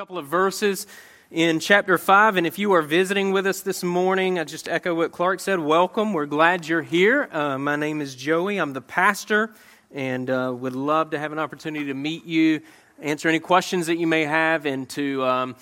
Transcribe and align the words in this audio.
couple 0.00 0.16
of 0.16 0.26
verses 0.26 0.86
in 1.30 1.60
chapter 1.60 1.98
5. 1.98 2.38
And 2.38 2.46
if 2.46 2.58
you 2.58 2.72
are 2.72 2.80
visiting 2.80 3.32
with 3.32 3.46
us 3.46 3.60
this 3.60 3.82
morning, 3.82 4.38
I 4.38 4.44
just 4.44 4.66
echo 4.66 4.94
what 4.94 5.12
Clark 5.12 5.40
said. 5.40 5.58
Welcome. 5.58 6.14
We're 6.14 6.24
glad 6.24 6.66
you're 6.66 6.80
here. 6.80 7.28
Uh, 7.30 7.58
my 7.58 7.76
name 7.76 8.00
is 8.00 8.14
Joey. 8.14 8.56
I'm 8.56 8.72
the 8.72 8.80
pastor 8.80 9.50
and 9.92 10.30
uh, 10.30 10.54
would 10.56 10.74
love 10.74 11.10
to 11.10 11.18
have 11.18 11.32
an 11.32 11.38
opportunity 11.38 11.84
to 11.84 11.92
meet 11.92 12.24
you, 12.24 12.62
answer 12.98 13.28
any 13.28 13.40
questions 13.40 13.88
that 13.88 13.98
you 13.98 14.06
may 14.06 14.24
have, 14.24 14.64
and 14.64 14.88
to 14.88 15.22
um, 15.22 15.56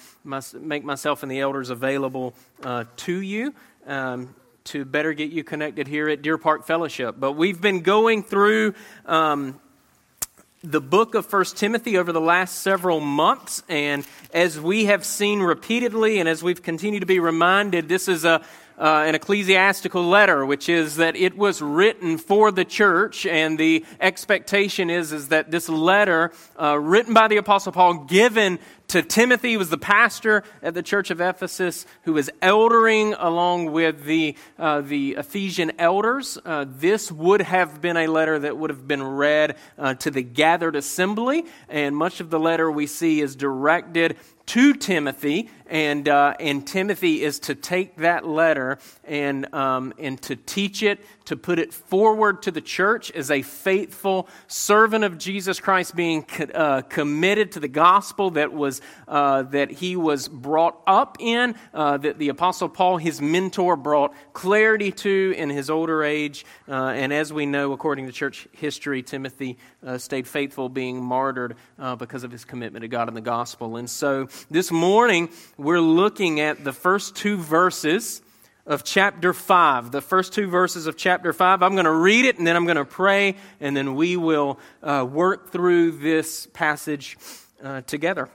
make 0.54 0.84
myself 0.84 1.24
and 1.24 1.32
the 1.32 1.40
elders 1.40 1.70
available 1.70 2.32
uh, 2.62 2.84
to 2.98 3.20
you. 3.20 3.52
Um, 3.88 4.36
to 4.66 4.84
better 4.84 5.14
get 5.14 5.32
you 5.32 5.42
connected 5.42 5.88
here 5.88 6.08
at 6.08 6.22
Deer 6.22 6.38
Park 6.38 6.64
Fellowship. 6.64 7.16
But 7.18 7.32
we've 7.32 7.60
been 7.60 7.80
going 7.80 8.22
through 8.22 8.74
um, 9.04 9.58
the 10.62 10.80
book 10.80 11.14
of 11.14 11.24
First 11.24 11.56
Timothy 11.56 11.96
over 11.96 12.12
the 12.12 12.20
last 12.20 12.62
several 12.62 13.00
months. 13.00 13.62
And 13.68 14.06
as 14.32 14.60
we 14.60 14.86
have 14.86 15.04
seen 15.04 15.40
repeatedly, 15.40 16.18
and 16.18 16.28
as 16.28 16.42
we've 16.42 16.62
continued 16.62 17.00
to 17.00 17.06
be 17.06 17.20
reminded, 17.20 17.88
this 17.88 18.08
is 18.08 18.24
a 18.24 18.42
uh, 18.78 19.02
an 19.06 19.14
ecclesiastical 19.16 20.04
letter, 20.04 20.46
which 20.46 20.68
is 20.68 20.96
that 20.96 21.16
it 21.16 21.36
was 21.36 21.60
written 21.60 22.16
for 22.16 22.52
the 22.52 22.64
church, 22.64 23.26
and 23.26 23.58
the 23.58 23.84
expectation 24.00 24.88
is, 24.88 25.12
is 25.12 25.28
that 25.28 25.50
this 25.50 25.68
letter, 25.68 26.30
uh, 26.60 26.78
written 26.78 27.12
by 27.12 27.26
the 27.26 27.38
Apostle 27.38 27.72
Paul, 27.72 28.04
given 28.04 28.58
to 28.88 29.02
Timothy, 29.02 29.58
was 29.58 29.68
the 29.68 29.76
pastor 29.76 30.42
at 30.62 30.72
the 30.72 30.82
church 30.82 31.10
of 31.10 31.20
Ephesus, 31.20 31.84
who 32.02 32.14
was 32.14 32.30
eldering 32.40 33.14
along 33.18 33.70
with 33.70 34.04
the, 34.04 34.34
uh, 34.58 34.80
the 34.80 35.16
Ephesian 35.18 35.72
elders. 35.78 36.38
Uh, 36.42 36.64
this 36.66 37.12
would 37.12 37.42
have 37.42 37.82
been 37.82 37.98
a 37.98 38.06
letter 38.06 38.38
that 38.38 38.56
would 38.56 38.70
have 38.70 38.88
been 38.88 39.02
read 39.02 39.56
uh, 39.76 39.92
to 39.94 40.10
the 40.10 40.22
gathered 40.22 40.74
assembly, 40.74 41.44
and 41.68 41.94
much 41.94 42.20
of 42.20 42.30
the 42.30 42.40
letter 42.40 42.70
we 42.70 42.86
see 42.86 43.20
is 43.20 43.36
directed 43.36 44.16
to 44.46 44.72
Timothy, 44.72 45.50
and, 45.66 46.08
uh, 46.08 46.32
and 46.40 46.66
Timothy 46.66 47.22
is 47.22 47.38
to 47.40 47.54
take 47.54 47.96
that 47.96 48.26
letter 48.26 48.78
and, 49.04 49.52
um, 49.54 49.92
and 49.98 50.20
to 50.22 50.36
teach 50.36 50.82
it, 50.82 51.04
to 51.28 51.36
put 51.36 51.58
it 51.58 51.74
forward 51.74 52.40
to 52.40 52.50
the 52.50 52.60
church 52.62 53.10
as 53.10 53.30
a 53.30 53.42
faithful 53.42 54.26
servant 54.46 55.04
of 55.04 55.18
Jesus 55.18 55.60
Christ, 55.60 55.94
being 55.94 56.24
uh, 56.54 56.80
committed 56.80 57.52
to 57.52 57.60
the 57.60 57.68
gospel 57.68 58.30
that, 58.30 58.50
was, 58.50 58.80
uh, 59.06 59.42
that 59.42 59.70
he 59.70 59.94
was 59.94 60.26
brought 60.26 60.80
up 60.86 61.18
in, 61.20 61.54
uh, 61.74 61.98
that 61.98 62.18
the 62.18 62.30
Apostle 62.30 62.70
Paul, 62.70 62.96
his 62.96 63.20
mentor, 63.20 63.76
brought 63.76 64.14
clarity 64.32 64.90
to 64.90 65.34
in 65.36 65.50
his 65.50 65.68
older 65.68 66.02
age. 66.02 66.46
Uh, 66.66 66.86
and 66.86 67.12
as 67.12 67.30
we 67.30 67.44
know, 67.44 67.72
according 67.72 68.06
to 68.06 68.12
church 68.12 68.48
history, 68.52 69.02
Timothy 69.02 69.58
uh, 69.86 69.98
stayed 69.98 70.26
faithful, 70.26 70.70
being 70.70 71.04
martyred 71.04 71.56
because 71.98 72.24
of 72.24 72.32
his 72.32 72.46
commitment 72.46 72.82
to 72.82 72.88
God 72.88 73.08
and 73.08 73.16
the 73.16 73.20
gospel. 73.20 73.76
And 73.76 73.88
so 73.88 74.28
this 74.50 74.70
morning, 74.70 75.28
we're 75.58 75.80
looking 75.80 76.40
at 76.40 76.64
the 76.64 76.72
first 76.72 77.16
two 77.16 77.36
verses 77.36 78.22
of 78.68 78.84
chapter 78.84 79.32
5. 79.32 79.90
The 79.90 80.00
first 80.00 80.32
two 80.32 80.46
verses 80.46 80.86
of 80.86 80.96
chapter 80.96 81.32
5. 81.32 81.60
I'm 81.62 81.72
going 81.72 81.84
to 81.84 81.90
read 81.90 82.24
it 82.24 82.38
and 82.38 82.46
then 82.46 82.54
I'm 82.54 82.64
going 82.64 82.76
to 82.76 82.84
pray, 82.84 83.34
and 83.60 83.76
then 83.76 83.96
we 83.96 84.16
will 84.16 84.60
uh, 84.82 85.04
work 85.10 85.50
through 85.50 85.98
this 85.98 86.46
passage 86.46 87.18
uh, 87.64 87.80
together. 87.80 88.28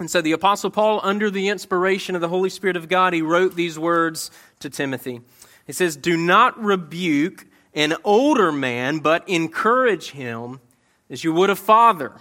And 0.00 0.10
so 0.10 0.20
the 0.20 0.32
Apostle 0.32 0.70
Paul, 0.70 1.00
under 1.04 1.30
the 1.30 1.48
inspiration 1.48 2.16
of 2.16 2.20
the 2.20 2.28
Holy 2.28 2.50
Spirit 2.50 2.76
of 2.76 2.88
God, 2.88 3.12
he 3.12 3.22
wrote 3.22 3.54
these 3.54 3.78
words 3.78 4.32
to 4.60 4.68
Timothy. 4.68 5.20
He 5.66 5.72
says, 5.72 5.96
Do 5.96 6.16
not 6.16 6.60
rebuke 6.60 7.46
an 7.72 7.94
older 8.02 8.50
man, 8.50 8.98
but 8.98 9.28
encourage 9.28 10.10
him 10.10 10.60
as 11.08 11.22
you 11.22 11.32
would 11.32 11.50
a 11.50 11.56
father. 11.56 12.12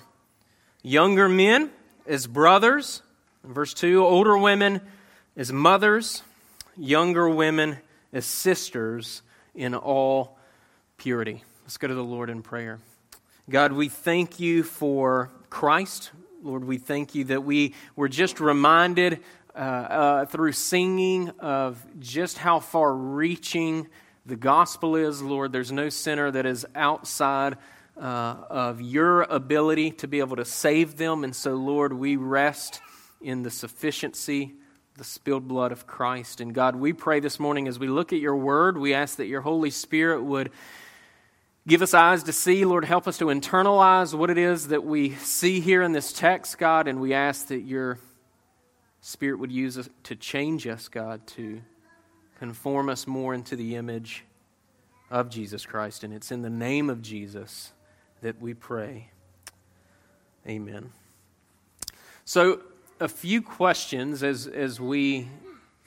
Younger 0.84 1.28
men 1.28 1.72
as 2.06 2.28
brothers 2.28 3.02
verse 3.48 3.74
2 3.74 4.04
older 4.04 4.38
women 4.38 4.82
as 5.38 5.52
mothers, 5.52 6.24
younger 6.78 7.30
women 7.30 7.78
as 8.14 8.26
sisters 8.26 9.22
in 9.54 9.76
all 9.76 10.38
purity. 10.98 11.44
Let's 11.64 11.78
go 11.78 11.88
to 11.88 11.94
the 11.94 12.04
Lord 12.04 12.30
in 12.30 12.42
prayer. 12.42 12.80
God, 13.50 13.74
we 13.74 13.90
thank 13.90 14.40
you 14.40 14.64
for 14.64 15.30
Christ. 15.50 16.12
Lord, 16.42 16.66
we 16.66 16.78
thank 16.78 17.16
you 17.16 17.26
that 17.26 17.44
we 17.44 17.74
were 17.96 18.10
just 18.10 18.40
reminded 18.40 19.20
uh, 19.56 19.58
uh, 19.58 20.26
through 20.26 20.52
singing 20.52 21.30
of 21.40 21.84
just 22.00 22.38
how 22.38 22.60
far 22.60 22.94
reaching 22.94 23.88
the 24.26 24.36
gospel 24.36 24.96
is. 24.96 25.22
Lord, 25.22 25.52
there's 25.52 25.72
no 25.72 25.90
sinner 25.90 26.32
that 26.32 26.46
is 26.46 26.66
outside 26.76 27.58
uh, 27.98 28.36
of 28.50 28.82
your 28.82 29.22
ability 29.24 29.92
to 29.92 30.08
be 30.08 30.20
able 30.20 30.36
to 30.36 30.46
save 30.46 30.98
them. 30.98 31.24
And 31.24 31.36
so, 31.36 31.56
Lord, 31.56 31.94
we 31.94 32.16
rest 32.16 32.82
in 33.22 33.44
the 33.44 33.52
sufficiency, 33.52 34.54
the 34.98 35.04
spilled 35.04 35.48
blood 35.48 35.72
of 35.72 35.86
Christ. 35.86 36.40
And 36.40 36.54
God, 36.54 36.76
we 36.76 36.94
pray 36.94 37.20
this 37.20 37.40
morning 37.40 37.68
as 37.68 37.78
we 37.78 37.88
look 37.88 38.14
at 38.14 38.20
your 38.20 38.36
word, 38.36 38.78
we 38.78 38.94
ask 38.94 39.18
that 39.18 39.26
your 39.26 39.42
Holy 39.42 39.70
Spirit 39.70 40.24
would 40.24 40.52
give 41.68 41.82
us 41.82 41.94
eyes 41.94 42.24
to 42.24 42.32
see. 42.32 42.64
Lord, 42.64 42.86
help 42.86 43.08
us 43.08 43.18
to 43.18 43.26
internalize 43.26 44.14
what 44.14 44.30
it 44.30 44.38
is 44.38 44.70
that 44.70 44.86
we 44.86 45.12
see 45.16 45.60
here 45.60 45.82
in 45.82 45.92
this 45.92 46.14
text, 46.14 46.58
God, 46.58 46.88
and 46.88 47.02
we 47.02 47.14
ask 47.14 47.48
that 47.48 47.62
your 47.62 48.00
Spirit 49.02 49.40
would 49.40 49.52
use 49.52 49.78
us 49.78 49.90
to 50.04 50.16
change 50.16 50.66
us, 50.66 50.88
God, 50.88 51.28
to 51.28 51.62
conform 52.40 52.90
us 52.90 53.06
more 53.06 53.34
into 53.34 53.56
the 53.56 53.76
image 53.76 54.24
of 55.12 55.30
Jesus 55.30 55.66
Christ. 55.66 56.04
And 56.04 56.14
it's 56.14 56.32
in 56.32 56.42
the 56.42 56.50
name 56.50 56.90
of 56.90 57.02
Jesus 57.02 57.74
that 58.22 58.42
we 58.42 58.54
pray. 58.54 59.10
Amen. 60.48 60.92
So, 62.24 62.62
a 63.00 63.08
few 63.08 63.42
questions 63.42 64.24
as, 64.24 64.48
as 64.48 64.80
we 64.80 65.28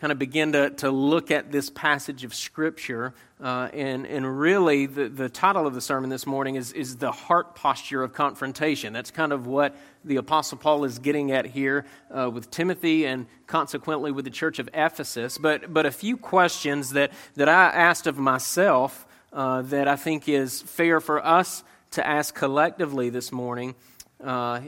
kind 0.00 0.12
of 0.12 0.18
begin 0.18 0.52
to, 0.52 0.70
to 0.70 0.90
look 0.90 1.30
at 1.30 1.50
this 1.50 1.70
passage 1.70 2.22
of 2.22 2.34
Scripture. 2.34 3.14
Uh, 3.42 3.68
and, 3.72 4.06
and 4.06 4.38
really, 4.38 4.86
the, 4.86 5.08
the 5.08 5.28
title 5.28 5.66
of 5.66 5.74
the 5.74 5.80
sermon 5.80 6.10
this 6.10 6.26
morning 6.26 6.54
is, 6.54 6.72
is 6.72 6.96
The 6.96 7.10
Heart 7.10 7.54
Posture 7.54 8.02
of 8.02 8.12
Confrontation. 8.12 8.92
That's 8.92 9.10
kind 9.10 9.32
of 9.32 9.46
what 9.46 9.74
the 10.04 10.16
Apostle 10.16 10.58
Paul 10.58 10.84
is 10.84 10.98
getting 10.98 11.32
at 11.32 11.46
here 11.46 11.86
uh, 12.10 12.30
with 12.30 12.50
Timothy 12.50 13.06
and 13.06 13.26
consequently 13.46 14.12
with 14.12 14.24
the 14.24 14.30
church 14.30 14.58
of 14.58 14.68
Ephesus. 14.74 15.38
But, 15.38 15.72
but 15.72 15.86
a 15.86 15.90
few 15.90 16.16
questions 16.16 16.90
that, 16.90 17.12
that 17.34 17.48
I 17.48 17.68
asked 17.68 18.06
of 18.06 18.18
myself 18.18 19.06
uh, 19.32 19.62
that 19.62 19.88
I 19.88 19.96
think 19.96 20.28
is 20.28 20.62
fair 20.62 21.00
for 21.00 21.24
us 21.24 21.64
to 21.92 22.06
ask 22.06 22.34
collectively 22.34 23.08
this 23.08 23.32
morning 23.32 23.74
uh, 24.24 24.60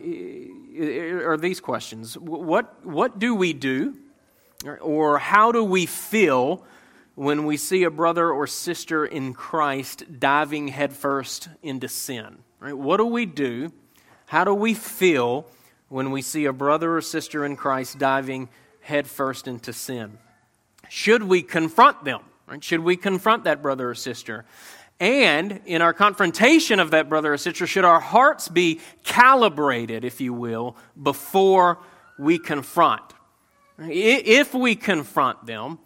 are 1.25 1.37
these 1.37 1.61
questions 1.61 2.17
what, 2.17 2.85
what 2.85 3.19
do 3.19 3.35
we 3.35 3.53
do, 3.53 3.97
or 4.81 5.19
how 5.19 5.51
do 5.53 5.65
we 5.65 5.87
feel 5.87 6.65
when 7.15 7.45
we 7.45 7.57
see 7.57 7.83
a 7.83 7.91
brother 7.91 8.31
or 8.31 8.47
sister 8.47 9.05
in 9.05 9.35
Christ 9.35 10.21
diving 10.21 10.69
headfirst 10.69 11.49
into 11.63 11.89
sin? 11.89 12.39
Right? 12.61 12.77
What 12.77 12.99
do 12.99 13.07
we 13.07 13.27
do? 13.27 13.73
How 14.27 14.45
do 14.45 14.55
we 14.55 14.75
feel 14.75 15.47
when 15.89 16.13
we 16.13 16.23
see 16.23 16.45
a 16.45 16.53
brother 16.53 16.97
or 16.97 17.01
sister 17.01 17.45
in 17.45 17.57
Christ 17.57 17.99
diving 17.99 18.49
headfirst 18.81 19.49
into 19.49 19.73
sin? 19.73 20.19
Should 20.89 21.25
we 21.25 21.43
confront 21.43 22.05
them? 22.05 22.21
Should 22.61 22.81
we 22.81 22.97
confront 22.97 23.45
that 23.45 23.63
brother 23.63 23.91
or 23.91 23.95
sister? 23.95 24.45
And 25.01 25.61
in 25.65 25.81
our 25.81 25.95
confrontation 25.95 26.79
of 26.79 26.91
that 26.91 27.09
brother 27.09 27.33
or 27.33 27.39
sister, 27.39 27.67
should 27.67 27.87
our 27.87 28.01
hearts 28.01 28.49
be 28.49 28.81
calibrated, 29.03 30.05
if 30.05 30.21
you 30.21 30.35
will, 30.35 30.77
before 31.03 31.79
we 32.19 32.39
confront? 32.39 33.03
If 33.79 34.53
we 34.53 34.77
confront 34.77 35.47
them, 35.47 35.79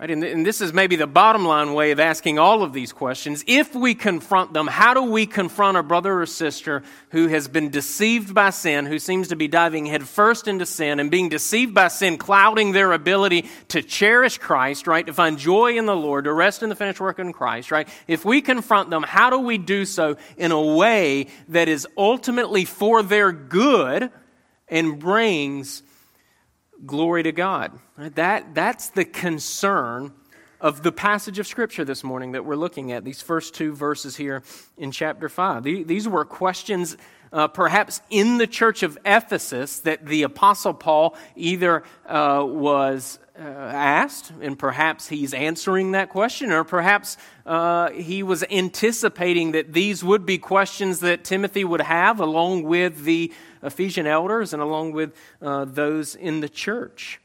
Right? 0.00 0.12
And, 0.12 0.22
and 0.22 0.46
this 0.46 0.60
is 0.60 0.72
maybe 0.72 0.94
the 0.94 1.08
bottom 1.08 1.44
line 1.44 1.74
way 1.74 1.90
of 1.90 1.98
asking 1.98 2.38
all 2.38 2.62
of 2.62 2.72
these 2.72 2.92
questions. 2.92 3.42
If 3.48 3.74
we 3.74 3.96
confront 3.96 4.52
them, 4.52 4.68
how 4.68 4.94
do 4.94 5.02
we 5.02 5.26
confront 5.26 5.76
a 5.76 5.82
brother 5.82 6.20
or 6.20 6.26
sister 6.26 6.84
who 7.10 7.26
has 7.26 7.48
been 7.48 7.70
deceived 7.70 8.32
by 8.32 8.50
sin, 8.50 8.86
who 8.86 9.00
seems 9.00 9.26
to 9.28 9.36
be 9.36 9.48
diving 9.48 9.86
headfirst 9.86 10.46
into 10.46 10.66
sin 10.66 11.00
and 11.00 11.10
being 11.10 11.28
deceived 11.28 11.74
by 11.74 11.88
sin, 11.88 12.16
clouding 12.16 12.70
their 12.70 12.92
ability 12.92 13.46
to 13.68 13.82
cherish 13.82 14.38
Christ, 14.38 14.86
right? 14.86 15.04
To 15.04 15.12
find 15.12 15.36
joy 15.36 15.76
in 15.76 15.86
the 15.86 15.96
Lord, 15.96 16.26
to 16.26 16.32
rest 16.32 16.62
in 16.62 16.68
the 16.68 16.76
finished 16.76 17.00
work 17.00 17.18
in 17.18 17.32
Christ, 17.32 17.72
right? 17.72 17.88
If 18.06 18.24
we 18.24 18.40
confront 18.40 18.90
them, 18.90 19.02
how 19.02 19.30
do 19.30 19.40
we 19.40 19.58
do 19.58 19.84
so 19.84 20.16
in 20.36 20.52
a 20.52 20.62
way 20.62 21.26
that 21.48 21.66
is 21.66 21.88
ultimately 21.96 22.64
for 22.64 23.02
their 23.02 23.32
good 23.32 24.12
and 24.68 25.00
brings 25.00 25.82
glory 26.86 27.22
to 27.22 27.32
God. 27.32 27.78
That, 27.96 28.54
that's 28.54 28.90
the 28.90 29.04
concern 29.04 30.12
of 30.60 30.82
the 30.82 30.92
passage 30.92 31.38
of 31.38 31.46
Scripture 31.46 31.84
this 31.84 32.02
morning 32.02 32.32
that 32.32 32.44
we're 32.44 32.56
looking 32.56 32.92
at, 32.92 33.04
these 33.04 33.22
first 33.22 33.54
two 33.54 33.72
verses 33.72 34.16
here 34.16 34.42
in 34.76 34.90
chapter 34.90 35.28
5. 35.28 35.62
These 35.62 36.08
were 36.08 36.24
questions 36.24 36.96
uh, 37.32 37.48
perhaps 37.48 38.00
in 38.10 38.38
the 38.38 38.46
church 38.46 38.82
of 38.82 38.98
Ephesus, 39.04 39.80
that 39.80 40.06
the 40.06 40.22
Apostle 40.22 40.74
Paul 40.74 41.16
either 41.36 41.82
uh, 42.06 42.42
was 42.46 43.18
uh, 43.38 43.42
asked, 43.42 44.32
and 44.40 44.58
perhaps 44.58 45.08
he's 45.08 45.32
answering 45.32 45.92
that 45.92 46.08
question, 46.08 46.50
or 46.50 46.64
perhaps 46.64 47.16
uh, 47.46 47.90
he 47.90 48.22
was 48.22 48.42
anticipating 48.50 49.52
that 49.52 49.72
these 49.72 50.02
would 50.02 50.26
be 50.26 50.38
questions 50.38 51.00
that 51.00 51.24
Timothy 51.24 51.64
would 51.64 51.80
have 51.80 52.18
along 52.20 52.64
with 52.64 53.04
the 53.04 53.32
Ephesian 53.62 54.06
elders 54.06 54.52
and 54.52 54.60
along 54.60 54.92
with 54.92 55.14
uh, 55.40 55.64
those 55.64 56.14
in 56.14 56.40
the 56.40 56.48
church. 56.48 57.20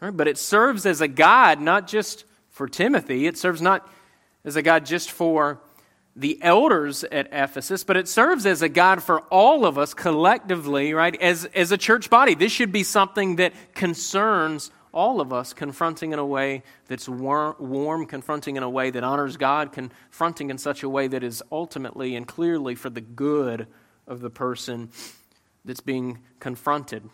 Right? 0.00 0.16
But 0.16 0.28
it 0.28 0.38
serves 0.38 0.86
as 0.86 1.00
a 1.00 1.08
guide, 1.08 1.60
not 1.60 1.88
just 1.88 2.24
for 2.50 2.68
Timothy, 2.68 3.26
it 3.26 3.36
serves 3.36 3.60
not 3.60 3.88
as 4.44 4.56
a 4.56 4.62
guide 4.62 4.86
just 4.86 5.10
for 5.10 5.58
the 6.16 6.38
elders 6.42 7.02
at 7.02 7.26
Ephesus, 7.32 7.82
but 7.82 7.96
it 7.96 8.06
serves 8.06 8.46
as 8.46 8.62
a 8.62 8.68
guide 8.68 9.02
for 9.02 9.20
all 9.22 9.66
of 9.66 9.78
us 9.78 9.94
collectively, 9.94 10.94
right, 10.94 11.20
as, 11.20 11.44
as 11.46 11.72
a 11.72 11.76
church 11.76 12.08
body. 12.08 12.36
This 12.36 12.52
should 12.52 12.70
be 12.70 12.84
something 12.84 13.36
that 13.36 13.52
concerns 13.74 14.70
all 14.94 15.20
of 15.20 15.32
us, 15.32 15.52
confronting 15.52 16.12
in 16.12 16.18
a 16.18 16.24
way 16.24 16.62
that's 16.86 17.08
warm, 17.08 17.56
warm, 17.58 18.06
confronting 18.06 18.56
in 18.56 18.62
a 18.62 18.70
way 18.70 18.90
that 18.90 19.04
honors 19.04 19.36
God, 19.36 19.72
confronting 19.72 20.48
in 20.48 20.56
such 20.56 20.82
a 20.82 20.88
way 20.88 21.08
that 21.08 21.22
is 21.22 21.42
ultimately 21.52 22.16
and 22.16 22.26
clearly 22.26 22.74
for 22.74 22.88
the 22.88 23.00
good 23.00 23.66
of 24.06 24.20
the 24.20 24.30
person 24.30 24.88
that's 25.64 25.80
being 25.80 26.20
confronted. 26.40 27.10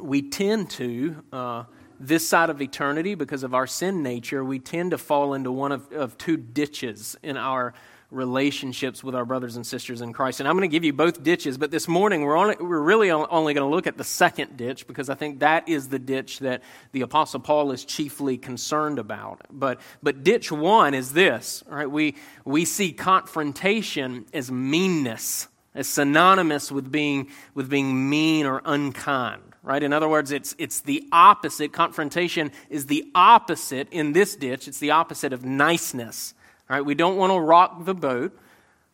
We 0.00 0.22
tend 0.22 0.70
to. 0.70 1.24
Uh, 1.32 1.64
this 2.00 2.28
side 2.28 2.50
of 2.50 2.60
eternity, 2.60 3.14
because 3.14 3.44
of 3.44 3.54
our 3.54 3.66
sin 3.66 4.02
nature, 4.02 4.44
we 4.44 4.58
tend 4.58 4.90
to 4.90 4.98
fall 4.98 5.34
into 5.34 5.52
one 5.52 5.70
of, 5.70 5.92
of 5.92 6.18
two 6.18 6.36
ditches 6.36 7.16
in 7.22 7.36
our 7.36 7.74
relationships 8.12 9.02
with 9.02 9.14
our 9.14 9.24
brothers 9.24 9.56
and 9.56 9.66
sisters 9.66 10.00
in 10.00 10.12
Christ. 10.12 10.40
And 10.40 10.48
I'm 10.48 10.56
going 10.56 10.68
to 10.68 10.72
give 10.72 10.84
you 10.84 10.92
both 10.92 11.22
ditches, 11.22 11.56
but 11.56 11.70
this 11.70 11.88
morning 11.88 12.22
we're, 12.22 12.36
only, 12.36 12.56
we're 12.60 12.80
really 12.80 13.10
only 13.10 13.54
going 13.54 13.66
to 13.68 13.74
look 13.74 13.86
at 13.86 13.96
the 13.96 14.04
second 14.04 14.56
ditch 14.56 14.86
because 14.86 15.08
I 15.08 15.14
think 15.14 15.40
that 15.40 15.68
is 15.68 15.88
the 15.88 15.98
ditch 15.98 16.40
that 16.40 16.62
the 16.92 17.00
Apostle 17.00 17.40
Paul 17.40 17.72
is 17.72 17.84
chiefly 17.84 18.36
concerned 18.36 18.98
about. 18.98 19.40
But, 19.50 19.80
but 20.02 20.22
ditch 20.22 20.52
one 20.52 20.94
is 20.94 21.12
this, 21.12 21.64
right? 21.66 21.90
We, 21.90 22.16
we 22.44 22.66
see 22.66 22.92
confrontation 22.92 24.26
as 24.34 24.50
meanness, 24.50 25.48
as 25.74 25.88
synonymous 25.88 26.70
with 26.70 26.92
being, 26.92 27.28
with 27.54 27.70
being 27.70 28.08
mean 28.08 28.46
or 28.46 28.60
unkind 28.64 29.42
right? 29.64 29.84
In 29.84 29.92
other 29.92 30.08
words, 30.08 30.32
it's, 30.32 30.56
it's 30.58 30.80
the 30.80 31.06
opposite. 31.12 31.72
Confrontation 31.72 32.50
is 32.68 32.86
the 32.86 33.08
opposite 33.14 33.86
in 33.92 34.12
this 34.12 34.34
ditch. 34.34 34.66
It's 34.66 34.80
the 34.80 34.90
opposite 34.90 35.32
of 35.32 35.44
niceness. 35.44 36.34
Right? 36.72 36.86
We 36.86 36.94
don't 36.94 37.18
want 37.18 37.34
to 37.34 37.38
rock 37.38 37.84
the 37.84 37.94
boat, 37.94 38.34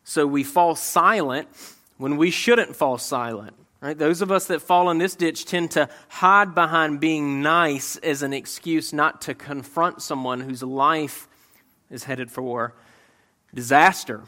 so 0.03 0.27
we 0.27 0.43
fall 0.43 0.75
silent 0.75 1.47
when 1.95 2.17
we 2.17 2.29
shouldn't 2.29 2.75
fall 2.75 2.97
silent. 2.97 3.55
Right? 3.79 3.97
Those 3.97 4.21
of 4.21 4.33
us 4.33 4.47
that 4.47 4.61
fall 4.61 4.89
in 4.89 4.97
this 4.97 5.15
ditch 5.15 5.45
tend 5.45 5.71
to 5.71 5.87
hide 6.09 6.53
behind 6.53 6.99
being 6.99 7.41
nice 7.41 7.95
as 7.95 8.21
an 8.21 8.33
excuse 8.33 8.91
not 8.91 9.21
to 9.21 9.33
confront 9.33 10.01
someone 10.01 10.41
whose 10.41 10.61
life 10.61 11.29
is 11.89 12.03
headed 12.03 12.29
for 12.29 12.73
disaster. 13.55 14.23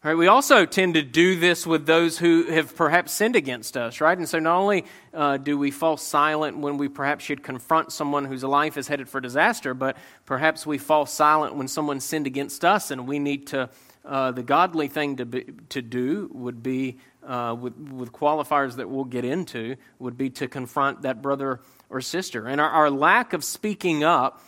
Right, 0.00 0.14
we 0.14 0.28
also 0.28 0.64
tend 0.64 0.94
to 0.94 1.02
do 1.02 1.40
this 1.40 1.66
with 1.66 1.84
those 1.84 2.18
who 2.18 2.44
have 2.44 2.76
perhaps 2.76 3.10
sinned 3.10 3.34
against 3.34 3.76
us, 3.76 4.00
right? 4.00 4.16
And 4.16 4.28
so 4.28 4.38
not 4.38 4.56
only 4.56 4.84
uh, 5.12 5.38
do 5.38 5.58
we 5.58 5.72
fall 5.72 5.96
silent 5.96 6.56
when 6.56 6.78
we 6.78 6.86
perhaps 6.86 7.24
should 7.24 7.42
confront 7.42 7.90
someone 7.90 8.24
whose 8.24 8.44
life 8.44 8.76
is 8.76 8.86
headed 8.86 9.08
for 9.08 9.20
disaster, 9.20 9.74
but 9.74 9.96
perhaps 10.24 10.64
we 10.64 10.78
fall 10.78 11.04
silent 11.04 11.56
when 11.56 11.66
someone 11.66 11.98
sinned 11.98 12.28
against 12.28 12.64
us 12.64 12.92
and 12.92 13.08
we 13.08 13.18
need 13.18 13.48
to, 13.48 13.68
uh, 14.04 14.30
the 14.30 14.44
godly 14.44 14.86
thing 14.86 15.16
to, 15.16 15.26
be, 15.26 15.46
to 15.70 15.82
do 15.82 16.30
would 16.32 16.62
be, 16.62 16.98
uh, 17.26 17.56
with, 17.58 17.76
with 17.76 18.12
qualifiers 18.12 18.76
that 18.76 18.88
we'll 18.88 19.02
get 19.02 19.24
into, 19.24 19.74
would 19.98 20.16
be 20.16 20.30
to 20.30 20.46
confront 20.46 21.02
that 21.02 21.20
brother 21.20 21.58
or 21.90 22.00
sister. 22.00 22.46
And 22.46 22.60
our, 22.60 22.70
our 22.70 22.88
lack 22.88 23.32
of 23.32 23.42
speaking 23.42 24.04
up, 24.04 24.40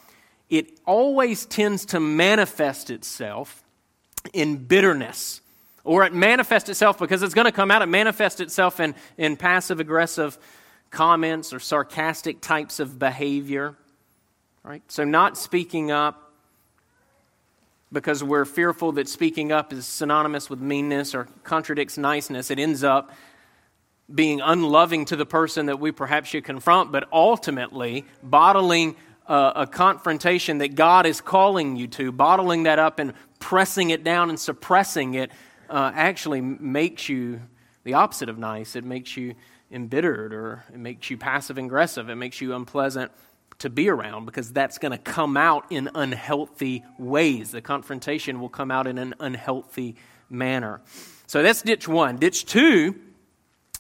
it 0.48 0.78
always 0.86 1.44
tends 1.44 1.86
to 1.86 1.98
manifest 1.98 2.88
itself 2.88 3.64
in 4.32 4.56
bitterness. 4.56 5.40
Or 5.84 6.04
it 6.04 6.12
manifests 6.12 6.68
itself 6.68 6.98
because 6.98 7.22
it's 7.22 7.34
going 7.34 7.46
to 7.46 7.52
come 7.52 7.70
out, 7.70 7.82
it 7.82 7.86
manifests 7.86 8.40
itself 8.40 8.80
in, 8.80 8.94
in 9.16 9.36
passive 9.36 9.80
aggressive 9.80 10.38
comments 10.90 11.52
or 11.52 11.60
sarcastic 11.60 12.40
types 12.40 12.80
of 12.80 12.98
behavior. 12.98 13.76
Right? 14.62 14.82
So, 14.88 15.04
not 15.04 15.38
speaking 15.38 15.90
up 15.90 16.32
because 17.92 18.22
we're 18.22 18.44
fearful 18.44 18.92
that 18.92 19.08
speaking 19.08 19.52
up 19.52 19.72
is 19.72 19.86
synonymous 19.86 20.48
with 20.48 20.60
meanness 20.60 21.14
or 21.14 21.28
contradicts 21.42 21.98
niceness, 21.98 22.50
it 22.50 22.58
ends 22.58 22.84
up 22.84 23.10
being 24.12 24.40
unloving 24.40 25.04
to 25.06 25.16
the 25.16 25.26
person 25.26 25.66
that 25.66 25.80
we 25.80 25.92
perhaps 25.92 26.28
should 26.28 26.44
confront, 26.44 26.92
but 26.92 27.08
ultimately 27.12 28.04
bottling 28.22 28.96
a, 29.30 29.52
a 29.62 29.66
confrontation 29.66 30.58
that 30.58 30.74
God 30.74 31.06
is 31.06 31.20
calling 31.20 31.76
you 31.76 31.86
to, 31.86 32.10
bottling 32.10 32.64
that 32.64 32.80
up 32.80 32.98
and 32.98 33.14
pressing 33.38 33.90
it 33.90 34.02
down 34.02 34.28
and 34.28 34.38
suppressing 34.38 35.14
it 35.14 35.30
uh, 35.70 35.92
actually 35.94 36.40
makes 36.40 37.08
you 37.08 37.40
the 37.84 37.94
opposite 37.94 38.28
of 38.28 38.38
nice. 38.38 38.74
It 38.74 38.84
makes 38.84 39.16
you 39.16 39.36
embittered 39.70 40.34
or 40.34 40.64
it 40.74 40.80
makes 40.80 41.10
you 41.10 41.16
passive 41.16 41.58
aggressive. 41.58 42.10
It 42.10 42.16
makes 42.16 42.40
you 42.40 42.54
unpleasant 42.54 43.12
to 43.60 43.70
be 43.70 43.88
around 43.88 44.24
because 44.24 44.52
that's 44.52 44.78
going 44.78 44.92
to 44.92 44.98
come 44.98 45.36
out 45.36 45.70
in 45.70 45.88
unhealthy 45.94 46.82
ways. 46.98 47.52
The 47.52 47.62
confrontation 47.62 48.40
will 48.40 48.48
come 48.48 48.72
out 48.72 48.88
in 48.88 48.98
an 48.98 49.14
unhealthy 49.20 49.94
manner. 50.28 50.80
So 51.28 51.42
that's 51.44 51.62
ditch 51.62 51.86
one. 51.86 52.16
Ditch 52.16 52.46
two 52.46 52.96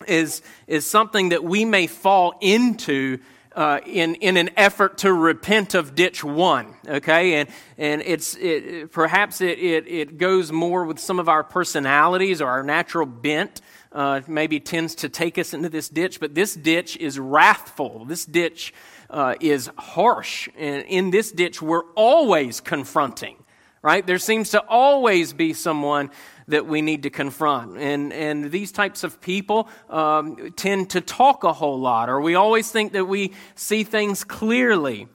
is, 0.06 0.42
is 0.68 0.86
something 0.86 1.30
that 1.30 1.42
we 1.42 1.64
may 1.64 1.88
fall 1.88 2.38
into 2.40 3.18
uh, 3.54 3.80
in, 3.84 4.14
in 4.16 4.36
an 4.36 4.50
effort 4.56 4.98
to 4.98 5.12
repent 5.12 5.74
of 5.74 5.94
ditch 5.94 6.22
one, 6.22 6.74
okay? 6.86 7.34
And, 7.34 7.48
and 7.76 8.02
it's, 8.02 8.36
it, 8.36 8.92
perhaps 8.92 9.40
it, 9.40 9.58
it, 9.58 9.88
it 9.88 10.18
goes 10.18 10.52
more 10.52 10.84
with 10.84 10.98
some 10.98 11.18
of 11.18 11.28
our 11.28 11.42
personalities 11.42 12.40
or 12.40 12.48
our 12.48 12.62
natural 12.62 13.06
bent, 13.06 13.60
uh, 13.92 14.20
maybe 14.28 14.60
tends 14.60 14.94
to 14.96 15.08
take 15.08 15.36
us 15.36 15.52
into 15.52 15.68
this 15.68 15.88
ditch, 15.88 16.20
but 16.20 16.34
this 16.34 16.54
ditch 16.54 16.96
is 16.96 17.18
wrathful. 17.18 18.04
This 18.04 18.24
ditch 18.24 18.72
uh, 19.10 19.34
is 19.40 19.68
harsh. 19.76 20.48
And 20.56 20.84
in 20.86 21.10
this 21.10 21.32
ditch, 21.32 21.60
we're 21.60 21.90
always 21.96 22.60
confronting, 22.60 23.36
right? 23.82 24.06
There 24.06 24.18
seems 24.18 24.50
to 24.50 24.64
always 24.68 25.32
be 25.32 25.52
someone 25.52 26.10
that 26.50 26.66
we 26.66 26.82
need 26.82 27.02
to 27.02 27.10
confront. 27.10 27.78
And, 27.78 28.12
and 28.12 28.50
these 28.50 28.72
types 28.72 29.04
of 29.04 29.20
people 29.20 29.68
um, 29.88 30.52
tend 30.56 30.90
to 30.90 31.00
talk 31.00 31.44
a 31.44 31.52
whole 31.52 31.80
lot, 31.80 32.08
or 32.08 32.20
we 32.20 32.34
always 32.34 32.70
think 32.70 32.92
that 32.92 33.06
we 33.06 33.32
see 33.54 33.84
things 33.84 34.24
clearly. 34.24 35.08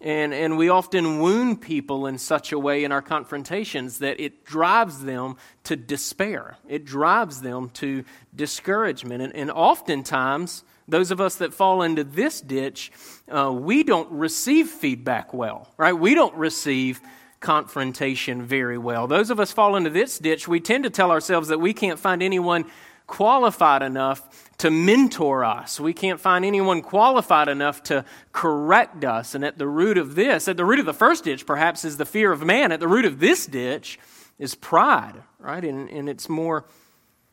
And, 0.00 0.34
and 0.34 0.58
we 0.58 0.68
often 0.68 1.20
wound 1.20 1.60
people 1.60 2.08
in 2.08 2.18
such 2.18 2.50
a 2.50 2.58
way 2.58 2.82
in 2.82 2.90
our 2.90 3.02
confrontations 3.02 3.98
that 3.98 4.18
it 4.18 4.44
drives 4.44 5.04
them 5.04 5.36
to 5.62 5.76
despair. 5.76 6.56
It 6.68 6.84
drives 6.84 7.40
them 7.40 7.70
to 7.74 8.04
discouragement. 8.34 9.22
And, 9.22 9.32
and 9.36 9.50
oftentimes, 9.50 10.64
those 10.88 11.12
of 11.12 11.20
us 11.20 11.36
that 11.36 11.54
fall 11.54 11.82
into 11.82 12.02
this 12.02 12.40
ditch, 12.40 12.90
uh, 13.28 13.52
we 13.52 13.84
don't 13.84 14.10
receive 14.10 14.68
feedback 14.68 15.32
well, 15.32 15.72
right? 15.76 15.92
We 15.92 16.16
don't 16.16 16.34
receive 16.34 17.00
confrontation 17.42 18.42
very 18.42 18.78
well. 18.78 19.06
Those 19.06 19.30
of 19.30 19.38
us 19.38 19.52
fall 19.52 19.76
into 19.76 19.90
this 19.90 20.18
ditch, 20.18 20.48
we 20.48 20.60
tend 20.60 20.84
to 20.84 20.90
tell 20.90 21.10
ourselves 21.10 21.48
that 21.48 21.58
we 21.58 21.74
can't 21.74 21.98
find 21.98 22.22
anyone 22.22 22.64
qualified 23.06 23.82
enough 23.82 24.50
to 24.58 24.70
mentor 24.70 25.44
us. 25.44 25.78
We 25.78 25.92
can't 25.92 26.20
find 26.20 26.44
anyone 26.44 26.80
qualified 26.80 27.48
enough 27.48 27.82
to 27.84 28.04
correct 28.32 29.04
us. 29.04 29.34
And 29.34 29.44
at 29.44 29.58
the 29.58 29.66
root 29.66 29.98
of 29.98 30.14
this, 30.14 30.48
at 30.48 30.56
the 30.56 30.64
root 30.64 30.78
of 30.78 30.86
the 30.86 30.94
first 30.94 31.24
ditch, 31.24 31.44
perhaps, 31.44 31.84
is 31.84 31.96
the 31.96 32.06
fear 32.06 32.32
of 32.32 32.42
man. 32.42 32.72
At 32.72 32.80
the 32.80 32.88
root 32.88 33.04
of 33.04 33.18
this 33.18 33.44
ditch 33.44 33.98
is 34.38 34.54
pride, 34.54 35.22
right? 35.38 35.64
And, 35.64 35.90
and 35.90 36.08
it's 36.08 36.28
more 36.28 36.64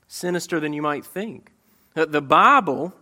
sinister 0.07 0.59
than 0.59 0.73
you 0.73 0.81
might 0.81 1.05
think. 1.05 1.51
Uh, 1.95 2.05
the 2.05 2.21
Bible, 2.21 2.93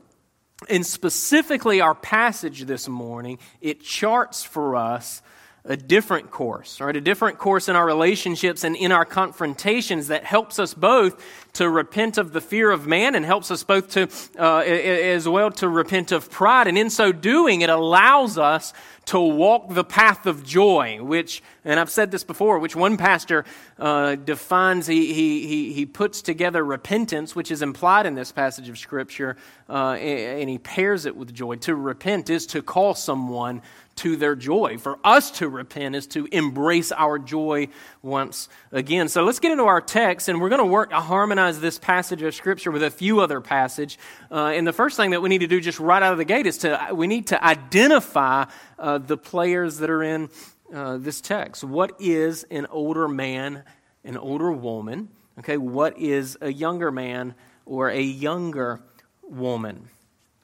and 0.70 0.86
specifically 0.86 1.82
our 1.82 1.96
passage 1.96 2.66
this 2.66 2.88
morning, 2.88 3.40
it 3.62 3.82
charts 3.82 4.44
for 4.44 4.76
us 4.76 5.22
a 5.68 5.76
different 5.76 6.32
course, 6.32 6.80
right? 6.80 6.96
A 6.96 7.02
different 7.02 7.38
course 7.38 7.68
in 7.68 7.76
our 7.76 7.86
relationships 7.86 8.64
and 8.64 8.76
in 8.76 8.92
our 8.92 9.06
confrontations 9.06 10.08
that 10.08 10.24
helps 10.24 10.60
us 10.60 10.74
both 10.74 11.22
to 11.54 11.70
repent 11.70 12.18
of 12.18 12.32
the 12.32 12.40
fear 12.40 12.72
of 12.72 12.88
man 12.88 13.16
and 13.16 13.26
helps 13.26 13.52
us 13.52 13.64
both 13.64 13.90
to, 13.90 14.08
uh, 14.40 14.60
as 14.60 15.28
well, 15.28 15.52
to 15.52 15.68
repent 15.68 16.12
of 16.12 16.32
pride. 16.32 16.68
And 16.68 16.78
in 16.78 16.90
so 16.90 17.12
doing, 17.12 17.62
it 17.62 17.70
allows 17.70 18.38
us 18.38 18.74
to 19.06 19.20
walk 19.20 19.74
the 19.74 19.84
path 19.84 20.26
of 20.26 20.46
joy, 20.46 21.00
which, 21.02 21.42
and 21.64 21.80
I've 21.80 21.90
said 21.90 22.12
this 22.12 22.24
before, 22.24 22.60
which 22.60 22.76
one 22.76 22.98
pastor 22.98 23.46
uh, 23.80 24.16
defines, 24.16 24.86
he, 24.86 25.14
he, 25.14 25.74
he 25.74 25.86
puts 25.86 26.22
together 26.22 26.64
repentance, 26.64 27.36
which 27.36 27.50
is 27.50 27.62
implied 27.62 28.06
in 28.06 28.16
this 28.16 28.32
passage 28.32 28.68
of 28.70 28.78
Scripture, 28.78 29.38
uh, 29.70 29.94
and 29.94 30.50
he 30.50 30.58
pairs 30.58 31.06
it 31.06 31.16
with 31.16 31.34
joy. 31.34 31.56
To 31.56 31.76
repent 31.76 32.30
is 32.30 32.46
to 32.48 32.62
call 32.62 32.96
someone 32.96 33.62
to 33.98 34.16
their 34.16 34.36
joy. 34.36 34.78
For 34.78 35.00
us 35.04 35.32
to 35.32 35.50
repent 35.50 35.96
is 35.96 36.08
to 36.08 36.28
embrace 36.32 36.92
our 36.92 37.20
joy 37.20 37.68
once 38.02 38.50
again. 38.72 39.08
So 39.08 39.24
let's 39.24 39.40
get 39.40 39.52
into 39.52 39.66
our 39.66 39.82
text, 39.82 40.30
and 40.30 40.42
we're 40.42 40.50
going 40.50 40.60
to 40.60 40.66
work 40.66 40.92
a 40.92 41.02
harmonized 41.02 41.28
harmonize 41.28 41.60
this 41.60 41.78
passage 41.78 42.22
of 42.22 42.34
Scripture 42.34 42.72
with 42.72 42.84
a 42.84 42.90
few 42.90 43.20
other 43.20 43.42
passage. 43.42 44.00
Uh, 44.32 44.54
and 44.56 44.66
the 44.66 44.72
first 44.72 44.98
thing 44.98 45.12
that 45.12 45.22
we 45.22 45.30
need 45.30 45.40
to 45.40 45.48
do 45.48 45.60
just 45.60 45.80
right 45.80 46.02
out 46.02 46.14
of 46.14 46.18
the 46.18 46.26
gate 46.26 46.46
is 46.46 46.60
to 46.60 46.90
we 46.94 47.06
need 47.06 47.28
to 47.28 47.44
identify 47.44 48.46
uh, 48.80 48.98
the 48.98 49.18
players 49.18 49.78
that 49.80 49.90
are 49.90 50.04
in 50.04 50.30
uh, 50.74 50.98
this 50.98 51.22
text. 51.22 51.64
What 51.64 52.00
is 52.00 52.46
an 52.50 52.66
older 52.68 53.08
man, 53.08 53.64
an 54.04 54.18
older 54.18 54.52
woman? 54.52 55.10
Okay, 55.40 55.58
what 55.58 55.98
is 56.00 56.38
a 56.42 56.52
younger 56.52 56.92
man 56.92 57.36
or 57.66 57.90
a 57.90 58.02
younger 58.02 58.80
woman? 59.24 59.90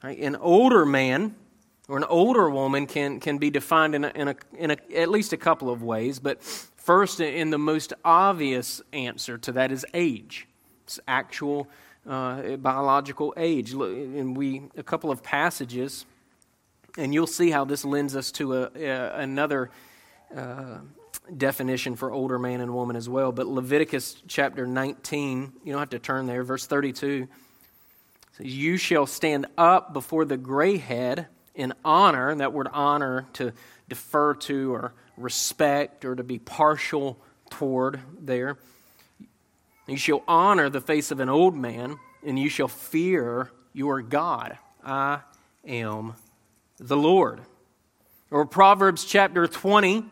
Right? 0.02 0.18
An 0.18 0.36
older 0.36 0.84
man 0.84 1.34
or 1.88 1.96
an 1.96 2.04
older 2.04 2.48
woman 2.48 2.86
can, 2.86 3.20
can 3.20 3.38
be 3.38 3.50
defined 3.50 3.94
in, 3.94 4.04
a, 4.04 4.12
in, 4.14 4.28
a, 4.28 4.36
in 4.56 4.70
a, 4.70 4.76
at 4.96 5.10
least 5.10 5.32
a 5.32 5.36
couple 5.36 5.70
of 5.70 5.82
ways, 5.82 6.18
but 6.18 6.42
first, 6.42 7.20
in 7.20 7.50
the 7.50 7.58
most 7.58 7.92
obvious 8.04 8.80
answer 8.92 9.38
to 9.38 9.52
that 9.52 9.72
is 9.72 9.84
age. 9.94 10.46
It's 10.84 11.00
actual 11.06 11.68
uh, 12.06 12.56
biological 12.56 13.34
age. 13.36 13.72
And 13.72 14.36
we, 14.36 14.62
a 14.76 14.82
couple 14.82 15.10
of 15.10 15.22
passages, 15.22 16.04
and 16.96 17.12
you'll 17.12 17.26
see 17.26 17.50
how 17.50 17.64
this 17.64 17.84
lends 17.84 18.14
us 18.14 18.30
to 18.32 18.54
a, 18.54 18.70
a 18.76 19.18
another 19.20 19.70
uh, 20.34 20.78
definition 21.36 21.96
for 21.96 22.12
older 22.12 22.38
man 22.38 22.60
and 22.60 22.74
woman 22.74 22.96
as 22.96 23.08
well. 23.08 23.32
But 23.32 23.46
Leviticus 23.46 24.22
chapter 24.28 24.66
19, 24.66 25.52
you 25.64 25.72
don't 25.72 25.80
have 25.80 25.90
to 25.90 25.98
turn 25.98 26.26
there, 26.26 26.44
verse 26.44 26.66
32 26.66 27.28
says, 28.36 28.46
You 28.46 28.76
shall 28.76 29.06
stand 29.06 29.46
up 29.56 29.92
before 29.92 30.24
the 30.24 30.36
gray 30.36 30.76
head 30.76 31.26
in 31.54 31.72
honor, 31.84 32.30
and 32.30 32.40
that 32.40 32.52
word 32.52 32.68
honor 32.72 33.26
to 33.34 33.52
defer 33.88 34.34
to 34.34 34.74
or 34.74 34.92
respect 35.16 36.04
or 36.04 36.14
to 36.14 36.24
be 36.24 36.38
partial 36.38 37.18
toward 37.50 38.00
there. 38.20 38.58
You 39.86 39.96
shall 39.96 40.22
honor 40.26 40.70
the 40.70 40.80
face 40.80 41.10
of 41.10 41.20
an 41.20 41.28
old 41.28 41.54
man, 41.54 41.98
and 42.26 42.38
you 42.38 42.48
shall 42.48 42.68
fear 42.68 43.50
your 43.72 44.00
God. 44.00 44.58
I 44.84 45.20
am 45.66 46.14
the 46.78 46.96
Lord. 46.96 47.40
Or 48.30 48.46
Proverbs 48.46 49.04
chapter 49.04 49.46
20, 49.46 50.04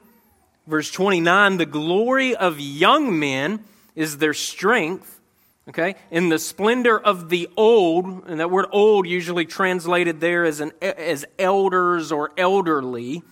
verse 0.66 0.90
29 0.90 1.56
the 1.56 1.66
glory 1.66 2.36
of 2.36 2.60
young 2.60 3.18
men 3.18 3.64
is 3.94 4.18
their 4.18 4.34
strength 4.34 5.20
Okay? 5.68 5.94
In 6.10 6.28
the 6.28 6.38
splendor 6.38 6.98
of 6.98 7.28
the 7.28 7.48
old, 7.56 8.26
and 8.26 8.40
that 8.40 8.50
word 8.50 8.66
old 8.72 9.06
usually 9.06 9.46
translated 9.46 10.20
there 10.20 10.44
as, 10.44 10.60
an, 10.60 10.72
as 10.82 11.24
elders 11.38 12.10
or 12.10 12.32
elderly, 12.36 13.22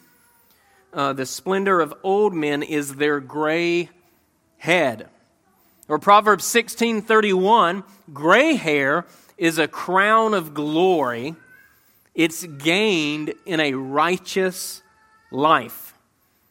uh, 0.92 1.12
the 1.12 1.26
splendor 1.26 1.80
of 1.80 1.94
old 2.02 2.34
men 2.34 2.62
is 2.62 2.96
their 2.96 3.20
gray 3.20 3.90
head. 4.58 5.08
Or 5.88 5.99
Proverbs 5.99 6.44
16:31, 6.44 7.82
gray 8.12 8.54
hair 8.54 9.06
is 9.37 9.58
a 9.58 9.66
crown 9.66 10.34
of 10.34 10.54
glory. 10.54 11.34
It's 12.14 12.44
gained 12.44 13.34
in 13.44 13.58
a 13.58 13.75
righteous 13.75 14.82
life. 15.32 15.89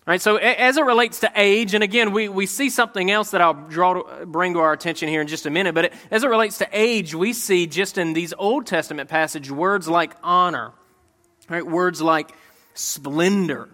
Right, 0.10 0.20
so 0.20 0.38
as 0.38 0.78
it 0.78 0.86
relates 0.86 1.20
to 1.20 1.32
age, 1.36 1.76
and 1.76 1.84
again, 1.84 2.12
we, 2.14 2.30
we 2.30 2.48
see 2.48 2.72
something 2.72 3.12
else 3.12 3.30
that 3.30 3.42
I'll 3.42 3.54
draw 3.54 4.26
bring 4.26 4.54
to 4.54 4.60
our 4.60 4.74
attention 4.74 5.08
here 5.08 5.22
in 5.22 5.28
just 5.28 5.46
a 5.46 5.52
minute, 5.52 5.76
but 5.76 5.86
it, 5.86 5.94
as 6.10 6.24
it 6.24 6.30
relates 6.30 6.58
to 6.58 6.68
age, 6.72 7.14
we 7.14 7.32
see 7.32 7.68
just 7.68 8.00
in 8.00 8.14
these 8.14 8.34
Old 8.36 8.66
Testament 8.66 9.08
passages 9.08 9.52
words 9.52 9.88
like 9.88 10.16
honor, 10.24 10.72
right, 11.48 11.64
words 11.64 12.02
like 12.02 12.32
splendor, 12.74 13.70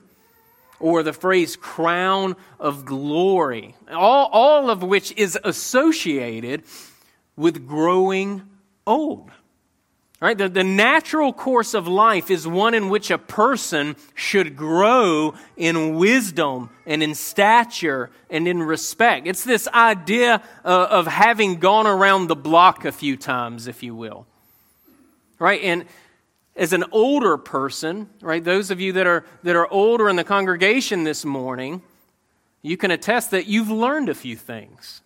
or 0.78 1.04
the 1.04 1.14
phrase 1.14 1.56
crown 1.56 2.36
of 2.60 2.84
glory, 2.84 3.74
all, 3.90 4.28
all 4.30 4.70
of 4.70 4.84
which 4.84 5.14
is 5.14 5.40
associated 5.42 6.64
with 7.38 7.66
growing 7.66 8.42
old. 8.86 9.32
Right? 10.22 10.38
The, 10.38 10.48
the 10.48 10.64
natural 10.64 11.34
course 11.34 11.74
of 11.74 11.88
life 11.88 12.32
is 12.32 12.48
one 12.48 12.74
in 12.74 12.90
which 12.90 13.12
a 13.12 13.18
person 13.18 13.98
should 14.14 14.56
grow 14.56 15.36
in 15.58 15.96
wisdom 15.96 16.70
and 16.86 17.04
in 17.04 17.14
stature 17.16 18.10
and 18.30 18.48
in 18.48 18.64
respect. 18.64 19.28
It's 19.28 19.44
this 19.44 19.68
idea 19.68 20.42
uh, 20.64 20.88
of 20.90 21.06
having 21.06 21.58
gone 21.58 21.86
around 21.86 22.28
the 22.28 22.36
block 22.36 22.86
a 22.86 22.94
few 22.94 23.18
times, 23.18 23.68
if 23.68 23.84
you 23.84 23.94
will. 23.94 24.26
Right? 25.38 25.62
And 25.62 25.86
as 26.56 26.72
an 26.72 26.86
older 26.94 27.38
person, 27.38 28.10
right, 28.22 28.44
those 28.44 28.72
of 28.72 28.80
you 28.80 28.94
that 28.94 29.06
are, 29.06 29.26
that 29.44 29.58
are 29.58 29.68
older 29.72 30.08
in 30.08 30.16
the 30.16 30.24
congregation 30.24 31.04
this 31.04 31.26
morning, 31.26 31.82
you 32.62 32.78
can 32.78 32.90
attest 32.90 33.32
that 33.32 33.48
you've 33.48 33.70
learned 33.70 34.08
a 34.08 34.16
few 34.16 34.38
things. 34.38 35.02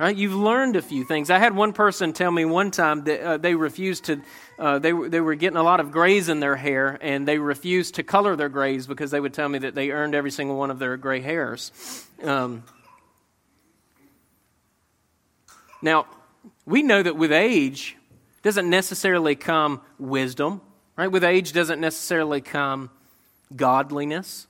Right? 0.00 0.16
You've 0.16 0.34
learned 0.34 0.76
a 0.76 0.82
few 0.82 1.04
things. 1.04 1.28
I 1.28 1.38
had 1.38 1.54
one 1.54 1.74
person 1.74 2.14
tell 2.14 2.30
me 2.30 2.46
one 2.46 2.70
time 2.70 3.04
that 3.04 3.20
uh, 3.20 3.36
they 3.36 3.54
refused 3.54 4.04
to, 4.04 4.22
uh, 4.58 4.78
they, 4.78 4.92
they 4.92 5.20
were 5.20 5.34
getting 5.34 5.58
a 5.58 5.62
lot 5.62 5.78
of 5.78 5.92
grays 5.92 6.30
in 6.30 6.40
their 6.40 6.56
hair, 6.56 6.96
and 7.02 7.28
they 7.28 7.36
refused 7.36 7.96
to 7.96 8.02
color 8.02 8.34
their 8.34 8.48
grays 8.48 8.86
because 8.86 9.10
they 9.10 9.20
would 9.20 9.34
tell 9.34 9.46
me 9.46 9.58
that 9.58 9.74
they 9.74 9.90
earned 9.90 10.14
every 10.14 10.30
single 10.30 10.56
one 10.56 10.70
of 10.70 10.78
their 10.78 10.96
gray 10.96 11.20
hairs. 11.20 11.70
Um, 12.24 12.64
now, 15.82 16.06
we 16.64 16.82
know 16.82 17.02
that 17.02 17.16
with 17.16 17.30
age 17.30 17.98
doesn't 18.42 18.70
necessarily 18.70 19.34
come 19.34 19.82
wisdom, 19.98 20.62
right? 20.96 21.08
With 21.08 21.24
age 21.24 21.52
doesn't 21.52 21.78
necessarily 21.78 22.40
come 22.40 22.88
godliness. 23.54 24.46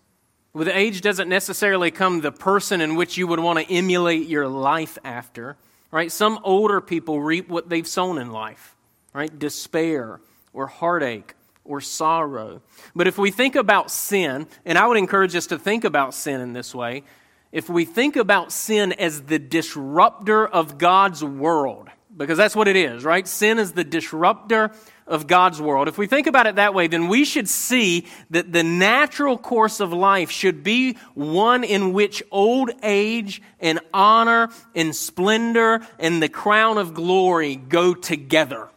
With 0.52 0.69
age 0.69 1.00
doesn't 1.00 1.28
necessarily 1.28 1.90
come 1.90 2.21
the 2.21 2.33
person 2.33 2.80
in 2.80 2.97
which 2.97 3.16
you 3.16 3.26
would 3.28 3.38
want 3.38 3.61
to 3.61 3.73
emulate 3.73 4.26
your 4.26 4.49
life 4.49 4.99
after, 5.04 5.57
right? 5.92 6.11
Some 6.11 6.40
older 6.42 6.80
people 6.80 7.21
reap 7.21 7.49
what 7.49 7.69
they've 7.69 7.87
sown 7.87 8.19
in 8.19 8.33
life, 8.33 8.75
right? 9.12 9.37
Despair 9.38 10.21
or 10.52 10.66
heartache 10.66 11.35
or 11.64 11.80
sorrow. 11.80 12.62
But 12.97 13.07
if 13.07 13.16
we 13.16 13.30
think 13.30 13.54
about 13.54 13.92
sin, 13.92 14.49
and 14.64 14.76
I 14.76 14.88
would 14.88 14.97
encourage 14.97 15.37
us 15.37 15.47
to 15.49 15.59
think 15.59 15.85
about 15.85 16.14
sin 16.14 16.40
in 16.40 16.52
this 16.52 16.75
way, 16.75 17.04
if 17.52 17.69
we 17.69 17.85
think 17.85 18.16
about 18.16 18.50
sin 18.50 18.92
as 18.92 19.23
the 19.23 19.38
disruptor 19.38 20.47
of 20.47 20.78
God's 20.78 21.23
world, 21.23 21.88
because 22.21 22.37
that's 22.37 22.55
what 22.55 22.69
it 22.69 22.77
is, 22.77 23.03
right? 23.03 23.27
Sin 23.27 23.59
is 23.59 23.73
the 23.73 23.83
disruptor 23.83 24.73
of 25.07 25.27
God's 25.27 25.59
world. 25.59 25.89
If 25.89 25.97
we 25.97 26.07
think 26.07 26.27
about 26.27 26.47
it 26.47 26.57
that 26.57 26.75
way, 26.75 26.87
then 26.87 27.09
we 27.09 27.25
should 27.25 27.49
see 27.49 28.07
that 28.29 28.53
the 28.53 28.62
natural 28.62 29.39
course 29.39 29.81
of 29.81 29.95
life 29.95 30.31
should 30.31 30.62
be 30.62 30.99
one 31.15 31.65
in 31.65 31.95
which 31.95 32.23
old 32.31 32.73
age 32.83 33.41
and 33.59 33.81
honor 33.95 34.50
and 34.75 34.95
splendor 34.95 35.81
and 35.99 36.23
the 36.23 36.29
crown 36.29 36.77
of 36.77 36.93
glory 36.93 37.57
go 37.57 37.95
together. 37.95 38.69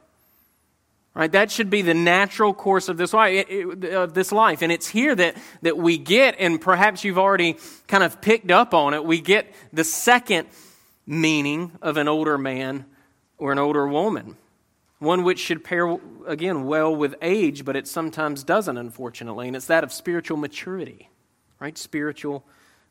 Right? 1.13 1.31
That 1.31 1.51
should 1.51 1.69
be 1.69 1.81
the 1.81 1.93
natural 1.93 2.53
course 2.53 2.87
of 2.87 2.95
this 2.95 3.11
life, 3.11 3.45
of 3.91 4.13
this 4.13 4.31
life. 4.31 4.61
And 4.61 4.71
it's 4.71 4.87
here 4.87 5.13
that, 5.15 5.35
that 5.63 5.77
we 5.77 5.97
get, 5.97 6.37
and 6.39 6.61
perhaps 6.61 7.03
you've 7.03 7.19
already 7.19 7.57
kind 7.89 8.05
of 8.05 8.21
picked 8.21 8.51
up 8.51 8.73
on 8.73 8.93
it, 8.93 9.03
we 9.03 9.19
get 9.19 9.53
the 9.73 9.83
second 9.83 10.47
meaning 11.05 11.73
of 11.81 11.97
an 11.97 12.07
older 12.07 12.37
man 12.37 12.85
or 13.43 13.51
an 13.51 13.59
older 13.59 13.85
woman 13.85 14.37
one 14.99 15.25
which 15.25 15.37
should 15.37 15.65
pair, 15.65 15.97
again, 16.25 16.63
well 16.65 16.95
with 16.95 17.13
age, 17.21 17.65
but 17.65 17.75
it 17.75 17.89
sometimes 17.89 18.41
doesn't, 18.41 18.77
unfortunately, 18.77 19.47
and 19.47 19.55
it's 19.57 19.65
that 19.65 19.83
of 19.83 19.91
spiritual 19.91 20.37
maturity, 20.37 21.09
right? 21.59 21.77
Spiritual 21.77 22.45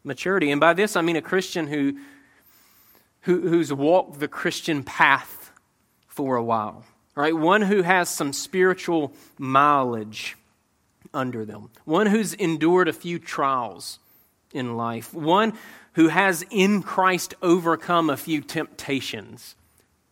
maturity. 0.05 0.51
And 0.51 0.61
by 0.61 0.75
this, 0.75 0.95
I 0.95 1.01
mean 1.01 1.17
a 1.17 1.23
Christian 1.23 1.69
who, 1.69 1.97
who 3.23 3.49
who's 3.49 3.73
walked 3.73 4.21
the 4.21 4.29
Christian 4.29 4.83
path 4.83 5.53
for 6.07 6.37
a 6.37 6.45
while, 6.45 6.85
right? 7.15 7.35
One 7.35 7.63
who 7.63 7.81
has 7.81 8.11
some 8.11 8.35
spiritual 8.35 9.15
mileage 9.39 10.37
under 11.15 11.47
them, 11.47 11.71
one 11.87 12.09
who's 12.09 12.35
endured 12.35 12.89
a 12.89 12.93
few 12.93 13.19
trials 13.19 14.01
in 14.53 14.77
life, 14.77 15.15
one 15.15 15.55
who 15.95 16.09
has 16.09 16.45
in 16.51 16.83
Christ 16.83 17.33
overcome 17.41 18.11
a 18.11 18.19
few 18.19 18.43
temptations 18.43 19.55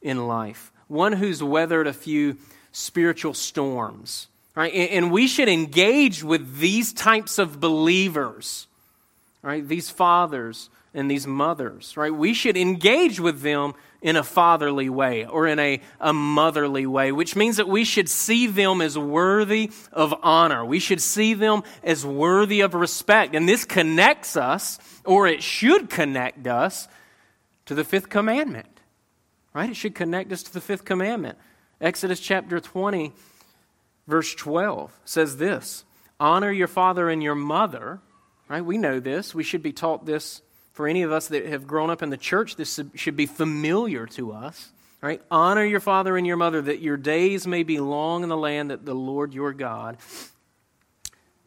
in 0.03 0.27
life 0.27 0.73
one 0.91 1.13
who's 1.13 1.43
weathered 1.43 1.87
a 1.87 1.93
few 1.93 2.37
spiritual 2.73 3.33
storms. 3.33 4.27
Right? 4.57 4.75
And 4.75 5.13
we 5.13 5.29
should 5.29 5.49
engage 5.49 6.25
with 6.25 6.59
these 6.59 6.93
types 6.93 7.39
of 7.39 7.61
believers, 7.61 8.67
right? 9.43 9.67
These 9.67 9.89
fathers 9.89 10.69
and 10.93 11.09
these 11.09 11.27
mothers, 11.27 11.97
right? 11.97 12.13
We 12.13 12.35
should 12.35 12.57
engage 12.57 13.21
with 13.21 13.43
them 13.43 13.75
in 14.03 14.17
a 14.17 14.25
fatherly 14.25 14.91
way 14.91 15.25
or 15.25 15.47
in 15.47 15.61
a, 15.61 15.81
a 16.01 16.13
motherly 16.13 16.85
way, 16.85 17.13
which 17.13 17.37
means 17.37 17.59
that 17.59 17.69
we 17.69 17.85
should 17.85 18.09
see 18.09 18.49
them 18.49 18.81
as 18.81 18.99
worthy 18.99 19.71
of 19.93 20.13
honor. 20.21 20.65
We 20.65 20.81
should 20.81 21.01
see 21.01 21.35
them 21.35 21.63
as 21.85 22.05
worthy 22.05 22.61
of 22.61 22.75
respect. 22.75 23.37
And 23.37 23.49
this 23.49 23.65
connects 23.65 24.37
us, 24.37 24.81
or 25.05 25.29
it 25.29 25.45
should 25.45 25.89
connect 25.89 26.49
us, 26.49 26.89
to 27.67 27.75
the 27.75 27.85
fifth 27.85 28.09
commandment. 28.09 28.80
Right? 29.53 29.71
It 29.71 29.77
should 29.77 29.95
connect 29.95 30.33
us 30.33 30.43
to 30.45 30.53
the 30.53 30.61
fifth 30.61 30.85
commandment. 30.85 31.39
Exodus 31.81 32.21
chapter 32.21 32.61
20, 32.61 33.13
verse 34.07 34.35
12 34.35 34.97
says 35.05 35.39
this 35.39 35.85
Honor 36.19 36.53
your 36.53 36.69
father 36.69 37.09
and 37.09 37.23
your 37.23 37.35
mother. 37.35 38.01
Right? 38.49 38.65
We 38.65 38.79
know 38.79 39.01
this. 39.01 39.35
We 39.35 39.45
should 39.45 39.63
be 39.63 39.73
taught 39.73 40.07
this 40.07 40.43
for 40.73 40.89
any 40.89 41.03
of 41.03 41.13
us 41.13 41.29
that 41.29 41.47
have 41.47 41.67
grown 41.67 41.91
up 41.91 42.03
in 42.03 42.11
the 42.11 42.17
church. 42.17 42.57
This 42.57 42.81
should 42.95 43.17
be 43.17 43.27
familiar 43.27 44.07
to 44.07 44.33
us. 44.33 44.71
Right? 45.01 45.23
Honor 45.31 45.65
your 45.65 45.81
father 45.81 46.17
and 46.17 46.27
your 46.27 46.37
mother 46.37 46.61
that 46.61 46.81
your 46.81 46.97
days 46.97 47.47
may 47.47 47.63
be 47.63 47.81
long 47.81 48.23
in 48.23 48.29
the 48.29 48.37
land 48.37 48.71
that 48.71 48.85
the 48.85 48.95
Lord 48.95 49.33
your 49.33 49.53
God 49.53 49.97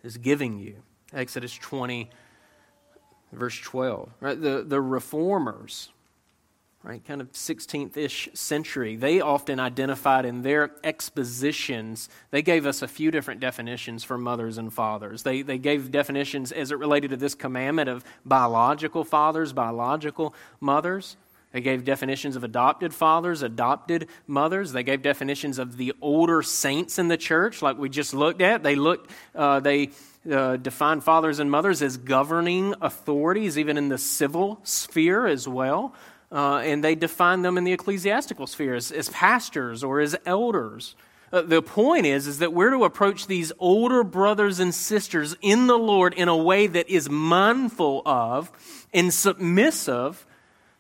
is 0.03 0.17
giving 0.17 0.60
you. 0.60 0.77
Exodus 1.13 1.53
20, 1.53 2.10
verse 3.31 3.60
12. 3.60 4.10
Right? 4.19 4.41
The, 4.41 4.63
the 4.67 4.81
reformers, 4.81 5.89
right, 6.90 7.06
kind 7.06 7.22
of 7.22 7.32
16th 7.32 7.96
ish 7.96 8.30
century, 8.34 8.98
they 8.98 9.22
often 9.22 9.60
identified 9.60 10.25
in 10.25 10.42
their 10.42 10.72
expositions, 10.84 12.10
they 12.32 12.42
gave 12.42 12.66
us 12.66 12.82
a 12.82 12.88
few 12.88 13.10
different 13.10 13.40
definitions 13.40 14.04
for 14.04 14.18
mothers 14.18 14.58
and 14.58 14.74
fathers. 14.74 15.24
They, 15.24 15.44
they 15.44 15.58
gave 15.58 15.92
definitions 15.92 16.52
as 16.52 16.72
it 16.72 16.78
related 16.78 17.12
to 17.12 17.18
this 17.18 17.36
commandment 17.36 17.90
of 17.90 18.04
biological 18.25 19.06
fathers, 19.06 19.54
biological 19.54 20.36
mothers. 20.60 21.16
They 21.54 21.62
gave 21.62 21.86
definitions 21.86 22.36
of 22.36 22.44
adopted 22.44 22.94
fathers, 22.94 23.44
adopted 23.44 24.10
mothers. 24.28 24.72
They 24.74 24.84
gave 24.84 25.04
definitions 25.04 25.60
of 25.60 25.78
the 25.78 25.94
older 26.02 26.42
saints 26.42 27.00
in 27.00 27.08
the 27.08 27.18
church, 27.18 27.62
like 27.62 27.78
we 27.78 27.90
just 27.90 28.13
looked 28.13 28.42
at. 28.42 28.63
They 28.63 28.75
looked, 28.75 29.10
uh, 29.36 29.60
they 29.60 29.92
uh, 30.30 30.58
defined 30.58 31.04
fathers 31.04 31.40
and 31.40 31.52
mothers 31.52 31.82
as 31.82 31.98
governing 31.98 32.74
authorities, 32.82 33.60
even 33.60 33.78
in 33.78 33.90
the 33.90 34.00
civil 34.00 34.60
sphere 34.63 35.28
as 35.28 35.48
well. 35.48 35.94
Uh, 36.34 36.58
and 36.58 36.84
they 36.84 36.96
define 36.96 37.44
them 37.44 37.60
in 37.60 37.63
the 37.63 37.72
ecclesiastical 37.72 38.48
sphere 38.48 38.74
as, 38.74 38.92
as 38.92 39.08
pastors 39.10 39.84
or 39.84 40.00
as 40.00 40.16
elders. 40.25 40.96
Uh, 41.32 41.44
the 41.44 41.62
point 41.62 42.08
is, 42.08 42.25
is 42.25 42.40
that 42.40 42.54
we're 42.54 42.72
to 42.72 42.84
approach 42.86 43.28
these 43.28 43.52
older 43.60 44.04
brothers 44.04 44.60
and 44.60 44.74
sisters 44.74 45.36
in 45.42 45.68
the 45.68 45.78
Lord 45.78 46.13
in 46.16 46.28
a 46.28 46.36
way 46.36 46.66
that 46.66 46.90
is 46.90 47.08
mindful 47.08 48.02
of 48.06 48.52
and 48.92 49.13
submissive 49.13 50.25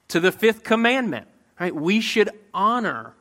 to 0.07 0.19
the 0.19 0.31
fifth 0.31 0.63
commandment. 0.63 1.27
Right? 1.59 1.75
We 1.75 2.01
should 2.01 2.31
honor 2.51 3.13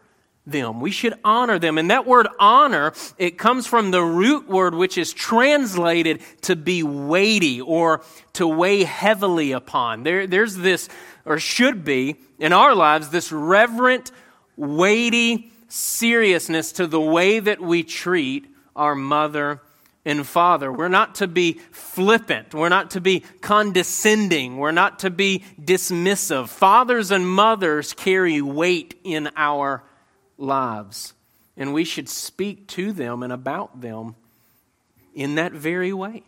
them. 0.47 0.81
We 0.81 0.91
should 0.91 1.15
honor 1.25 1.59
them. 1.59 1.79
And 1.79 1.91
that 1.91 2.07
word 2.07 2.27
honor, 2.39 2.93
it 3.19 3.39
comes 3.39 3.67
from 3.67 3.91
the 3.91 4.03
root 4.03 4.49
word 4.49 4.75
which 4.75 4.99
is 4.99 5.13
translated 5.13 6.21
to 6.43 6.57
be 6.57 6.83
weighty 6.83 7.61
or 7.61 8.03
to 8.35 8.47
weigh 8.47 8.85
heavily 8.85 9.53
upon. 9.53 10.03
There, 10.03 10.27
there's 10.27 10.57
this, 10.57 10.89
or 11.25 11.39
should 11.39 11.85
be, 11.85 12.17
in 12.39 12.53
our 12.53 12.75
lives, 12.75 13.11
this 13.11 13.31
reverent, 13.31 14.11
weighty 14.57 15.51
seriousness 15.69 16.73
to 16.73 16.87
the 16.87 17.01
way 17.01 17.39
that 17.39 17.61
we 17.61 17.83
treat 17.83 18.47
our 18.75 18.95
mother 18.95 19.61
and 20.05 20.27
father. 20.27 20.73
We're 20.73 20.89
not 20.89 21.17
to 21.17 21.29
be 21.29 21.61
flippant. 21.71 22.53
We're 22.53 22.69
not 22.69 22.91
to 22.93 23.01
be 23.01 23.21
condescending. 23.41 24.57
We're 24.57 24.73
not 24.73 25.01
to 25.01 25.11
be 25.11 25.45
dismissive. 25.61 26.49
Fathers 26.49 27.13
and 27.13 27.29
mothers 27.29 27.93
carry 27.93 28.43
weight 28.43 28.99
in 29.05 29.31
our 29.37 29.85
lives, 30.43 31.15
and 31.57 31.73
we 31.73 31.85
should 31.85 32.09
speak 32.09 32.67
to 32.69 32.93
them 32.93 33.23
and 33.23 33.33
about 33.33 33.81
them 33.81 34.17
in 35.15 35.37
that 35.37 35.53
very 35.53 35.93
way. 35.93 36.23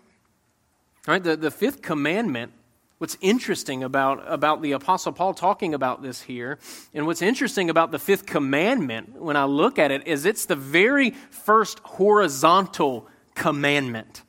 All 1.07 1.13
right, 1.13 1.23
the, 1.23 1.37
the 1.37 1.51
fifth 1.51 1.83
commandment, 1.83 2.53
what's 2.99 3.19
interesting 3.21 3.83
about, 3.83 4.25
about 4.27 4.63
the 4.63 4.73
Apostle 4.73 5.13
Paul 5.13 5.35
talking 5.35 5.75
about 5.75 6.03
this 6.03 6.23
here, 6.23 6.59
and 6.95 7.07
what's 7.07 7.23
interesting 7.23 7.69
about 7.69 7.91
the 7.91 7.99
fifth 7.99 8.25
commandment 8.25 9.21
when 9.21 9.37
I 9.37 9.45
look 9.45 9.79
at 9.79 9.91
it, 9.91 10.07
is 10.07 10.25
it's 10.25 10.47
the 10.47 10.57
very 10.57 11.11
first 11.31 11.81
horizontal 11.81 13.07
commandment 13.35 14.23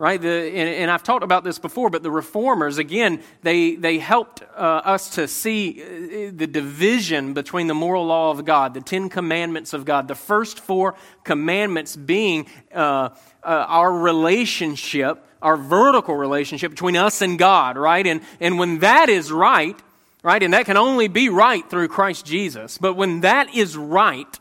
right? 0.00 0.18
The, 0.18 0.28
and, 0.28 0.66
and, 0.66 0.90
I've 0.90 1.02
talked 1.02 1.22
about 1.22 1.44
this 1.44 1.58
before, 1.58 1.90
but 1.90 2.02
the 2.02 2.10
reformers, 2.10 2.78
again, 2.78 3.22
they, 3.42 3.74
they 3.74 3.98
helped 3.98 4.42
uh, 4.56 4.80
us 4.82 5.10
to 5.16 5.28
see 5.28 5.82
uh, 5.82 6.32
the 6.34 6.46
division 6.46 7.34
between 7.34 7.66
the 7.66 7.74
moral 7.74 8.06
law 8.06 8.30
of 8.30 8.46
God, 8.46 8.72
the 8.72 8.80
Ten 8.80 9.10
Commandments 9.10 9.74
of 9.74 9.84
God, 9.84 10.08
the 10.08 10.14
first 10.14 10.58
four 10.58 10.94
commandments 11.22 11.96
being 11.96 12.46
uh, 12.74 12.78
uh, 12.78 13.10
our 13.44 13.92
relationship, 13.92 15.22
our 15.42 15.58
vertical 15.58 16.16
relationship 16.16 16.70
between 16.70 16.96
us 16.96 17.20
and 17.20 17.38
God, 17.38 17.76
right? 17.76 18.06
And, 18.06 18.22
and 18.40 18.58
when 18.58 18.78
that 18.78 19.10
is 19.10 19.30
right, 19.30 19.78
right, 20.22 20.42
and 20.42 20.54
that 20.54 20.64
can 20.64 20.78
only 20.78 21.08
be 21.08 21.28
right 21.28 21.68
through 21.68 21.88
Christ 21.88 22.24
Jesus, 22.24 22.78
but 22.78 22.94
when 22.94 23.20
that 23.20 23.54
is 23.54 23.76
right, 23.76 24.40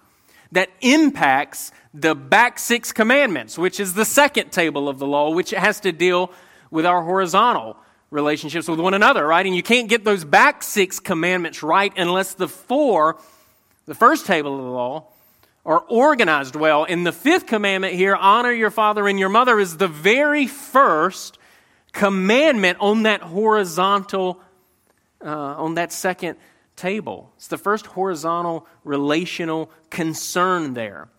that 0.54 0.70
impacts 0.80 1.74
the 1.94 2.14
back 2.16 2.60
six 2.60 2.92
commandments, 2.92 3.58
which 3.58 3.80
is 3.80 3.94
the 3.94 4.06
second 4.06 4.52
table 4.52 4.88
of 4.88 5.00
the 5.00 5.08
law, 5.08 5.32
which 5.32 5.52
has 5.52 5.80
to 5.82 5.92
deal 5.92 6.32
with 6.72 6.86
our 6.86 7.04
horizontal 7.04 7.78
relationships 8.12 8.68
with 8.68 8.80
one 8.80 8.94
another, 8.94 9.26
right? 9.26 9.46
And 9.46 9.56
you 9.56 9.64
can't 9.64 9.90
get 9.90 10.04
those 10.04 10.24
back 10.24 10.64
six 10.64 11.00
commandments 11.00 11.64
right 11.64 11.94
unless 11.98 12.34
the 12.34 12.48
four, 12.48 13.20
the 13.86 13.96
first 13.96 14.26
table 14.26 14.58
of 14.58 14.64
the 14.64 14.70
law, 14.70 15.08
are 15.66 15.80
organized 15.88 16.56
well. 16.56 16.86
And 16.86 17.06
the 17.06 17.12
fifth 17.12 17.46
commandment 17.46 17.94
here, 17.94 18.16
honor 18.16 18.52
your 18.52 18.72
father 18.72 19.08
and 19.08 19.20
your 19.20 19.30
mother, 19.30 19.60
is 19.60 19.78
the 19.78 19.88
very 19.88 20.48
first 20.48 21.38
commandment 21.92 22.78
on 22.80 23.04
that 23.04 23.22
horizontal, 23.22 24.42
uh, 25.24 25.28
on 25.28 25.76
that 25.76 25.92
second 25.92 26.38
table. 26.76 27.32
It's 27.36 27.48
the 27.48 27.58
first 27.58 27.88
horizontal 27.88 28.66
relational 28.84 29.70
concern 29.90 30.74
there. 30.74 31.10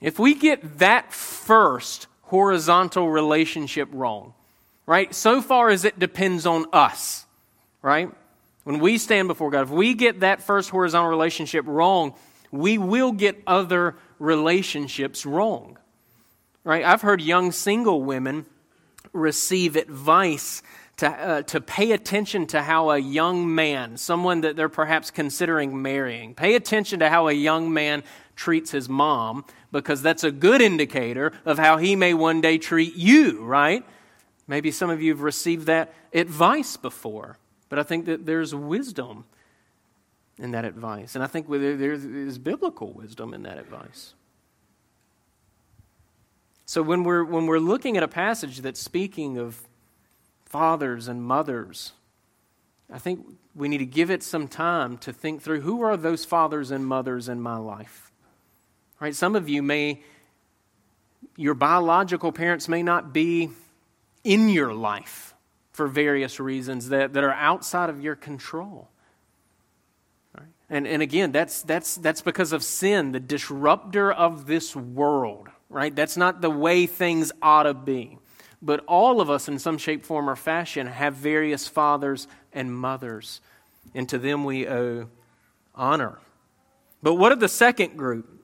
If 0.00 0.18
we 0.18 0.34
get 0.34 0.78
that 0.78 1.12
first 1.12 2.06
horizontal 2.22 3.08
relationship 3.08 3.88
wrong, 3.92 4.34
right, 4.84 5.14
so 5.14 5.40
far 5.40 5.70
as 5.70 5.84
it 5.84 5.98
depends 5.98 6.46
on 6.46 6.66
us, 6.72 7.24
right? 7.82 8.10
When 8.64 8.80
we 8.80 8.98
stand 8.98 9.28
before 9.28 9.50
God, 9.50 9.62
if 9.62 9.70
we 9.70 9.94
get 9.94 10.20
that 10.20 10.42
first 10.42 10.70
horizontal 10.70 11.08
relationship 11.08 11.64
wrong, 11.66 12.14
we 12.50 12.78
will 12.78 13.12
get 13.12 13.42
other 13.46 13.96
relationships 14.18 15.24
wrong. 15.24 15.78
Right? 16.64 16.84
I've 16.84 17.02
heard 17.02 17.22
young 17.22 17.52
single 17.52 18.02
women 18.02 18.44
receive 19.12 19.76
advice 19.76 20.62
to, 20.96 21.08
uh, 21.08 21.42
to 21.42 21.60
pay 21.60 21.92
attention 21.92 22.46
to 22.48 22.62
how 22.62 22.90
a 22.90 22.98
young 22.98 23.54
man, 23.54 23.96
someone 23.96 24.40
that 24.40 24.56
they're 24.56 24.68
perhaps 24.68 25.10
considering 25.10 25.80
marrying, 25.80 26.34
pay 26.34 26.54
attention 26.54 27.00
to 27.00 27.08
how 27.08 27.28
a 27.28 27.32
young 27.32 27.72
man 27.72 28.02
treats 28.36 28.70
his 28.70 28.88
mom 28.88 29.44
because 29.72 30.02
that's 30.02 30.22
a 30.22 30.30
good 30.30 30.60
indicator 30.60 31.32
of 31.44 31.58
how 31.58 31.78
he 31.78 31.96
may 31.96 32.14
one 32.14 32.40
day 32.40 32.58
treat 32.58 32.94
you, 32.94 33.42
right? 33.42 33.84
Maybe 34.46 34.70
some 34.70 34.90
of 34.90 35.02
you 35.02 35.12
have 35.12 35.22
received 35.22 35.66
that 35.66 35.92
advice 36.12 36.76
before, 36.76 37.38
but 37.68 37.78
I 37.78 37.82
think 37.82 38.04
that 38.04 38.26
there's 38.26 38.54
wisdom 38.54 39.24
in 40.38 40.52
that 40.52 40.64
advice. 40.64 41.14
And 41.14 41.24
I 41.24 41.26
think 41.26 41.48
there 41.48 41.92
is 41.92 42.38
biblical 42.38 42.92
wisdom 42.92 43.34
in 43.34 43.42
that 43.42 43.58
advice. 43.58 44.14
So 46.66 46.82
when 46.82 47.04
we're, 47.04 47.24
when 47.24 47.46
we're 47.46 47.58
looking 47.58 47.96
at 47.96 48.02
a 48.02 48.08
passage 48.08 48.58
that's 48.58 48.80
speaking 48.80 49.38
of 49.38 49.60
fathers 50.44 51.08
and 51.08 51.22
mothers, 51.22 51.92
I 52.92 52.98
think 52.98 53.26
we 53.54 53.68
need 53.68 53.78
to 53.78 53.86
give 53.86 54.10
it 54.10 54.22
some 54.22 54.46
time 54.46 54.98
to 54.98 55.12
think 55.12 55.42
through 55.42 55.62
who 55.62 55.82
are 55.82 55.96
those 55.96 56.24
fathers 56.24 56.70
and 56.70 56.86
mothers 56.86 57.28
in 57.28 57.40
my 57.40 57.56
life? 57.56 58.05
Right? 59.00 59.14
Some 59.14 59.36
of 59.36 59.48
you 59.48 59.62
may, 59.62 60.02
your 61.36 61.54
biological 61.54 62.32
parents 62.32 62.68
may 62.68 62.82
not 62.82 63.12
be 63.12 63.50
in 64.24 64.48
your 64.48 64.72
life 64.72 65.34
for 65.72 65.86
various 65.86 66.40
reasons 66.40 66.88
that, 66.88 67.12
that 67.12 67.22
are 67.22 67.34
outside 67.34 67.90
of 67.90 68.02
your 68.02 68.16
control. 68.16 68.88
Right? 70.36 70.48
And, 70.70 70.86
and 70.86 71.02
again, 71.02 71.32
that's, 71.32 71.62
that's, 71.62 71.96
that's 71.96 72.22
because 72.22 72.52
of 72.52 72.62
sin, 72.62 73.12
the 73.12 73.20
disruptor 73.20 74.10
of 74.10 74.46
this 74.46 74.74
world. 74.74 75.48
Right? 75.68 75.94
That's 75.94 76.16
not 76.16 76.40
the 76.40 76.50
way 76.50 76.86
things 76.86 77.32
ought 77.42 77.64
to 77.64 77.74
be. 77.74 78.18
But 78.62 78.84
all 78.86 79.20
of 79.20 79.28
us, 79.28 79.48
in 79.48 79.58
some 79.58 79.78
shape, 79.78 80.02
form, 80.02 80.30
or 80.30 80.36
fashion, 80.36 80.86
have 80.86 81.14
various 81.14 81.68
fathers 81.68 82.26
and 82.52 82.74
mothers, 82.74 83.40
and 83.94 84.08
to 84.08 84.18
them 84.18 84.44
we 84.44 84.66
owe 84.66 85.08
honor. 85.74 86.18
But 87.02 87.14
what 87.14 87.32
of 87.32 87.40
the 87.40 87.48
second 87.48 87.96
group? 87.96 88.35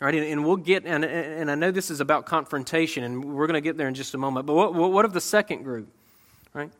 Right, 0.00 0.14
and, 0.14 0.46
we'll 0.46 0.56
get, 0.56 0.86
and, 0.86 1.04
and 1.04 1.50
I 1.50 1.54
know 1.56 1.70
this 1.70 1.90
is 1.90 2.00
about 2.00 2.24
confrontation, 2.24 3.04
and 3.04 3.22
we're 3.22 3.46
going 3.46 3.54
to 3.54 3.60
get 3.60 3.76
there 3.76 3.86
in 3.86 3.92
just 3.92 4.14
a 4.14 4.18
moment. 4.18 4.46
But 4.46 4.54
what, 4.54 4.72
what 4.72 5.04
of 5.04 5.12
the 5.12 5.20
second 5.20 5.62
group? 5.62 5.88
Right? 6.54 6.70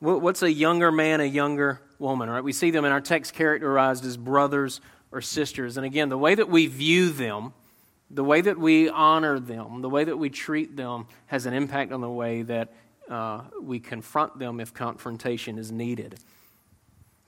What, 0.00 0.20
what's 0.20 0.42
a 0.42 0.50
younger 0.50 0.90
man, 0.90 1.20
a 1.20 1.24
younger 1.24 1.80
woman? 2.00 2.28
Right? 2.28 2.42
We 2.42 2.52
see 2.52 2.72
them 2.72 2.84
in 2.84 2.90
our 2.90 3.00
text 3.00 3.34
characterized 3.34 4.04
as 4.04 4.16
brothers 4.16 4.80
or 5.12 5.20
sisters. 5.20 5.76
And 5.76 5.86
again, 5.86 6.08
the 6.08 6.18
way 6.18 6.34
that 6.34 6.48
we 6.48 6.66
view 6.66 7.10
them, 7.10 7.52
the 8.10 8.24
way 8.24 8.40
that 8.40 8.58
we 8.58 8.88
honor 8.88 9.38
them, 9.38 9.80
the 9.80 9.88
way 9.88 10.02
that 10.02 10.16
we 10.16 10.30
treat 10.30 10.76
them 10.76 11.06
has 11.26 11.46
an 11.46 11.54
impact 11.54 11.92
on 11.92 12.00
the 12.00 12.10
way 12.10 12.42
that 12.42 12.72
uh, 13.08 13.42
we 13.62 13.78
confront 13.78 14.36
them 14.36 14.58
if 14.58 14.74
confrontation 14.74 15.58
is 15.58 15.70
needed. 15.70 16.18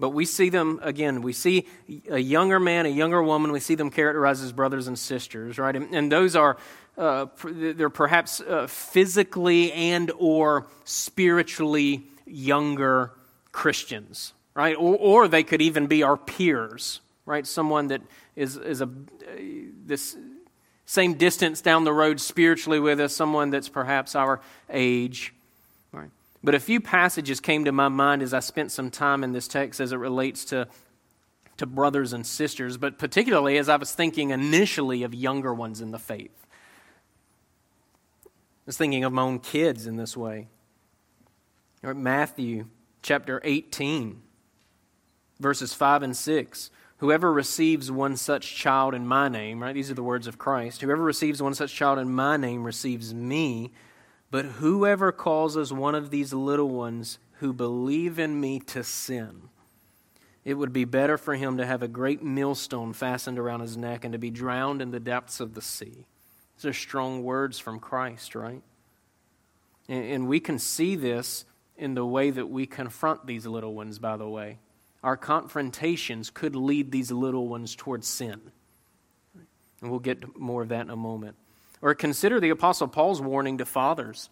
But 0.03 0.11
we 0.11 0.25
see 0.25 0.49
them, 0.49 0.81
again, 0.83 1.23
we 1.23 1.33
see 1.33 1.65
a 2.11 2.19
younger 2.19 2.59
man, 2.59 2.87
a 2.87 2.89
younger 2.89 3.23
woman, 3.23 3.53
we 3.53 3.61
see 3.61 3.77
them 3.77 3.89
characterized 3.89 4.43
as 4.43 4.51
brothers 4.51 4.89
and 4.89 4.99
sisters, 4.99 5.61
right? 5.61 5.77
And, 5.77 5.95
and 5.95 6.11
those 6.11 6.35
are, 6.35 6.57
uh, 6.99 7.27
they're 7.45 7.89
perhaps 7.89 8.41
uh, 8.41 8.67
physically 8.67 9.73
and 9.73 10.11
or 10.19 10.67
spiritually 10.83 12.03
younger 12.27 13.13
Christians, 13.53 14.33
right? 14.55 14.75
Or, 14.75 14.97
or 14.97 15.29
they 15.29 15.45
could 15.45 15.63
even 15.63 15.87
be 15.87 16.03
our 16.03 16.17
peers, 16.17 17.01
right? 17.25 17.47
Someone 17.47 17.87
that 17.87 18.03
is, 18.35 18.57
is 18.57 18.81
a, 18.81 18.89
this 19.87 20.17
same 20.85 21.15
distance 21.15 21.61
down 21.61 21.85
the 21.85 21.93
road 21.93 22.21
spiritually 22.21 22.81
with 22.81 22.99
us, 22.99 23.15
someone 23.15 23.51
that's 23.51 23.69
perhaps 23.69 24.17
our 24.17 24.41
age. 24.69 25.33
Right? 25.93 26.11
But 26.45 26.55
a 26.55 26.61
few 26.61 26.81
passages 26.81 27.41
came 27.41 27.65
to 27.67 27.73
my 27.73 27.89
mind 27.89 28.23
as 28.23 28.35
I 28.35 28.41
spent 28.41 28.73
some 28.73 28.91
time 28.91 29.23
in 29.23 29.33
this 29.33 29.47
text 29.47 29.81
as 29.81 29.93
it 29.93 29.97
relates 29.97 30.45
to, 30.47 30.67
to 31.59 31.67
brothers 31.67 32.13
and 32.13 32.27
sisters, 32.27 32.77
but 32.77 32.99
particularly 32.99 33.59
as 33.59 33.69
I 33.69 33.77
was 33.77 33.95
thinking 33.95 34.31
initially 34.31 35.05
of 35.05 35.15
younger 35.15 35.55
ones 35.55 35.81
in 35.81 35.93
the 35.93 35.99
faith. 35.99 36.47
I 38.25 38.29
was 38.67 38.77
thinking 38.77 39.05
of 39.05 39.13
my 39.13 39.23
own 39.23 39.39
kids 39.39 39.87
in 39.87 39.97
this 39.97 40.17
way. 40.17 40.49
Right, 41.83 41.97
Matthew 41.97 42.67
chapter 43.03 43.41
18, 43.45 44.23
verses 45.41 45.75
5 45.75 46.03
and 46.05 46.17
6. 46.17 46.71
Whoever 46.99 47.33
receives 47.33 47.91
one 47.91 48.17
such 48.17 48.55
child 48.55 48.95
in 48.95 49.07
my 49.07 49.29
name, 49.29 49.61
right? 49.61 49.75
These 49.75 49.91
are 49.91 49.95
the 49.95 50.03
words 50.05 50.29
of 50.29 50.39
Christ. 50.39 50.81
Whoever 50.81 51.03
receives 51.03 51.43
one 51.43 51.55
such 51.55 51.75
child 51.75 51.99
in 51.99 52.13
my 52.13 52.37
name 52.37 52.63
receives 52.63 53.13
me. 53.13 53.73
But 54.33 54.47
whoever 54.47 55.13
causes 55.13 55.73
one 55.73 55.95
of 55.95 56.11
these 56.11 56.33
little 56.33 56.71
ones 56.71 57.21
who 57.35 57.53
believe 57.53 58.19
in 58.19 58.41
me 58.41 58.59
to 58.61 58.83
sin, 58.83 59.43
it 60.45 60.55
would 60.55 60.73
be 60.73 60.87
better 60.87 61.17
for 61.17 61.37
him 61.37 61.59
to 61.59 61.67
have 61.67 61.83
a 61.83 61.89
great 61.89 62.23
millstone 62.23 62.95
fastened 62.95 63.39
around 63.39 63.61
his 63.61 63.77
neck 63.77 64.05
and 64.05 64.13
to 64.13 64.19
be 64.19 64.31
drowned 64.31 64.83
in 64.83 64.91
the 64.91 64.99
depths 64.99 65.39
of 65.39 65.55
the 65.55 65.61
sea. 65.61 66.07
These 66.57 66.65
are 66.65 66.73
strong 66.73 67.23
words 67.23 67.61
from 67.61 67.79
Christ, 67.79 68.35
right? 68.35 68.63
And, 69.89 70.05
and 70.05 70.29
we 70.29 70.41
can 70.41 70.59
see 70.59 70.97
this 70.97 71.45
in 71.77 71.95
the 71.95 72.07
way 72.07 72.31
that 72.31 72.49
we 72.49 72.67
confront 72.67 73.27
these 73.27 73.47
little 73.47 73.75
ones, 73.75 74.01
by 74.01 74.17
the 74.17 74.29
way 74.29 74.59
our 75.03 75.17
confrontations 75.17 76.31
could 76.31 76.55
lead 76.55 76.93
these 76.93 77.11
little 77.11 77.49
ones 77.49 77.75
towards 77.75 78.07
sin. 78.07 78.41
And 79.81 79.91
we'll 79.91 80.01
get 80.01 80.39
more 80.39 80.63
of 80.63 80.69
that 80.69 80.83
in 80.83 80.91
a 80.91 80.97
moment. 80.97 81.37
Or 81.83 81.95
consider 81.95 82.41
the 82.41 82.51
Apostle 82.51 82.89
Paul's 82.89 83.21
warning 83.21 83.59
to 83.59 83.67
fathers. 83.67 84.31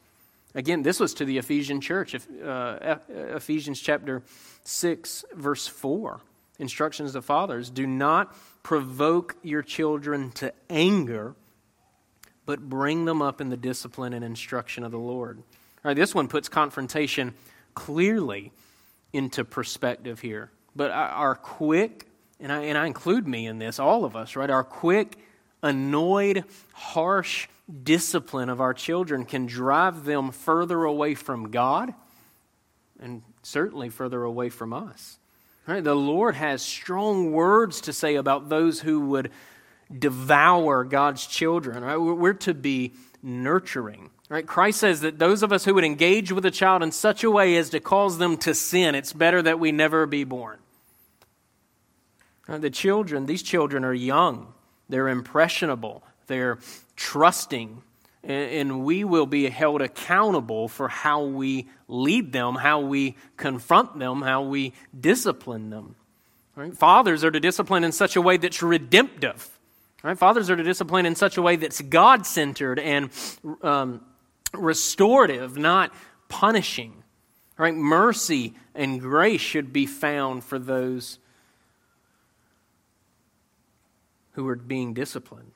Again, 0.55 0.83
this 0.83 0.99
was 0.99 1.15
to 1.15 1.25
the 1.25 1.39
Ephesian 1.39 1.81
church, 1.81 2.15
uh, 2.15 2.97
Ephesians 3.09 3.81
chapter 3.81 4.23
6, 4.65 5.25
verse 5.35 5.67
4. 5.67 6.21
Instructions 6.59 7.13
to 7.13 7.23
fathers 7.23 7.71
do 7.71 7.87
not 7.87 8.35
provoke 8.63 9.37
your 9.43 9.63
children 9.63 10.31
to 10.33 10.53
anger, 10.69 11.35
but 12.47 12.69
bring 12.69 13.05
them 13.05 13.23
up 13.23 13.41
in 13.41 13.49
the 13.49 13.57
discipline 13.57 14.13
and 14.13 14.25
instruction 14.25 14.85
of 14.85 14.91
the 14.91 14.99
Lord. 14.99 15.39
All 15.39 15.45
right, 15.85 15.97
this 15.97 16.15
one 16.15 16.29
puts 16.29 16.49
confrontation 16.49 17.35
clearly 17.75 18.53
into 19.13 19.45
perspective 19.45 20.21
here. 20.21 20.51
But 20.77 20.91
our 20.91 21.35
quick, 21.35 22.07
and 22.39 22.53
I, 22.53 22.65
and 22.65 22.77
I 22.77 22.87
include 22.87 23.27
me 23.27 23.47
in 23.47 23.59
this, 23.59 23.79
all 23.79 24.05
of 24.05 24.15
us, 24.15 24.37
right? 24.37 24.51
Our 24.51 24.65
quick, 24.65 25.17
annoyed, 25.63 26.45
harsh 26.73 27.49
discipline 27.83 28.49
of 28.49 28.61
our 28.61 28.75
children 28.75 29.25
can 29.25 29.47
drive 29.47 30.05
them 30.05 30.33
further 30.33 30.85
away 30.85 31.15
from 31.15 31.51
God 31.51 31.95
and 33.01 33.23
certainly 33.43 33.89
further 33.89 34.23
away 34.23 34.49
from 34.49 34.73
us. 34.73 35.19
Right? 35.67 35.85
The 35.85 35.95
Lord 35.95 36.35
has 36.35 36.63
strong 36.63 37.33
words 37.33 37.81
to 37.83 37.93
say 37.93 38.17
about 38.17 38.49
those 38.49 38.81
who 38.81 39.01
would 39.09 39.31
devour 39.97 40.85
God's 40.85 41.27
children. 41.27 41.85
Right? 41.85 41.97
We're 41.97 42.33
to 42.35 42.55
be 42.55 42.95
nurturing. 43.23 44.11
Right? 44.29 44.47
Christ 44.47 44.81
says 44.81 45.01
that 45.01 45.19
those 45.19 45.43
of 45.43 45.53
us 45.53 45.65
who 45.65 45.75
would 45.75 45.85
engage 45.85 46.33
with 46.33 46.45
a 46.45 46.51
child 46.51 46.83
in 46.83 46.93
such 46.93 47.25
a 47.25 47.31
way 47.31 47.57
as 47.57 47.71
to 47.71 47.81
cause 47.81 48.19
them 48.19 48.37
to 48.39 48.55
sin, 48.55 48.95
it's 48.95 49.13
better 49.13 49.43
that 49.43 49.59
we 49.59 49.73
never 49.73 50.07
be 50.07 50.25
born. 50.25 50.59
The 52.47 52.71
children, 52.71 53.27
these 53.27 53.43
children 53.43 53.85
are 53.85 53.95
young, 53.95 54.53
they're 54.91 55.09
impressionable, 55.09 56.03
they're 56.27 56.59
trusting, 56.97 57.83
and 58.23 58.85
we 58.85 59.05
will 59.05 59.27
be 59.27 59.49
held 59.49 59.81
accountable 59.81 60.69
for 60.69 60.89
how 60.89 61.25
we 61.25 61.69
lead 61.89 62.33
them, 62.33 62.55
how 62.57 62.81
we 62.81 63.17
confront 63.37 63.99
them, 63.99 64.23
how 64.23 64.43
we 64.43 64.75
discipline 64.99 65.71
them. 65.71 65.97
Right? 66.55 66.77
Fathers 66.77 67.25
are 67.25 67.31
to 67.31 67.41
discipline 67.41 67.85
in 67.85 67.93
such 67.93 68.17
a 68.17 68.21
way 68.21 68.37
that's 68.37 68.63
redemptive. 68.63 69.49
Right? 70.03 70.19
Fathers 70.19 70.51
are 70.51 70.57
to 70.57 70.63
discipline 70.63 71.07
in 71.07 71.15
such 71.15 71.39
a 71.39 71.43
way 71.43 71.57
that's 71.57 71.81
God 71.81 72.27
centered 72.27 72.79
and 72.79 73.11
um, 73.63 74.03
restorative, 74.53 75.57
not 75.57 75.95
punishing. 76.29 77.03
Right? 77.57 77.75
Mercy 77.75 78.55
and 78.75 79.01
grace 79.01 79.41
should 79.41 79.73
be 79.73 79.87
found 79.87 80.45
for 80.45 80.59
those 80.59 81.19
who 84.33 84.47
are 84.49 84.57
being 84.57 84.95
disciplined. 84.95 85.53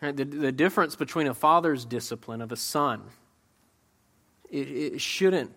Right? 0.00 0.16
The, 0.16 0.24
the 0.24 0.52
difference 0.52 0.96
between 0.96 1.26
a 1.26 1.34
father's 1.34 1.84
discipline 1.84 2.40
of 2.40 2.52
a 2.52 2.56
son, 2.56 3.02
it, 4.50 4.68
it 4.68 5.00
shouldn't 5.00 5.52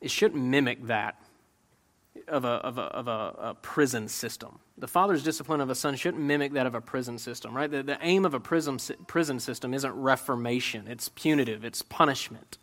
it 0.00 0.10
shouldn't 0.10 0.42
mimic 0.42 0.86
that 0.86 1.20
of 2.28 2.44
a, 2.44 2.48
of 2.48 2.78
a, 2.78 2.82
of 2.82 3.08
a, 3.08 3.34
a, 3.50 3.54
prison 3.54 4.08
system. 4.08 4.58
The 4.76 4.88
father's 4.88 5.22
discipline 5.22 5.60
of 5.60 5.70
a 5.70 5.74
son 5.74 5.96
shouldn't 5.96 6.22
mimic 6.22 6.52
that 6.52 6.66
of 6.66 6.74
a 6.74 6.80
prison 6.80 7.18
system, 7.18 7.56
right? 7.56 7.70
The, 7.70 7.82
the 7.82 7.98
aim 8.02 8.24
of 8.24 8.34
a 8.34 8.40
prison, 8.40 8.78
prison 9.06 9.40
system 9.40 9.72
isn't 9.72 9.92
reformation, 9.92 10.86
it's 10.88 11.08
punitive, 11.08 11.64
it's 11.64 11.82
punishment. 11.82 12.58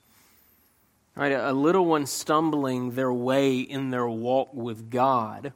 Right? 1.16 1.32
A, 1.32 1.52
a 1.52 1.54
little 1.54 1.86
one 1.86 2.06
stumbling 2.06 2.92
their 2.92 3.12
way 3.12 3.60
in 3.60 3.90
their 3.90 4.08
walk 4.08 4.54
with 4.54 4.90
God, 4.90 5.54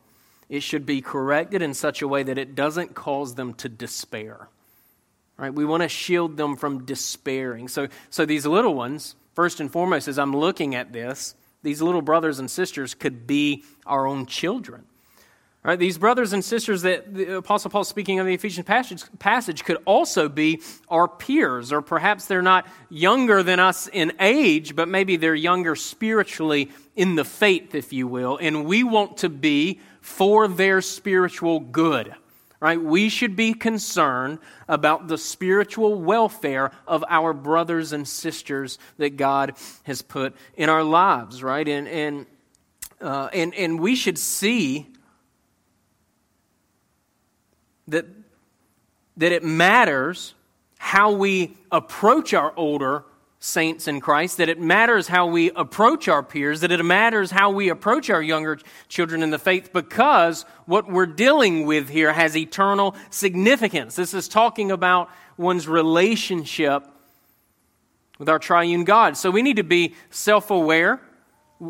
it 0.50 0.62
should 0.62 0.86
be 0.86 1.02
corrected 1.02 1.62
in 1.62 1.74
such 1.74 2.02
a 2.02 2.08
way 2.08 2.24
that 2.24 2.38
it 2.38 2.56
doesn't 2.56 2.96
cause 2.96 3.36
them 3.36 3.54
to 3.56 3.70
despair. 3.70 4.50
Right? 5.38 5.54
We 5.54 5.64
want 5.64 5.84
to 5.84 5.90
shield 5.90 6.36
them 6.36 6.58
from 6.58 6.86
despairing. 6.86 7.70
So, 7.70 7.88
so 8.10 8.26
these 8.26 8.46
little 8.46 8.74
ones, 8.74 9.16
first 9.34 9.62
and 9.62 9.72
foremost, 9.72 10.08
as 10.08 10.20
I'm 10.20 10.36
looking 10.36 10.76
at 10.76 10.92
this, 10.92 11.36
these 11.62 11.82
little 11.82 12.02
brothers 12.02 12.40
and 12.40 12.50
sisters 12.50 12.94
could 12.94 13.28
be 13.28 13.64
our 13.86 14.08
own 14.08 14.26
children. 14.26 14.86
Right, 15.62 15.78
these 15.78 15.98
brothers 15.98 16.32
and 16.32 16.44
sisters 16.44 16.84
that 16.84 17.14
the 17.14 17.38
Apostle 17.38 17.70
Paul 17.70 17.84
speaking 17.84 18.18
of 18.20 18.26
the 18.26 18.34
Ephesians 18.34 18.66
passage, 18.66 19.04
passage 19.20 19.66
could 19.66 19.78
also 19.84 20.30
be 20.30 20.62
our 20.88 21.06
peers, 21.06 21.74
or 21.74 21.82
perhaps 21.82 22.28
they're 22.28 22.42
not 22.42 22.66
younger 22.90 23.44
than 23.44 23.60
us 23.60 23.90
in 23.92 24.14
age, 24.22 24.74
but 24.74 24.88
maybe 24.88 25.18
they're 25.18 25.36
younger 25.36 25.76
spiritually 25.76 26.72
in 26.96 27.16
the 27.16 27.26
faith, 27.26 27.76
if 27.76 27.92
you 27.92 28.08
will, 28.08 28.38
and 28.38 28.64
we 28.64 28.86
want 28.86 29.18
to 29.18 29.28
be 29.28 29.82
for 30.02 30.48
their 30.48 30.82
spiritual 30.82 31.60
good 31.60 32.16
right? 32.60 32.82
We 32.82 33.10
should 33.10 33.36
be 33.36 33.54
concerned 33.54 34.40
about 34.68 35.08
the 35.08 35.18
spiritual 35.18 35.96
welfare 35.96 36.72
of 36.88 37.04
our 37.08 37.34
brothers 37.34 37.94
and 37.94 38.08
sisters 38.08 38.78
that 38.98 39.18
God 39.18 39.56
has 39.84 40.02
put 40.02 40.36
in 40.58 40.70
our 40.70 40.84
lives, 40.84 41.42
right? 41.42 41.68
And, 41.68 41.88
and, 41.88 42.26
uh, 43.00 43.30
and, 43.32 43.56
and 43.56 43.80
we 43.80 43.96
should 43.96 44.18
see 44.18 44.88
that, 47.88 48.06
that 49.18 49.32
it 49.32 49.44
matters 49.44 50.34
how 50.78 51.12
we 51.12 51.58
approach 51.72 52.34
our 52.34 52.54
older 52.58 53.06
saints 53.40 53.88
in 53.88 54.02
Christ, 54.02 54.38
that 54.38 54.50
it 54.50 54.60
matters 54.60 55.08
how 55.08 55.26
we 55.26 55.50
approach 55.52 56.08
our 56.08 56.22
peers, 56.22 56.60
that 56.62 56.72
it 56.72 56.84
matters 56.84 57.32
how 57.32 57.50
we 57.50 57.70
approach 57.70 58.10
our 58.10 58.22
younger 58.22 58.60
children 58.90 59.24
in 59.24 59.30
the 59.30 59.40
faith 59.40 59.72
because 59.72 60.44
what 60.66 60.92
we're 60.92 61.06
dealing 61.06 61.66
with 61.66 61.90
here 61.90 62.12
has 62.12 62.36
eternal 62.36 62.96
significance. 63.10 63.96
This 63.96 64.14
is 64.14 64.28
talking 64.28 64.72
about 64.72 65.10
one's 65.38 65.68
relationship 65.68 66.86
with 68.18 68.28
our 68.28 68.40
triune 68.40 68.84
God. 68.84 69.16
So 69.16 69.32
we 69.32 69.42
need 69.42 69.56
to 69.56 69.64
be 69.64 69.96
self 70.10 70.52
aware 70.52 71.02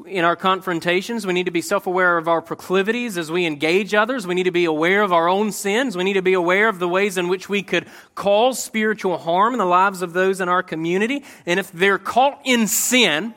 in 0.05 0.23
our 0.23 0.35
confrontations. 0.35 1.25
We 1.25 1.33
need 1.33 1.45
to 1.45 1.51
be 1.51 1.61
self 1.61 1.87
aware 1.87 2.17
of 2.17 2.27
our 2.27 2.41
proclivities 2.41 3.17
as 3.17 3.31
we 3.31 3.45
engage 3.45 3.93
others. 3.93 4.27
We 4.27 4.35
need 4.35 4.43
to 4.43 4.51
be 4.51 4.65
aware 4.65 5.01
of 5.01 5.11
our 5.11 5.27
own 5.27 5.51
sins. 5.51 5.97
We 5.97 6.03
need 6.03 6.13
to 6.13 6.21
be 6.21 6.33
aware 6.33 6.69
of 6.69 6.79
the 6.79 6.87
ways 6.87 7.17
in 7.17 7.27
which 7.27 7.49
we 7.49 7.63
could 7.63 7.87
cause 8.13 8.63
spiritual 8.63 9.17
harm 9.17 9.53
in 9.53 9.59
the 9.59 9.65
lives 9.65 10.01
of 10.01 10.13
those 10.13 10.41
in 10.41 10.49
our 10.49 10.61
community. 10.61 11.23
And 11.45 11.59
if 11.59 11.71
they're 11.71 11.97
caught 11.97 12.39
in 12.43 12.67
sin, 12.67 13.33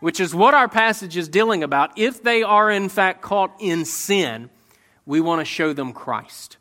which 0.00 0.20
is 0.20 0.34
what 0.34 0.52
our 0.52 0.68
passage 0.68 1.16
is 1.16 1.28
dealing 1.28 1.62
about, 1.62 1.98
if 1.98 2.22
they 2.22 2.42
are 2.42 2.70
in 2.70 2.88
fact 2.90 3.22
caught 3.22 3.54
in 3.58 3.86
sin, 3.86 4.50
we 5.06 5.20
want 5.20 5.40
to 5.40 5.44
show 5.46 5.72
them 5.72 5.92
Christ. 5.92 6.58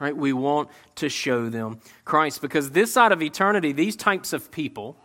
Right? 0.00 0.16
We 0.16 0.32
want 0.32 0.68
to 0.96 1.08
show 1.08 1.48
them 1.48 1.78
Christ 2.04 2.40
because 2.40 2.70
this 2.70 2.92
side 2.92 3.12
of 3.12 3.22
eternity, 3.22 3.72
these 3.72 3.94
types 3.94 4.32
of 4.32 4.50
people, 4.50 4.96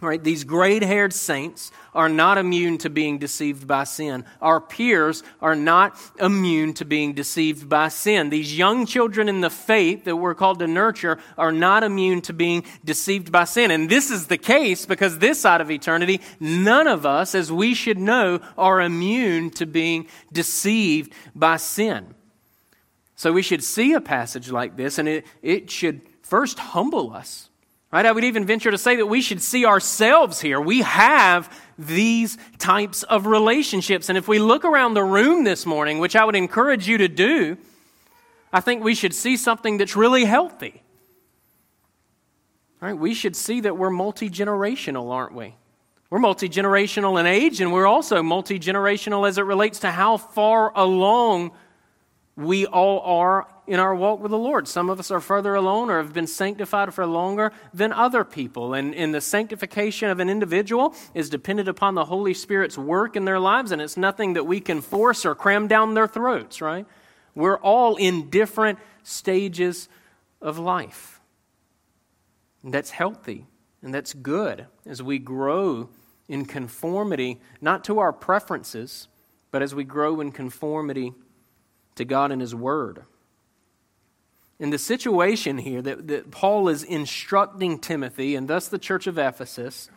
Right, 0.00 0.22
these 0.22 0.44
gray 0.44 0.78
haired 0.78 1.12
saints 1.12 1.72
are 1.92 2.08
not 2.08 2.38
immune 2.38 2.78
to 2.78 2.90
being 2.90 3.18
deceived 3.18 3.66
by 3.66 3.82
sin. 3.82 4.24
Our 4.40 4.60
peers 4.60 5.24
are 5.42 5.56
not 5.56 5.98
immune 6.20 6.74
to 6.74 6.84
being 6.84 7.14
deceived 7.14 7.68
by 7.68 7.88
sin. 7.88 8.30
These 8.30 8.56
young 8.56 8.86
children 8.86 9.28
in 9.28 9.40
the 9.40 9.50
faith 9.50 10.04
that 10.04 10.14
we're 10.14 10.36
called 10.36 10.60
to 10.60 10.68
nurture 10.68 11.18
are 11.36 11.50
not 11.50 11.82
immune 11.82 12.20
to 12.22 12.32
being 12.32 12.62
deceived 12.84 13.32
by 13.32 13.42
sin. 13.42 13.72
And 13.72 13.90
this 13.90 14.12
is 14.12 14.28
the 14.28 14.38
case 14.38 14.86
because 14.86 15.18
this 15.18 15.40
side 15.40 15.60
of 15.60 15.68
eternity, 15.68 16.20
none 16.38 16.86
of 16.86 17.04
us, 17.04 17.34
as 17.34 17.50
we 17.50 17.74
should 17.74 17.98
know, 17.98 18.38
are 18.56 18.80
immune 18.80 19.50
to 19.50 19.66
being 19.66 20.06
deceived 20.32 21.12
by 21.34 21.56
sin. 21.56 22.14
So 23.16 23.32
we 23.32 23.42
should 23.42 23.64
see 23.64 23.94
a 23.94 24.00
passage 24.00 24.48
like 24.48 24.76
this 24.76 24.98
and 24.98 25.08
it, 25.08 25.26
it 25.42 25.72
should 25.72 26.02
first 26.22 26.60
humble 26.60 27.12
us 27.12 27.47
Right? 27.90 28.04
I 28.04 28.12
would 28.12 28.24
even 28.24 28.44
venture 28.44 28.70
to 28.70 28.76
say 28.76 28.96
that 28.96 29.06
we 29.06 29.22
should 29.22 29.40
see 29.40 29.64
ourselves 29.64 30.40
here. 30.40 30.60
We 30.60 30.82
have 30.82 31.50
these 31.78 32.36
types 32.58 33.02
of 33.02 33.26
relationships. 33.26 34.10
And 34.10 34.18
if 34.18 34.28
we 34.28 34.38
look 34.38 34.64
around 34.66 34.92
the 34.92 35.04
room 35.04 35.44
this 35.44 35.64
morning, 35.64 35.98
which 35.98 36.14
I 36.14 36.24
would 36.24 36.36
encourage 36.36 36.86
you 36.86 36.98
to 36.98 37.08
do, 37.08 37.56
I 38.52 38.60
think 38.60 38.84
we 38.84 38.94
should 38.94 39.14
see 39.14 39.38
something 39.38 39.78
that's 39.78 39.96
really 39.96 40.26
healthy. 40.26 40.82
Right? 42.80 42.92
We 42.92 43.14
should 43.14 43.34
see 43.34 43.62
that 43.62 43.78
we're 43.78 43.90
multi 43.90 44.28
generational, 44.28 45.10
aren't 45.10 45.34
we? 45.34 45.54
We're 46.10 46.18
multi 46.18 46.48
generational 46.48 47.18
in 47.18 47.26
age, 47.26 47.60
and 47.60 47.72
we're 47.72 47.86
also 47.86 48.22
multi 48.22 48.58
generational 48.58 49.26
as 49.26 49.38
it 49.38 49.42
relates 49.42 49.80
to 49.80 49.90
how 49.90 50.18
far 50.18 50.72
along 50.74 51.52
we 52.36 52.66
all 52.66 53.00
are 53.00 53.48
in 53.68 53.78
our 53.78 53.94
walk 53.94 54.20
with 54.20 54.30
the 54.30 54.38
Lord. 54.38 54.66
Some 54.66 54.88
of 54.88 54.98
us 54.98 55.10
are 55.10 55.20
further 55.20 55.54
along 55.54 55.90
or 55.90 55.98
have 55.98 56.14
been 56.14 56.26
sanctified 56.26 56.92
for 56.94 57.06
longer 57.06 57.52
than 57.72 57.92
other 57.92 58.24
people. 58.24 58.74
And, 58.74 58.94
and 58.94 59.14
the 59.14 59.20
sanctification 59.20 60.08
of 60.10 60.20
an 60.20 60.30
individual 60.30 60.94
is 61.14 61.28
dependent 61.28 61.68
upon 61.68 61.94
the 61.94 62.06
Holy 62.06 62.34
Spirit's 62.34 62.78
work 62.78 63.14
in 63.14 63.26
their 63.26 63.38
lives, 63.38 63.70
and 63.70 63.82
it's 63.82 63.96
nothing 63.96 64.32
that 64.32 64.44
we 64.44 64.58
can 64.58 64.80
force 64.80 65.26
or 65.26 65.34
cram 65.34 65.68
down 65.68 65.94
their 65.94 66.08
throats, 66.08 66.60
right? 66.60 66.86
We're 67.34 67.58
all 67.58 67.96
in 67.96 68.30
different 68.30 68.78
stages 69.02 69.88
of 70.40 70.58
life. 70.58 71.20
And 72.62 72.72
that's 72.72 72.90
healthy 72.90 73.46
and 73.82 73.94
that's 73.94 74.12
good 74.14 74.66
as 74.86 75.02
we 75.02 75.18
grow 75.18 75.88
in 76.28 76.44
conformity, 76.44 77.38
not 77.60 77.84
to 77.84 77.98
our 77.98 78.12
preferences, 78.12 79.08
but 79.50 79.62
as 79.62 79.74
we 79.74 79.84
grow 79.84 80.20
in 80.20 80.32
conformity 80.32 81.12
to 81.94 82.04
God 82.04 82.32
and 82.32 82.40
His 82.40 82.54
Word. 82.54 83.04
In 84.60 84.70
the 84.70 84.78
situation 84.78 85.58
here 85.58 85.80
that, 85.82 86.08
that 86.08 86.30
Paul 86.30 86.68
is 86.68 86.82
instructing 86.82 87.78
Timothy 87.78 88.34
and 88.34 88.48
thus 88.48 88.68
the 88.68 88.78
church 88.78 89.06
of 89.06 89.16
Ephesus, 89.16 89.88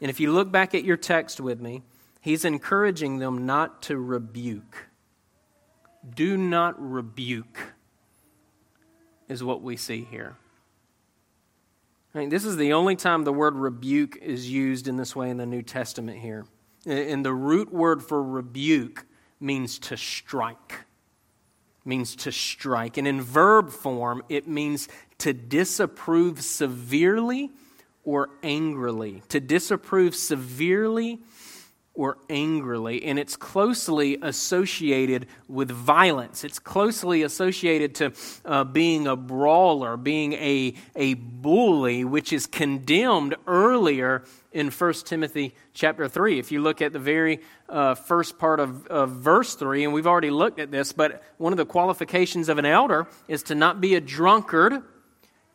and 0.00 0.10
if 0.10 0.20
you 0.20 0.32
look 0.32 0.50
back 0.50 0.74
at 0.74 0.84
your 0.84 0.96
text 0.96 1.40
with 1.40 1.60
me, 1.60 1.82
he's 2.20 2.44
encouraging 2.44 3.18
them 3.18 3.46
not 3.46 3.82
to 3.82 3.96
rebuke. 3.98 4.88
Do 6.14 6.36
not 6.36 6.74
rebuke, 6.78 7.58
is 9.28 9.42
what 9.42 9.62
we 9.62 9.76
see 9.76 10.06
here. 10.10 10.36
I 12.14 12.18
mean, 12.20 12.28
this 12.30 12.44
is 12.44 12.56
the 12.56 12.72
only 12.72 12.96
time 12.96 13.24
the 13.24 13.32
word 13.32 13.54
rebuke 13.54 14.16
is 14.16 14.50
used 14.50 14.88
in 14.88 14.96
this 14.96 15.14
way 15.14 15.30
in 15.30 15.36
the 15.36 15.46
New 15.46 15.62
Testament 15.62 16.18
here. 16.18 16.46
And 16.86 17.24
the 17.24 17.34
root 17.34 17.72
word 17.72 18.02
for 18.02 18.22
rebuke 18.22 19.04
means 19.38 19.78
to 19.80 19.96
strike. 19.96 20.85
Means 21.86 22.16
to 22.16 22.32
strike. 22.32 22.96
And 22.96 23.06
in 23.06 23.22
verb 23.22 23.70
form, 23.70 24.22
it 24.28 24.48
means 24.48 24.88
to 25.18 25.32
disapprove 25.32 26.42
severely 26.42 27.52
or 28.04 28.28
angrily. 28.42 29.22
To 29.28 29.40
disapprove 29.40 30.14
severely 30.14 31.20
or 31.96 32.18
angrily. 32.28 33.02
And 33.04 33.18
it's 33.18 33.36
closely 33.36 34.18
associated 34.20 35.26
with 35.48 35.70
violence. 35.70 36.44
It's 36.44 36.58
closely 36.58 37.22
associated 37.22 37.94
to 37.96 38.12
uh, 38.44 38.64
being 38.64 39.06
a 39.06 39.16
brawler, 39.16 39.96
being 39.96 40.34
a, 40.34 40.74
a 40.94 41.14
bully, 41.14 42.04
which 42.04 42.32
is 42.32 42.46
condemned 42.46 43.34
earlier 43.46 44.24
in 44.52 44.70
1 44.70 44.92
Timothy 45.04 45.54
chapter 45.72 46.08
3. 46.08 46.38
If 46.38 46.52
you 46.52 46.60
look 46.60 46.80
at 46.80 46.92
the 46.92 46.98
very 46.98 47.40
uh, 47.68 47.94
first 47.94 48.38
part 48.38 48.60
of, 48.60 48.86
of 48.86 49.10
verse 49.10 49.54
3, 49.54 49.84
and 49.84 49.92
we've 49.92 50.06
already 50.06 50.30
looked 50.30 50.60
at 50.60 50.70
this, 50.70 50.92
but 50.92 51.22
one 51.38 51.52
of 51.52 51.56
the 51.56 51.66
qualifications 51.66 52.48
of 52.48 52.58
an 52.58 52.66
elder 52.66 53.06
is 53.28 53.42
to 53.44 53.54
not 53.54 53.80
be 53.80 53.94
a 53.94 54.00
drunkard, 54.00 54.82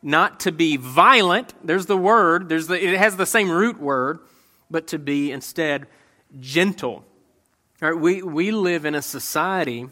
not 0.02 0.40
to 0.40 0.52
be 0.52 0.76
violent. 0.76 1.54
There's 1.64 1.86
the 1.86 1.96
word, 1.96 2.48
there's 2.48 2.66
the, 2.66 2.84
it 2.84 2.98
has 2.98 3.16
the 3.16 3.26
same 3.26 3.50
root 3.50 3.80
word, 3.80 4.18
but 4.70 4.88
to 4.88 4.98
be 4.98 5.30
instead 5.30 5.86
gentle. 6.40 7.04
Right, 7.80 7.96
we, 7.96 8.22
we 8.22 8.52
live 8.52 8.84
in 8.84 8.94
a 8.94 9.02
society 9.02 9.88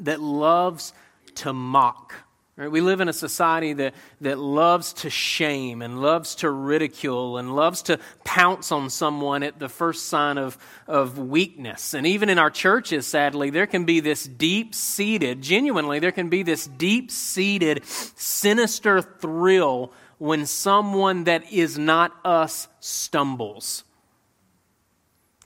that 0.00 0.20
loves 0.20 0.92
to 1.36 1.52
mock. 1.52 2.14
Right? 2.60 2.70
We 2.70 2.82
live 2.82 3.00
in 3.00 3.08
a 3.08 3.14
society 3.14 3.72
that, 3.72 3.94
that 4.20 4.38
loves 4.38 4.92
to 4.92 5.08
shame 5.08 5.80
and 5.80 6.02
loves 6.02 6.34
to 6.36 6.50
ridicule 6.50 7.38
and 7.38 7.56
loves 7.56 7.80
to 7.84 7.98
pounce 8.22 8.70
on 8.70 8.90
someone 8.90 9.42
at 9.42 9.58
the 9.58 9.70
first 9.70 10.08
sign 10.08 10.36
of, 10.36 10.58
of 10.86 11.18
weakness. 11.18 11.94
And 11.94 12.06
even 12.06 12.28
in 12.28 12.38
our 12.38 12.50
churches, 12.50 13.06
sadly, 13.06 13.48
there 13.48 13.66
can 13.66 13.86
be 13.86 14.00
this 14.00 14.24
deep 14.24 14.74
seated, 14.74 15.40
genuinely, 15.40 16.00
there 16.00 16.12
can 16.12 16.28
be 16.28 16.42
this 16.42 16.66
deep 16.66 17.10
seated, 17.10 17.82
sinister 17.86 19.00
thrill 19.00 19.90
when 20.18 20.44
someone 20.44 21.24
that 21.24 21.50
is 21.50 21.78
not 21.78 22.12
us 22.26 22.68
stumbles. 22.80 23.84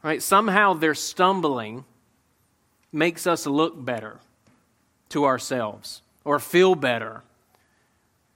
Right? 0.05 0.23
Somehow 0.23 0.75
their 0.75 0.95
stumbling 0.95 1.87
makes 2.93 3.27
us 3.27 3.47
look 3.47 3.83
better 3.83 4.21
to 5.09 5.25
ourselves 5.25 6.03
or 6.25 6.38
feel 6.38 6.75
better 6.75 7.23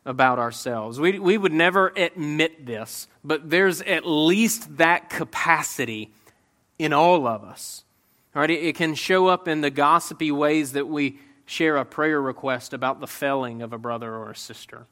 about 0.07 0.39
ourselves. 0.39 0.99
We, 0.99 1.19
we 1.19 1.37
would 1.37 1.53
never 1.53 1.93
admit 1.95 2.65
this, 2.65 3.07
but 3.23 3.51
there's 3.51 3.83
at 3.83 4.07
least 4.07 4.79
that 4.79 5.11
capacity 5.11 6.11
in 6.79 6.95
all 6.95 7.27
of 7.27 7.45
us. 7.45 7.85
Right? 8.33 8.49
It, 8.49 8.75
can 8.75 8.95
show 8.95 9.27
up 9.27 9.47
in 9.47 9.61
the 9.61 9.71
gossipy 9.71 10.33
ways 10.33 10.73
that 10.73 10.89
we 10.89 11.19
share 11.45 11.77
a 11.77 11.85
prayer 11.85 12.21
request 12.21 12.73
about 12.73 13.01
the 13.01 13.07
failing 13.07 13.61
of 13.61 13.75
a 13.75 13.79
brother 13.79 14.15
or 14.15 14.31
a 14.31 14.37
sister. 14.37 14.87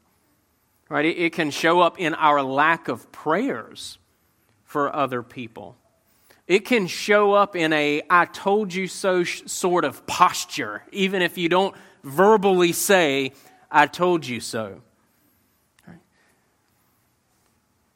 Right? 0.90 1.06
It 1.06 1.32
can 1.32 1.50
show 1.50 1.80
up 1.80 1.98
in 1.98 2.12
our 2.14 2.42
lack 2.42 2.88
of 2.88 3.10
prayers 3.12 3.96
for 4.64 4.94
other 4.94 5.22
people. 5.22 5.76
It 6.46 6.60
can 6.60 6.86
show 6.86 7.32
up 7.32 7.56
in 7.56 7.72
a 7.72 8.02
I 8.08 8.26
told 8.26 8.72
you 8.72 8.86
so 8.86 9.24
sort 9.24 9.84
of 9.84 10.06
posture, 10.06 10.82
even 10.92 11.22
if 11.22 11.36
you 11.38 11.48
don't 11.48 11.74
verbally 12.04 12.72
say, 12.72 13.32
I 13.70 13.86
told 13.86 14.26
you 14.26 14.40
so. 14.40 14.80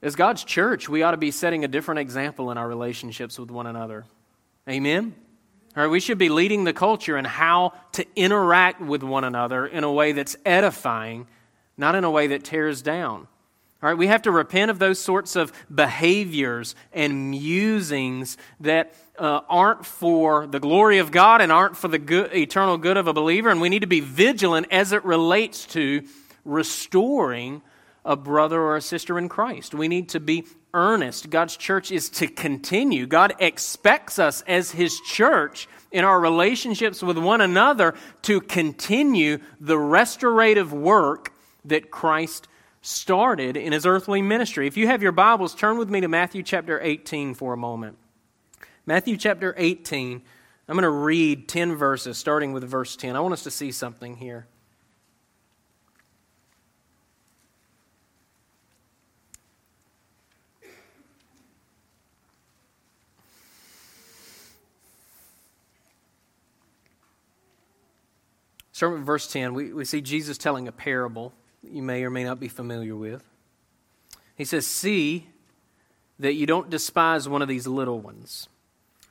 As 0.03 0.17
God's 0.17 0.45
church, 0.45 0.89
we 0.89 1.03
ought 1.03 1.11
to 1.11 1.19
be 1.19 1.31
setting 1.31 1.65
a 1.65 1.69
different 1.69 2.01
example 2.01 2.51
in 2.51 2.59
our 2.59 2.67
relationships 2.67 3.39
with 3.39 3.51
one 3.51 3.67
another. 3.67 4.07
Amen? 4.69 5.15
All 5.77 5.85
right, 5.85 5.91
we 5.91 6.01
should 6.01 6.19
be 6.19 6.31
leading 6.31 6.65
the 6.65 6.73
culture 6.73 7.17
in 7.17 7.25
how 7.25 7.75
to 7.93 8.07
interact 8.17 8.81
with 8.81 9.03
one 9.03 9.25
another 9.25 9.67
in 9.67 9.85
a 9.85 9.93
way 9.93 10.13
that's 10.13 10.37
edifying, 10.45 11.29
not 11.77 11.95
in 11.95 12.05
a 12.05 12.11
way 12.11 12.29
that 12.29 12.45
tears 12.45 12.83
down. 12.83 13.29
All 13.83 13.89
right, 13.89 13.97
we 13.97 14.09
have 14.09 14.23
to 14.23 14.31
repent 14.31 14.71
of 14.71 14.79
those 14.79 14.99
sorts 14.99 15.37
of 15.37 15.55
behaviors 15.75 16.75
and 16.93 17.31
musings 17.31 18.37
that 18.61 18.95
uh, 19.19 19.41
aren't 19.49 19.87
for 19.87 20.47
the 20.47 20.61
glory 20.61 20.99
of 20.99 21.11
God 21.11 21.41
and 21.41 21.51
aren't 21.51 21.79
for 21.79 21.89
the 21.89 21.99
good, 21.99 22.35
eternal 22.35 22.77
good 22.77 22.99
of 22.99 23.07
a 23.07 23.15
believer. 23.15 23.49
And 23.49 23.59
we 23.59 23.71
need 23.71 23.81
to 23.81 23.87
be 23.87 24.01
vigilant 24.01 24.67
as 24.71 24.93
it 24.93 25.03
relates 25.03 25.65
to 25.67 26.03
restoring 26.45 27.63
a 28.05 28.17
brother 28.17 28.61
or 28.61 28.77
a 28.77 28.83
sister 28.83 29.19
in 29.19 29.31
Christ. 29.31 29.75
We 29.75 29.89
need 29.89 30.11
to 30.11 30.21
be 30.21 30.45
earnest. 30.75 31.31
God's 31.31 31.57
church 31.57 31.91
is 31.91 32.11
to 32.11 32.27
continue. 32.27 33.07
God 33.07 33.35
expects 33.39 34.19
us 34.19 34.43
as 34.47 34.73
His 34.73 35.01
church 35.01 35.69
in 35.91 36.05
our 36.05 36.21
relationships 36.21 37.03
with 37.03 37.17
one 37.17 37.41
another 37.41 37.95
to 38.23 38.43
continue 38.43 39.39
the 39.59 39.79
restorative 39.79 40.71
work 40.71 41.33
that 41.65 41.91
Christ 41.91 42.47
started 42.83 43.57
in 43.57 43.73
his 43.73 43.85
earthly 43.85 44.23
ministry. 44.23 44.67
If 44.67 44.77
you 44.77 44.87
have 44.87 45.03
your 45.03 45.13
Bibles, 45.13 45.55
turn 45.55 45.77
with 45.77 45.91
me 45.91 46.01
to 46.01 46.09
Matthew 46.09 46.43
chapter 46.43 46.81
18 46.81 47.35
for 47.35 47.53
a 47.53 47.57
moment. 47.57 47.99
Matthew 48.87 49.17
chapter 49.17 49.55
18, 49.57 50.23
I'm 50.69 50.75
going 50.75 50.83
to 50.83 50.91
read 50.91 51.49
10 51.49 51.77
verses, 51.77 52.17
starting 52.17 52.53
with 52.53 52.65
verse 52.65 52.97
10. 52.97 53.17
I 53.17 53.21
want 53.21 53.35
us 53.35 53.43
to 53.43 53.51
see 53.51 53.71
something 53.71 54.17
here. 54.17 54.47
Starting 68.73 69.01
with 69.01 69.07
verse 69.07 69.31
10, 69.31 69.53
we, 69.53 69.75
we 69.75 69.85
see 69.85 70.01
Jesus 70.01 70.39
telling 70.39 70.67
a 70.67 70.73
parable 70.73 71.35
you 71.63 71.83
may 71.83 72.05
or 72.05 72.11
may 72.11 72.25
not 72.25 72.41
be 72.41 72.49
familiar 72.49 72.97
with. 72.97 73.23
He 74.37 74.45
says, 74.45 74.67
See, 74.67 75.29
that 76.19 76.35
you 76.35 76.47
don't 76.47 76.71
despise 76.71 77.29
one 77.29 77.43
of 77.43 77.49
these 77.49 77.67
little 77.67 78.01
ones. 78.01 78.49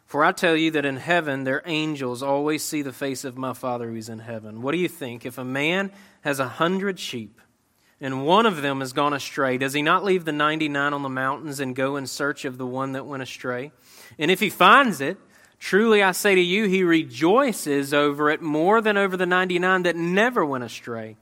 For 0.06 0.24
I 0.24 0.32
tell 0.32 0.56
you 0.56 0.72
that 0.72 0.86
in 0.86 0.98
heaven 0.98 1.44
their 1.44 1.62
angels 1.66 2.24
always 2.24 2.64
see 2.64 2.82
the 2.82 2.92
face 2.92 3.24
of 3.24 3.38
my 3.38 3.54
Father 3.54 3.90
who 3.90 3.96
is 3.96 4.10
in 4.10 4.20
heaven. 4.20 4.62
What 4.62 4.72
do 4.72 4.80
you 4.80 4.88
think? 4.88 5.26
If 5.26 5.38
a 5.38 5.44
man 5.44 5.92
has 6.22 6.40
a 6.40 6.48
hundred 6.48 7.00
sheep, 7.00 7.40
and 8.02 8.26
one 8.26 8.46
of 8.46 8.62
them 8.62 8.80
has 8.80 8.94
gone 8.94 9.14
astray, 9.14 9.58
does 9.58 9.74
he 9.74 9.82
not 9.82 10.04
leave 10.04 10.26
the 10.26 10.32
99 10.32 10.94
on 10.94 11.04
the 11.04 11.10
mountains 11.10 11.60
and 11.60 11.76
go 11.76 11.98
in 11.98 12.08
search 12.08 12.46
of 12.46 12.58
the 12.58 12.66
one 12.66 12.94
that 12.94 13.06
went 13.06 13.22
astray? 13.22 13.72
And 14.18 14.32
if 14.32 14.40
he 14.40 14.50
finds 14.50 15.02
it, 15.02 15.18
truly 15.60 16.02
I 16.02 16.14
say 16.14 16.34
to 16.34 16.42
you, 16.42 16.66
he 16.66 16.84
rejoices 16.84 17.94
over 17.94 18.30
it 18.30 18.42
more 18.42 18.82
than 18.82 18.98
over 18.98 19.18
the 19.18 19.26
99 19.26 19.84
that 19.84 19.96
never 19.96 20.46
went 20.46 20.64
astray. 20.64 21.18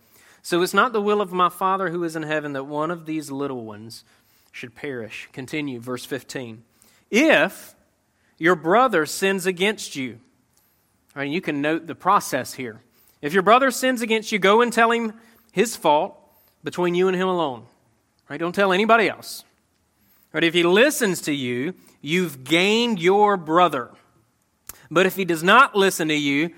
So 0.48 0.62
it's 0.62 0.74
not 0.74 0.94
the 0.94 1.02
will 1.02 1.20
of 1.20 1.34
my 1.34 1.50
Father 1.50 1.90
who 1.90 2.06
is 2.06 2.16
in 2.16 2.24
heaven 2.24 2.54
that 2.54 2.64
one 2.64 2.90
of 2.90 3.06
these 3.06 3.30
little 3.30 3.66
ones 3.66 4.06
should 4.54 4.76
perish. 4.76 5.28
Continue, 5.34 5.78
verse 5.78 6.06
15. 6.06 6.64
If 7.12 7.76
your 8.38 8.56
brother 8.56 9.06
sins 9.06 9.46
against 9.46 9.98
you, 9.98 10.20
right, 11.14 11.30
you 11.30 11.42
can 11.42 11.62
note 11.62 11.86
the 11.86 11.96
process 11.96 12.54
here. 12.54 12.80
If 13.22 13.34
your 13.34 13.44
brother 13.44 13.72
sins 13.72 14.02
against 14.02 14.32
you, 14.32 14.40
go 14.40 14.62
and 14.62 14.72
tell 14.72 14.90
him 14.90 15.16
his 15.52 15.76
fault 15.76 16.18
between 16.64 16.96
you 16.96 17.10
and 17.10 17.18
him 17.18 17.28
alone. 17.28 17.66
Right? 18.30 18.40
Don't 18.40 18.56
tell 18.56 18.72
anybody 18.72 19.10
else. 19.10 19.44
Right? 20.32 20.46
If 20.46 20.54
he 20.54 20.64
listens 20.64 21.20
to 21.24 21.34
you, 21.34 21.74
you've 22.00 22.46
gained 22.46 23.00
your 23.00 23.36
brother. 23.36 23.92
But 24.90 25.08
if 25.08 25.18
he 25.18 25.26
does 25.26 25.44
not 25.44 25.76
listen 25.76 26.08
to 26.08 26.16
you, 26.16 26.52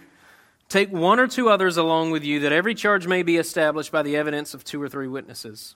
take 0.70 0.92
one 0.92 1.20
or 1.20 1.28
two 1.28 1.50
others 1.50 1.78
along 1.78 2.12
with 2.12 2.24
you, 2.24 2.40
that 2.42 2.54
every 2.54 2.76
charge 2.76 3.08
may 3.08 3.24
be 3.24 3.38
established 3.38 3.92
by 3.92 4.04
the 4.04 4.16
evidence 4.16 4.54
of 4.54 4.64
two 4.64 4.82
or 4.82 4.88
three 4.88 5.08
witnesses. 5.08 5.76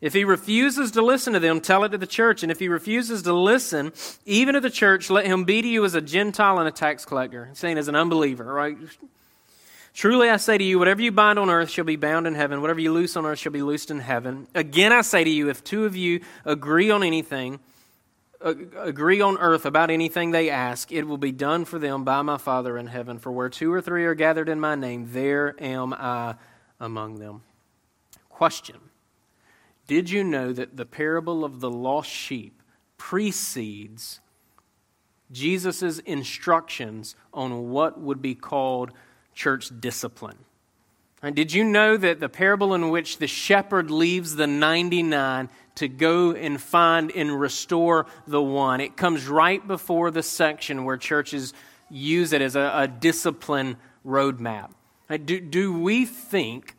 If 0.00 0.12
he 0.12 0.24
refuses 0.24 0.92
to 0.92 1.02
listen 1.02 1.32
to 1.32 1.40
them, 1.40 1.60
tell 1.60 1.82
it 1.84 1.88
to 1.90 1.98
the 1.98 2.06
church. 2.06 2.42
And 2.42 2.52
if 2.52 2.60
he 2.60 2.68
refuses 2.68 3.22
to 3.22 3.32
listen, 3.32 3.92
even 4.26 4.54
to 4.54 4.60
the 4.60 4.70
church, 4.70 5.10
let 5.10 5.26
him 5.26 5.44
be 5.44 5.62
to 5.62 5.68
you 5.68 5.84
as 5.84 5.94
a 5.94 6.00
Gentile 6.00 6.58
and 6.58 6.68
a 6.68 6.72
tax 6.72 7.04
collector, 7.04 7.50
saying 7.54 7.78
as 7.78 7.88
an 7.88 7.96
unbeliever, 7.96 8.44
right? 8.44 8.76
Truly 9.94 10.30
I 10.30 10.36
say 10.36 10.56
to 10.56 10.62
you, 10.62 10.78
whatever 10.78 11.02
you 11.02 11.10
bind 11.10 11.40
on 11.40 11.50
earth 11.50 11.70
shall 11.70 11.84
be 11.84 11.96
bound 11.96 12.28
in 12.28 12.36
heaven, 12.36 12.60
whatever 12.60 12.78
you 12.78 12.92
loose 12.92 13.16
on 13.16 13.26
earth 13.26 13.40
shall 13.40 13.50
be 13.50 13.62
loosed 13.62 13.90
in 13.90 13.98
heaven. 13.98 14.46
Again 14.54 14.92
I 14.92 15.00
say 15.00 15.24
to 15.24 15.30
you, 15.30 15.48
if 15.48 15.64
two 15.64 15.86
of 15.86 15.96
you 15.96 16.20
agree 16.44 16.92
on 16.92 17.02
anything, 17.02 17.58
agree 18.40 19.20
on 19.20 19.38
earth 19.38 19.66
about 19.66 19.90
anything 19.90 20.30
they 20.30 20.50
ask, 20.50 20.92
it 20.92 21.04
will 21.06 21.18
be 21.18 21.32
done 21.32 21.64
for 21.64 21.78
them 21.78 22.04
by 22.04 22.22
my 22.22 22.38
Father 22.38 22.78
in 22.78 22.86
heaven. 22.86 23.18
For 23.18 23.32
where 23.32 23.48
two 23.48 23.72
or 23.72 23.80
three 23.80 24.04
are 24.04 24.14
gathered 24.14 24.48
in 24.48 24.60
my 24.60 24.74
name, 24.74 25.08
there 25.12 25.54
am 25.58 25.92
I 25.94 26.36
among 26.78 27.16
them. 27.16 27.42
Question 28.28 28.76
Did 29.86 30.10
you 30.10 30.22
know 30.22 30.52
that 30.52 30.76
the 30.76 30.86
parable 30.86 31.44
of 31.44 31.60
the 31.60 31.70
lost 31.70 32.10
sheep 32.10 32.62
precedes 32.96 34.20
Jesus' 35.30 35.98
instructions 36.00 37.14
on 37.32 37.70
what 37.70 38.00
would 38.00 38.22
be 38.22 38.34
called 38.34 38.92
church 39.34 39.70
discipline. 39.80 40.38
And 41.22 41.34
did 41.34 41.52
you 41.52 41.64
know 41.64 41.96
that 41.96 42.20
the 42.20 42.28
parable 42.28 42.74
in 42.74 42.90
which 42.90 43.18
the 43.18 43.26
shepherd 43.26 43.90
leaves 43.90 44.36
the 44.36 44.46
99 44.46 45.48
to 45.78 45.88
go 45.88 46.32
and 46.32 46.60
find 46.60 47.10
and 47.10 47.40
restore 47.40 48.06
the 48.26 48.42
one, 48.42 48.80
it 48.80 48.96
comes 48.96 49.26
right 49.26 49.66
before 49.66 50.10
the 50.10 50.22
section 50.22 50.84
where 50.84 50.96
churches 50.96 51.52
use 51.90 52.32
it 52.32 52.42
as 52.42 52.56
a, 52.56 52.72
a 52.74 52.88
discipline 52.88 53.76
roadmap. 54.06 54.70
Do, 55.24 55.40
do 55.40 55.78
we 55.78 56.04
think 56.04 56.74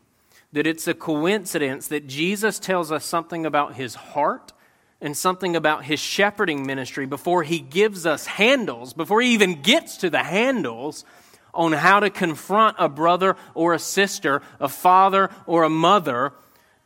that 0.53 0.67
it's 0.67 0.87
a 0.87 0.93
coincidence 0.93 1.87
that 1.87 2.07
Jesus 2.07 2.59
tells 2.59 2.91
us 2.91 3.05
something 3.05 3.45
about 3.45 3.75
his 3.75 3.95
heart 3.95 4.53
and 5.01 5.15
something 5.15 5.55
about 5.55 5.85
his 5.85 5.99
shepherding 5.99 6.65
ministry 6.65 7.05
before 7.05 7.43
he 7.43 7.59
gives 7.59 8.05
us 8.05 8.25
handles, 8.25 8.93
before 8.93 9.21
he 9.21 9.33
even 9.33 9.61
gets 9.61 9.97
to 9.97 10.09
the 10.09 10.23
handles 10.23 11.05
on 11.53 11.71
how 11.71 11.99
to 11.99 12.09
confront 12.09 12.75
a 12.79 12.89
brother 12.89 13.35
or 13.53 13.73
a 13.73 13.79
sister, 13.79 14.41
a 14.59 14.67
father 14.67 15.29
or 15.45 15.63
a 15.63 15.69
mother 15.69 16.33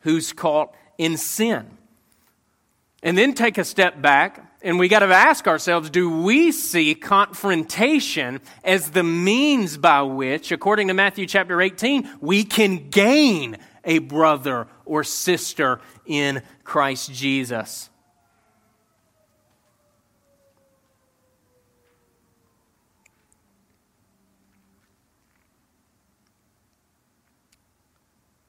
who's 0.00 0.32
caught 0.32 0.74
in 0.96 1.16
sin. 1.16 1.73
And 3.04 3.18
then 3.18 3.34
take 3.34 3.58
a 3.58 3.64
step 3.64 4.00
back 4.00 4.50
and 4.62 4.78
we 4.78 4.88
got 4.88 5.00
to 5.00 5.14
ask 5.14 5.46
ourselves 5.46 5.90
do 5.90 6.22
we 6.22 6.50
see 6.50 6.94
confrontation 6.94 8.40
as 8.64 8.92
the 8.92 9.04
means 9.04 9.76
by 9.76 10.00
which, 10.00 10.50
according 10.50 10.88
to 10.88 10.94
Matthew 10.94 11.26
chapter 11.26 11.60
18, 11.60 12.08
we 12.22 12.44
can 12.44 12.88
gain 12.88 13.58
a 13.84 13.98
brother 13.98 14.66
or 14.86 15.04
sister 15.04 15.80
in 16.06 16.42
Christ 16.64 17.12
Jesus? 17.12 17.90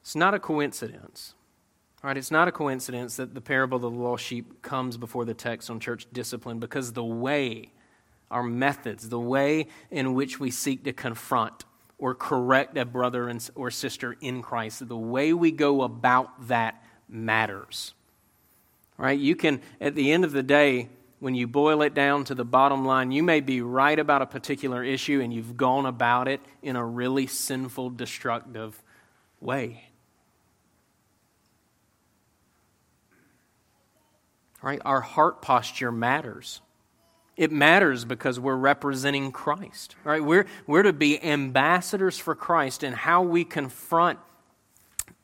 It's 0.00 0.16
not 0.16 0.32
a 0.32 0.38
coincidence. 0.38 1.35
Right, 2.06 2.16
it's 2.16 2.30
not 2.30 2.46
a 2.46 2.52
coincidence 2.52 3.16
that 3.16 3.34
the 3.34 3.40
parable 3.40 3.74
of 3.74 3.82
the 3.82 3.90
lost 3.90 4.24
sheep 4.24 4.62
comes 4.62 4.96
before 4.96 5.24
the 5.24 5.34
text 5.34 5.68
on 5.68 5.80
church 5.80 6.06
discipline 6.12 6.60
because 6.60 6.92
the 6.92 7.02
way, 7.02 7.72
our 8.30 8.44
methods, 8.44 9.08
the 9.08 9.18
way 9.18 9.66
in 9.90 10.14
which 10.14 10.38
we 10.38 10.52
seek 10.52 10.84
to 10.84 10.92
confront 10.92 11.64
or 11.98 12.14
correct 12.14 12.78
a 12.78 12.84
brother 12.84 13.36
or 13.56 13.72
sister 13.72 14.16
in 14.20 14.40
Christ, 14.40 14.86
the 14.86 14.96
way 14.96 15.32
we 15.32 15.50
go 15.50 15.82
about 15.82 16.46
that 16.46 16.80
matters. 17.08 17.92
Right? 18.96 19.18
you 19.18 19.34
can, 19.34 19.60
at 19.80 19.96
the 19.96 20.12
end 20.12 20.24
of 20.24 20.30
the 20.30 20.44
day, 20.44 20.88
when 21.18 21.34
you 21.34 21.48
boil 21.48 21.82
it 21.82 21.92
down 21.92 22.22
to 22.26 22.36
the 22.36 22.44
bottom 22.44 22.84
line, 22.84 23.10
you 23.10 23.24
may 23.24 23.40
be 23.40 23.62
right 23.62 23.98
about 23.98 24.22
a 24.22 24.26
particular 24.26 24.84
issue 24.84 25.20
and 25.20 25.34
you've 25.34 25.56
gone 25.56 25.86
about 25.86 26.28
it 26.28 26.40
in 26.62 26.76
a 26.76 26.84
really 26.84 27.26
sinful, 27.26 27.90
destructive 27.90 28.80
way. 29.40 29.85
Right? 34.62 34.80
Our 34.84 35.00
heart 35.00 35.42
posture 35.42 35.92
matters. 35.92 36.60
It 37.36 37.52
matters 37.52 38.04
because 38.04 38.40
we're 38.40 38.56
representing 38.56 39.30
Christ. 39.30 39.94
Right? 40.04 40.24
We're, 40.24 40.46
we're 40.66 40.82
to 40.82 40.92
be 40.92 41.22
ambassadors 41.22 42.18
for 42.18 42.34
Christ 42.34 42.82
and 42.82 42.94
how 42.94 43.22
we 43.22 43.44
confront 43.44 44.18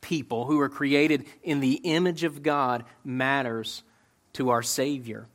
people 0.00 0.44
who 0.44 0.60
are 0.60 0.68
created 0.68 1.24
in 1.42 1.60
the 1.60 1.74
image 1.74 2.24
of 2.24 2.42
God 2.42 2.84
matters 3.04 3.82
to 4.34 4.50
our 4.50 4.62
Savior. 4.62 5.26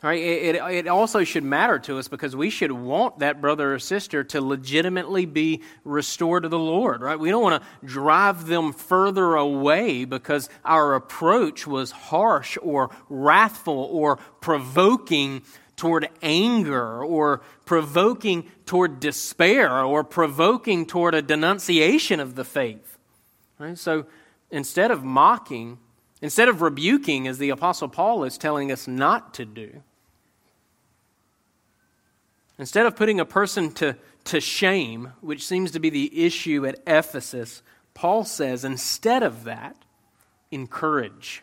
Right? 0.00 0.20
It, 0.20 0.54
it, 0.54 0.74
it, 0.74 0.86
also 0.86 1.24
should 1.24 1.42
matter 1.42 1.80
to 1.80 1.98
us 1.98 2.06
because 2.06 2.36
we 2.36 2.50
should 2.50 2.70
want 2.70 3.18
that 3.18 3.40
brother 3.40 3.74
or 3.74 3.80
sister 3.80 4.22
to 4.22 4.40
legitimately 4.40 5.26
be 5.26 5.62
restored 5.82 6.44
to 6.44 6.48
the 6.48 6.58
Lord. 6.58 7.00
Right? 7.00 7.18
We 7.18 7.30
don't 7.30 7.42
want 7.42 7.60
to 7.60 7.86
drive 7.86 8.46
them 8.46 8.72
further 8.72 9.34
away 9.34 10.04
because 10.04 10.48
our 10.64 10.94
approach 10.94 11.66
was 11.66 11.90
harsh 11.90 12.56
or 12.62 12.90
wrathful 13.08 13.88
or 13.90 14.18
provoking 14.40 15.42
toward 15.74 16.08
anger 16.22 17.02
or 17.02 17.42
provoking 17.64 18.48
toward 18.66 19.00
despair 19.00 19.82
or 19.82 20.04
provoking 20.04 20.86
toward 20.86 21.14
a 21.14 21.22
denunciation 21.22 22.20
of 22.20 22.36
the 22.36 22.44
faith. 22.44 22.98
Right? 23.58 23.76
So 23.76 24.06
instead 24.48 24.92
of 24.92 25.02
mocking, 25.02 25.78
instead 26.22 26.48
of 26.48 26.62
rebuking, 26.62 27.26
as 27.26 27.38
the 27.38 27.50
Apostle 27.50 27.88
Paul 27.88 28.22
is 28.22 28.38
telling 28.38 28.70
us 28.70 28.86
not 28.86 29.34
to 29.34 29.44
do, 29.44 29.82
Instead 32.58 32.86
of 32.86 32.96
putting 32.96 33.20
a 33.20 33.24
person 33.24 33.72
to, 33.72 33.96
to 34.24 34.40
shame, 34.40 35.12
which 35.20 35.46
seems 35.46 35.70
to 35.70 35.78
be 35.78 35.90
the 35.90 36.24
issue 36.24 36.66
at 36.66 36.80
Ephesus, 36.86 37.62
Paul 37.94 38.24
says 38.24 38.64
instead 38.64 39.22
of 39.22 39.44
that, 39.44 39.76
encourage. 40.50 41.42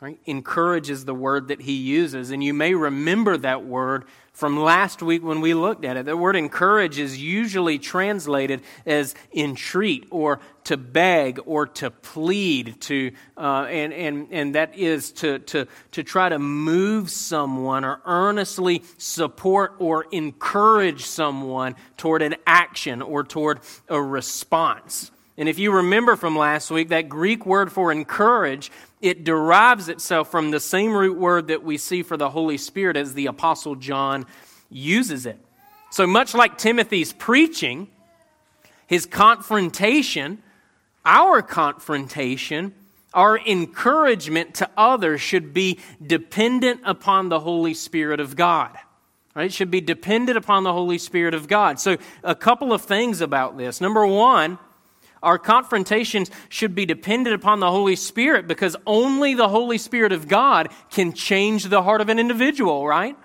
Right? 0.00 0.20
Encourage 0.26 0.90
is 0.90 1.04
the 1.04 1.14
word 1.14 1.48
that 1.48 1.62
he 1.62 1.72
uses. 1.72 2.30
And 2.30 2.42
you 2.42 2.54
may 2.54 2.74
remember 2.74 3.36
that 3.36 3.64
word 3.64 4.04
from 4.38 4.56
last 4.56 5.02
week 5.02 5.24
when 5.24 5.40
we 5.40 5.52
looked 5.52 5.84
at 5.84 5.96
it. 5.96 6.06
The 6.06 6.16
word 6.16 6.36
encourage 6.36 7.00
is 7.00 7.20
usually 7.20 7.76
translated 7.76 8.62
as 8.86 9.16
entreat 9.34 10.06
or 10.12 10.38
to 10.62 10.76
beg 10.76 11.40
or 11.44 11.66
to 11.66 11.90
plead, 11.90 12.80
to, 12.82 13.10
uh, 13.36 13.66
and, 13.68 13.92
and, 13.92 14.28
and 14.30 14.54
that 14.54 14.78
is 14.78 15.10
to, 15.10 15.40
to, 15.40 15.66
to 15.90 16.04
try 16.04 16.28
to 16.28 16.38
move 16.38 17.10
someone 17.10 17.84
or 17.84 18.00
earnestly 18.04 18.84
support 18.96 19.74
or 19.80 20.06
encourage 20.12 21.04
someone 21.04 21.74
toward 21.96 22.22
an 22.22 22.36
action 22.46 23.02
or 23.02 23.24
toward 23.24 23.58
a 23.88 24.00
response. 24.00 25.10
And 25.38 25.48
if 25.48 25.58
you 25.58 25.72
remember 25.72 26.16
from 26.16 26.36
last 26.36 26.70
week, 26.70 26.88
that 26.88 27.08
Greek 27.08 27.46
word 27.46 27.72
for 27.72 27.92
encourage 27.92 28.70
it 29.00 29.22
derives 29.22 29.88
itself 29.88 30.30
from 30.30 30.50
the 30.50 30.58
same 30.58 30.92
root 30.92 31.16
word 31.16 31.46
that 31.46 31.62
we 31.62 31.78
see 31.78 32.02
for 32.02 32.16
the 32.16 32.28
Holy 32.28 32.58
Spirit 32.58 32.96
as 32.96 33.14
the 33.14 33.26
Apostle 33.26 33.76
John 33.76 34.26
uses 34.68 35.24
it. 35.24 35.38
So, 35.90 36.06
much 36.06 36.34
like 36.34 36.58
Timothy's 36.58 37.12
preaching, 37.12 37.88
his 38.86 39.06
confrontation, 39.06 40.42
our 41.04 41.40
confrontation 41.40 42.74
Our 43.14 43.38
encouragement 43.38 44.56
to 44.56 44.68
others 44.76 45.20
should 45.20 45.54
be 45.54 45.78
dependent 46.04 46.82
upon 46.84 47.30
the 47.30 47.40
Holy 47.40 47.74
Spirit 47.74 48.20
of 48.20 48.36
God. 48.36 48.76
Right? 49.34 49.46
It 49.46 49.52
should 49.52 49.70
be 49.70 49.80
dependent 49.80 50.36
upon 50.36 50.64
the 50.64 50.72
Holy 50.72 50.98
Spirit 50.98 51.32
of 51.32 51.48
God. 51.48 51.80
So, 51.80 51.96
a 52.22 52.34
couple 52.34 52.72
of 52.72 52.82
things 52.82 53.20
about 53.20 53.56
this. 53.56 53.80
Number 53.80 54.06
one, 54.06 54.58
our 55.22 55.38
confrontations 55.38 56.30
should 56.48 56.74
be 56.74 56.86
dependent 56.86 57.34
upon 57.34 57.60
the 57.60 57.70
Holy 57.70 57.96
Spirit 57.96 58.46
because 58.46 58.76
only 58.86 59.34
the 59.34 59.48
Holy 59.48 59.78
Spirit 59.78 60.12
of 60.12 60.28
God 60.28 60.68
can 60.90 61.12
change 61.12 61.64
the 61.64 61.82
heart 61.82 62.00
of 62.00 62.08
an 62.08 62.18
individual, 62.18 62.86
right? 62.86 63.16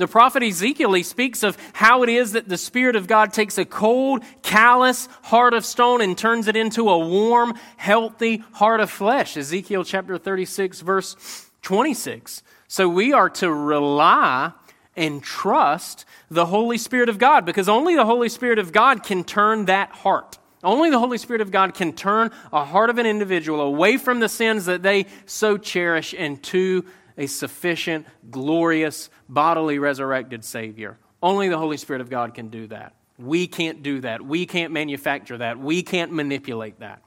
The 0.00 0.08
prophet 0.08 0.42
Ezekiel 0.42 0.94
he 0.94 1.02
speaks 1.02 1.42
of 1.42 1.58
how 1.74 2.02
it 2.02 2.08
is 2.08 2.32
that 2.32 2.48
the 2.48 2.56
Spirit 2.56 2.96
of 2.96 3.06
God 3.06 3.34
takes 3.34 3.58
a 3.58 3.66
cold, 3.66 4.24
callous 4.40 5.06
heart 5.24 5.52
of 5.52 5.64
stone 5.66 6.00
and 6.00 6.16
turns 6.16 6.48
it 6.48 6.56
into 6.56 6.88
a 6.88 6.98
warm, 6.98 7.52
healthy 7.76 8.42
heart 8.52 8.80
of 8.80 8.90
flesh. 8.90 9.36
Ezekiel 9.36 9.84
chapter 9.84 10.16
36, 10.16 10.80
verse 10.80 11.50
26. 11.60 12.42
So 12.66 12.88
we 12.88 13.12
are 13.12 13.28
to 13.28 13.52
rely 13.52 14.52
and 14.96 15.22
trust 15.22 16.06
the 16.30 16.46
Holy 16.46 16.78
Spirit 16.78 17.10
of 17.10 17.18
God 17.18 17.44
because 17.44 17.68
only 17.68 17.94
the 17.94 18.06
Holy 18.06 18.30
Spirit 18.30 18.58
of 18.58 18.72
God 18.72 19.02
can 19.02 19.22
turn 19.22 19.66
that 19.66 19.90
heart. 19.90 20.38
Only 20.62 20.90
the 20.90 20.98
Holy 20.98 21.18
Spirit 21.18 21.40
of 21.40 21.50
God 21.50 21.74
can 21.74 21.94
turn 21.94 22.30
a 22.52 22.64
heart 22.64 22.90
of 22.90 22.98
an 22.98 23.06
individual 23.06 23.60
away 23.60 23.96
from 23.96 24.20
the 24.20 24.28
sins 24.28 24.66
that 24.66 24.82
they 24.82 25.06
so 25.24 25.56
cherish 25.56 26.14
and 26.16 26.42
to 26.44 26.84
a 27.16 27.26
sufficient, 27.26 28.06
glorious, 28.30 29.10
bodily 29.28 29.78
resurrected 29.78 30.44
Savior. 30.44 30.98
Only 31.22 31.48
the 31.48 31.58
Holy 31.58 31.76
Spirit 31.76 32.00
of 32.00 32.10
God 32.10 32.34
can 32.34 32.48
do 32.48 32.66
that. 32.68 32.94
We 33.18 33.46
can't 33.46 33.82
do 33.82 34.00
that. 34.00 34.22
We 34.22 34.46
can't 34.46 34.72
manufacture 34.72 35.38
that. 35.38 35.58
We 35.58 35.82
can't 35.82 36.12
manipulate 36.12 36.80
that. 36.80 37.02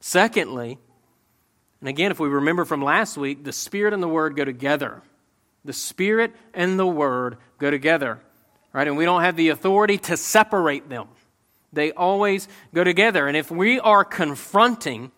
Secondly, 0.00 0.78
and 1.80 1.88
again, 1.88 2.10
if 2.10 2.20
we 2.20 2.28
remember 2.28 2.64
from 2.64 2.82
last 2.82 3.16
week, 3.16 3.44
the 3.44 3.52
Spirit 3.52 3.94
and 3.94 4.02
the 4.02 4.08
Word 4.08 4.36
go 4.36 4.44
together. 4.44 5.02
The 5.64 5.72
Spirit 5.72 6.34
and 6.54 6.78
the 6.78 6.86
Word 6.86 7.38
go 7.58 7.70
together, 7.70 8.20
right? 8.72 8.86
And 8.86 8.96
we 8.96 9.04
don't 9.04 9.22
have 9.22 9.36
the 9.36 9.48
authority 9.48 9.98
to 9.98 10.16
separate 10.16 10.88
them. 10.88 11.08
They 11.72 11.92
always 11.92 12.48
go 12.74 12.84
together. 12.84 13.26
And 13.26 13.36
if 13.36 13.50
we 13.50 13.78
are 13.80 14.04
confronting, 14.04 15.12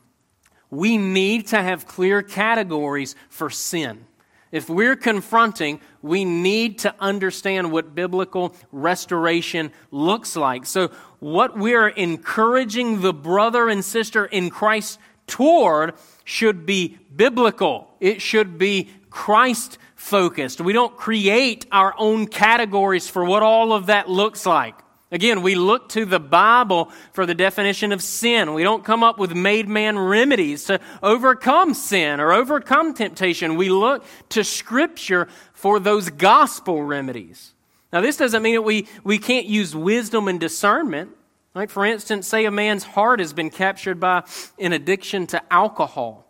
we 0.71 0.99
need 0.99 1.49
to 1.49 1.63
have 1.63 1.87
clear 1.87 2.23
categories 2.23 3.15
for 3.29 3.51
sin. 3.51 4.07
If 4.51 4.69
we're 4.69 4.97
confronting, 4.97 5.81
we 6.03 6.27
need 6.27 6.81
to 6.81 6.95
understand 7.01 7.73
what 7.73 7.95
biblical 7.95 8.55
restoration 8.71 9.73
looks 9.91 10.37
like. 10.37 10.67
So, 10.67 10.91
what 11.21 11.57
we're 11.57 11.89
encouraging 11.89 13.01
the 13.01 13.15
brother 13.15 13.69
and 13.69 13.83
sister 13.83 14.27
in 14.27 14.51
Christ 14.51 14.99
toward 15.27 15.95
should 16.25 16.67
be 16.67 16.99
biblical. 17.15 17.95
It 17.99 18.21
should 18.21 18.59
be 18.59 18.91
Christ 19.09 19.79
focused. 19.95 20.61
We 20.61 20.75
don't 20.75 20.97
create 20.97 21.65
our 21.73 21.95
own 21.97 22.27
categories 22.27 23.09
for 23.09 23.25
what 23.25 23.43
all 23.43 23.73
of 23.73 23.87
that 23.87 24.11
looks 24.11 24.45
like. 24.45 24.75
Again, 25.13 25.43
we 25.43 25.55
look 25.55 25.91
to 25.91 26.07
the 26.07 26.19
Bible 26.19 26.91
for 27.13 27.27
the 27.27 27.35
definition 27.35 27.93
of 27.93 28.03
sin. 28.03 28.55
We 28.55 28.63
don't 28.63 28.83
come 28.83 29.05
up 29.05 29.19
with 29.19 29.35
made 29.35 29.69
man 29.69 29.99
remedies 29.99 30.65
to 30.65 30.81
overcome 31.03 31.75
sin 31.75 32.19
or 32.19 32.33
overcome 32.33 32.95
temptation. 32.95 33.57
We 33.57 33.69
look 33.69 34.07
to 34.31 34.43
Scripture 34.43 35.29
for 35.53 35.79
those 35.79 36.09
gospel 36.09 36.83
remedies. 36.83 37.53
Now, 37.93 38.01
this 38.01 38.17
doesn't 38.17 38.43
mean 38.43 38.55
that 38.55 38.63
we, 38.63 38.89
we 39.05 39.19
can't 39.19 39.45
use 39.45 39.77
wisdom 39.77 40.29
and 40.29 40.41
discernment. 40.41 41.11
Like, 41.55 41.69
for 41.69 41.85
instance, 41.85 42.27
say 42.27 42.47
a 42.47 42.51
man's 42.51 42.85
heart 42.85 43.21
has 43.21 43.35
been 43.35 43.51
captured 43.51 44.01
by 44.01 44.25
an 44.59 44.73
addiction 44.73 45.27
to 45.29 45.53
alcohol. 45.53 46.27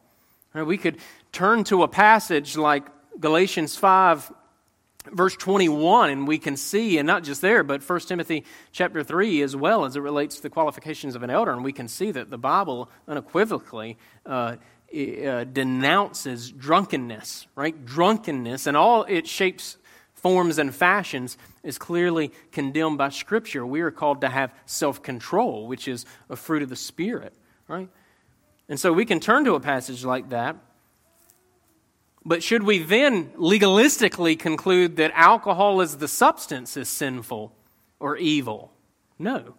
We 0.54 0.76
could 0.76 0.98
turn 1.30 1.62
to 1.64 1.84
a 1.84 1.88
passage 1.88 2.56
like 2.56 2.84
Galatians 3.20 3.76
5 3.76 4.32
verse 5.10 5.36
21 5.36 6.10
and 6.10 6.28
we 6.28 6.38
can 6.38 6.56
see 6.56 6.98
and 6.98 7.06
not 7.06 7.24
just 7.24 7.40
there 7.40 7.64
but 7.64 7.88
1 7.88 8.00
timothy 8.00 8.44
chapter 8.70 9.02
3 9.02 9.42
as 9.42 9.56
well 9.56 9.84
as 9.84 9.96
it 9.96 10.00
relates 10.00 10.36
to 10.36 10.42
the 10.42 10.50
qualifications 10.50 11.14
of 11.14 11.22
an 11.22 11.30
elder. 11.30 11.52
And 11.52 11.64
we 11.64 11.72
can 11.72 11.88
see 11.88 12.10
that 12.12 12.30
the 12.30 12.38
bible 12.38 12.88
unequivocally 13.08 13.98
uh, 14.26 14.56
uh, 14.94 15.44
denounces 15.44 16.50
drunkenness 16.52 17.46
right? 17.56 17.84
Drunkenness 17.84 18.66
and 18.66 18.76
all 18.76 19.04
its 19.04 19.28
shapes 19.28 19.78
forms 20.14 20.58
and 20.58 20.72
fashions 20.72 21.36
is 21.64 21.78
clearly 21.78 22.30
condemned 22.52 22.96
by 22.96 23.08
scripture. 23.08 23.66
We 23.66 23.80
are 23.80 23.90
called 23.90 24.20
to 24.20 24.28
have 24.28 24.54
self-control 24.66 25.66
which 25.66 25.88
is 25.88 26.06
a 26.30 26.36
fruit 26.36 26.62
of 26.62 26.68
the 26.68 26.76
spirit 26.76 27.34
right? 27.66 27.88
And 28.68 28.78
so 28.78 28.92
we 28.92 29.04
can 29.04 29.18
turn 29.18 29.44
to 29.44 29.54
a 29.54 29.60
passage 29.60 30.04
like 30.04 30.30
that 30.30 30.56
but 32.24 32.42
should 32.42 32.62
we 32.62 32.78
then 32.78 33.30
legalistically 33.30 34.38
conclude 34.38 34.96
that 34.96 35.12
alcohol 35.14 35.80
as 35.80 35.96
the 35.96 36.08
substance 36.08 36.76
is 36.76 36.88
sinful 36.88 37.52
or 37.98 38.16
evil? 38.16 38.72
No. 39.18 39.54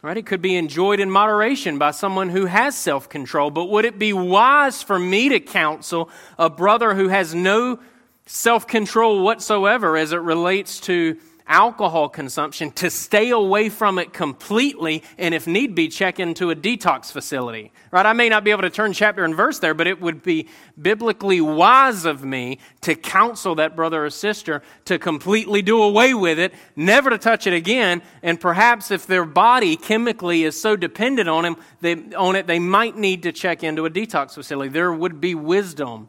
Right? 0.00 0.16
It 0.16 0.26
could 0.26 0.42
be 0.42 0.56
enjoyed 0.56 0.98
in 0.98 1.10
moderation 1.10 1.78
by 1.78 1.92
someone 1.92 2.28
who 2.28 2.46
has 2.46 2.76
self 2.76 3.08
control, 3.08 3.50
but 3.50 3.66
would 3.66 3.84
it 3.84 3.98
be 3.98 4.12
wise 4.12 4.82
for 4.82 4.98
me 4.98 5.28
to 5.28 5.38
counsel 5.38 6.10
a 6.38 6.50
brother 6.50 6.94
who 6.94 7.08
has 7.08 7.34
no 7.34 7.78
self 8.26 8.66
control 8.66 9.22
whatsoever 9.22 9.96
as 9.96 10.12
it 10.12 10.16
relates 10.16 10.80
to 10.80 11.18
alcohol 11.46 12.08
consumption 12.08 12.70
to 12.72 12.90
stay 12.90 13.30
away 13.30 13.68
from 13.68 13.98
it 13.98 14.12
completely 14.12 15.02
and 15.18 15.34
if 15.34 15.46
need 15.46 15.74
be 15.74 15.88
check 15.88 16.20
into 16.20 16.50
a 16.50 16.56
detox 16.56 17.10
facility. 17.10 17.72
Right? 17.90 18.06
I 18.06 18.12
may 18.12 18.28
not 18.28 18.44
be 18.44 18.50
able 18.50 18.62
to 18.62 18.70
turn 18.70 18.92
chapter 18.92 19.24
and 19.24 19.34
verse 19.34 19.58
there 19.58 19.74
but 19.74 19.86
it 19.86 20.00
would 20.00 20.22
be 20.22 20.48
biblically 20.80 21.40
wise 21.40 22.04
of 22.04 22.24
me 22.24 22.58
to 22.82 22.94
counsel 22.94 23.54
that 23.56 23.76
brother 23.76 24.04
or 24.04 24.10
sister 24.10 24.62
to 24.86 24.98
completely 24.98 25.62
do 25.62 25.82
away 25.82 26.14
with 26.14 26.38
it 26.38 26.54
never 26.76 27.10
to 27.10 27.18
touch 27.18 27.46
it 27.46 27.52
again 27.52 28.02
and 28.22 28.40
perhaps 28.40 28.90
if 28.90 29.06
their 29.06 29.24
body 29.24 29.76
chemically 29.76 30.44
is 30.44 30.60
so 30.60 30.76
dependent 30.76 31.28
on 31.28 31.44
him 31.44 31.56
they, 31.80 31.94
on 32.14 32.36
it 32.36 32.46
they 32.46 32.58
might 32.58 32.96
need 32.96 33.22
to 33.24 33.32
check 33.32 33.62
into 33.62 33.86
a 33.86 33.90
detox 33.90 34.34
facility. 34.34 34.70
There 34.70 34.92
would 34.92 35.20
be 35.20 35.34
wisdom 35.34 36.08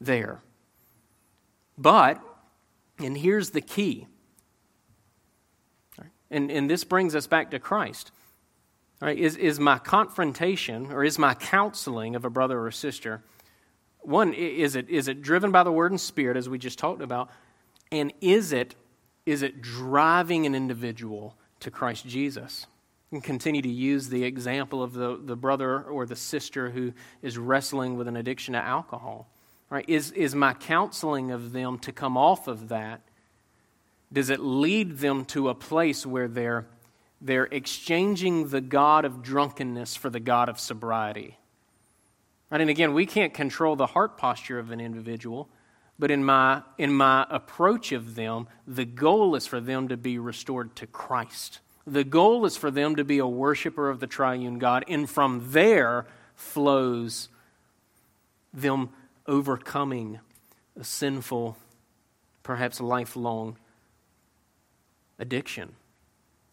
there. 0.00 0.42
But 1.78 2.22
and 2.98 3.16
here's 3.16 3.50
the 3.50 3.60
key 3.60 4.06
and, 6.30 6.50
and 6.50 6.68
this 6.68 6.84
brings 6.84 7.14
us 7.14 7.26
back 7.26 7.50
to 7.52 7.58
Christ. 7.58 8.12
Is, 9.02 9.36
is 9.36 9.60
my 9.60 9.78
confrontation 9.78 10.90
or 10.90 11.04
is 11.04 11.18
my 11.18 11.34
counseling 11.34 12.16
of 12.16 12.24
a 12.24 12.30
brother 12.30 12.58
or 12.58 12.68
a 12.68 12.72
sister, 12.72 13.22
one, 14.00 14.32
is 14.32 14.76
it, 14.76 14.88
is 14.88 15.08
it 15.08 15.20
driven 15.20 15.50
by 15.50 15.64
the 15.64 15.72
word 15.72 15.90
and 15.90 16.00
spirit, 16.00 16.36
as 16.36 16.48
we 16.48 16.58
just 16.58 16.78
talked 16.78 17.02
about? 17.02 17.28
And 17.90 18.12
is 18.20 18.52
it, 18.52 18.76
is 19.26 19.42
it 19.42 19.60
driving 19.60 20.46
an 20.46 20.54
individual 20.54 21.36
to 21.60 21.70
Christ 21.70 22.06
Jesus? 22.06 22.66
And 23.10 23.22
continue 23.22 23.62
to 23.62 23.68
use 23.68 24.08
the 24.08 24.24
example 24.24 24.82
of 24.82 24.92
the, 24.92 25.20
the 25.22 25.36
brother 25.36 25.82
or 25.82 26.06
the 26.06 26.16
sister 26.16 26.70
who 26.70 26.92
is 27.20 27.36
wrestling 27.36 27.96
with 27.96 28.08
an 28.08 28.16
addiction 28.16 28.54
to 28.54 28.60
alcohol. 28.60 29.28
Right? 29.70 29.84
Is, 29.88 30.12
is 30.12 30.34
my 30.34 30.54
counseling 30.54 31.32
of 31.32 31.52
them 31.52 31.78
to 31.80 31.92
come 31.92 32.16
off 32.16 32.46
of 32.46 32.68
that 32.68 33.02
does 34.12 34.30
it 34.30 34.40
lead 34.40 34.98
them 34.98 35.24
to 35.26 35.48
a 35.48 35.54
place 35.54 36.06
where 36.06 36.28
they're, 36.28 36.66
they're 37.20 37.46
exchanging 37.46 38.48
the 38.48 38.60
God 38.60 39.04
of 39.04 39.22
drunkenness 39.22 39.96
for 39.96 40.10
the 40.10 40.20
God 40.20 40.48
of 40.48 40.60
sobriety? 40.60 41.38
Right? 42.50 42.60
And 42.60 42.70
again, 42.70 42.94
we 42.94 43.06
can't 43.06 43.34
control 43.34 43.76
the 43.76 43.86
heart 43.86 44.16
posture 44.16 44.58
of 44.58 44.70
an 44.70 44.80
individual, 44.80 45.48
but 45.98 46.10
in 46.10 46.24
my, 46.24 46.62
in 46.78 46.92
my 46.92 47.26
approach 47.30 47.92
of 47.92 48.14
them, 48.14 48.46
the 48.66 48.84
goal 48.84 49.34
is 49.34 49.46
for 49.46 49.60
them 49.60 49.88
to 49.88 49.96
be 49.96 50.18
restored 50.18 50.76
to 50.76 50.86
Christ. 50.86 51.60
The 51.86 52.04
goal 52.04 52.44
is 52.46 52.56
for 52.56 52.70
them 52.70 52.96
to 52.96 53.04
be 53.04 53.18
a 53.18 53.26
worshiper 53.26 53.88
of 53.88 54.00
the 54.00 54.06
triune 54.06 54.58
God, 54.58 54.84
and 54.88 55.08
from 55.08 55.52
there 55.52 56.06
flows 56.34 57.28
them 58.52 58.90
overcoming 59.26 60.20
a 60.78 60.84
sinful, 60.84 61.56
perhaps 62.42 62.80
lifelong 62.80 63.56
addiction. 65.18 65.74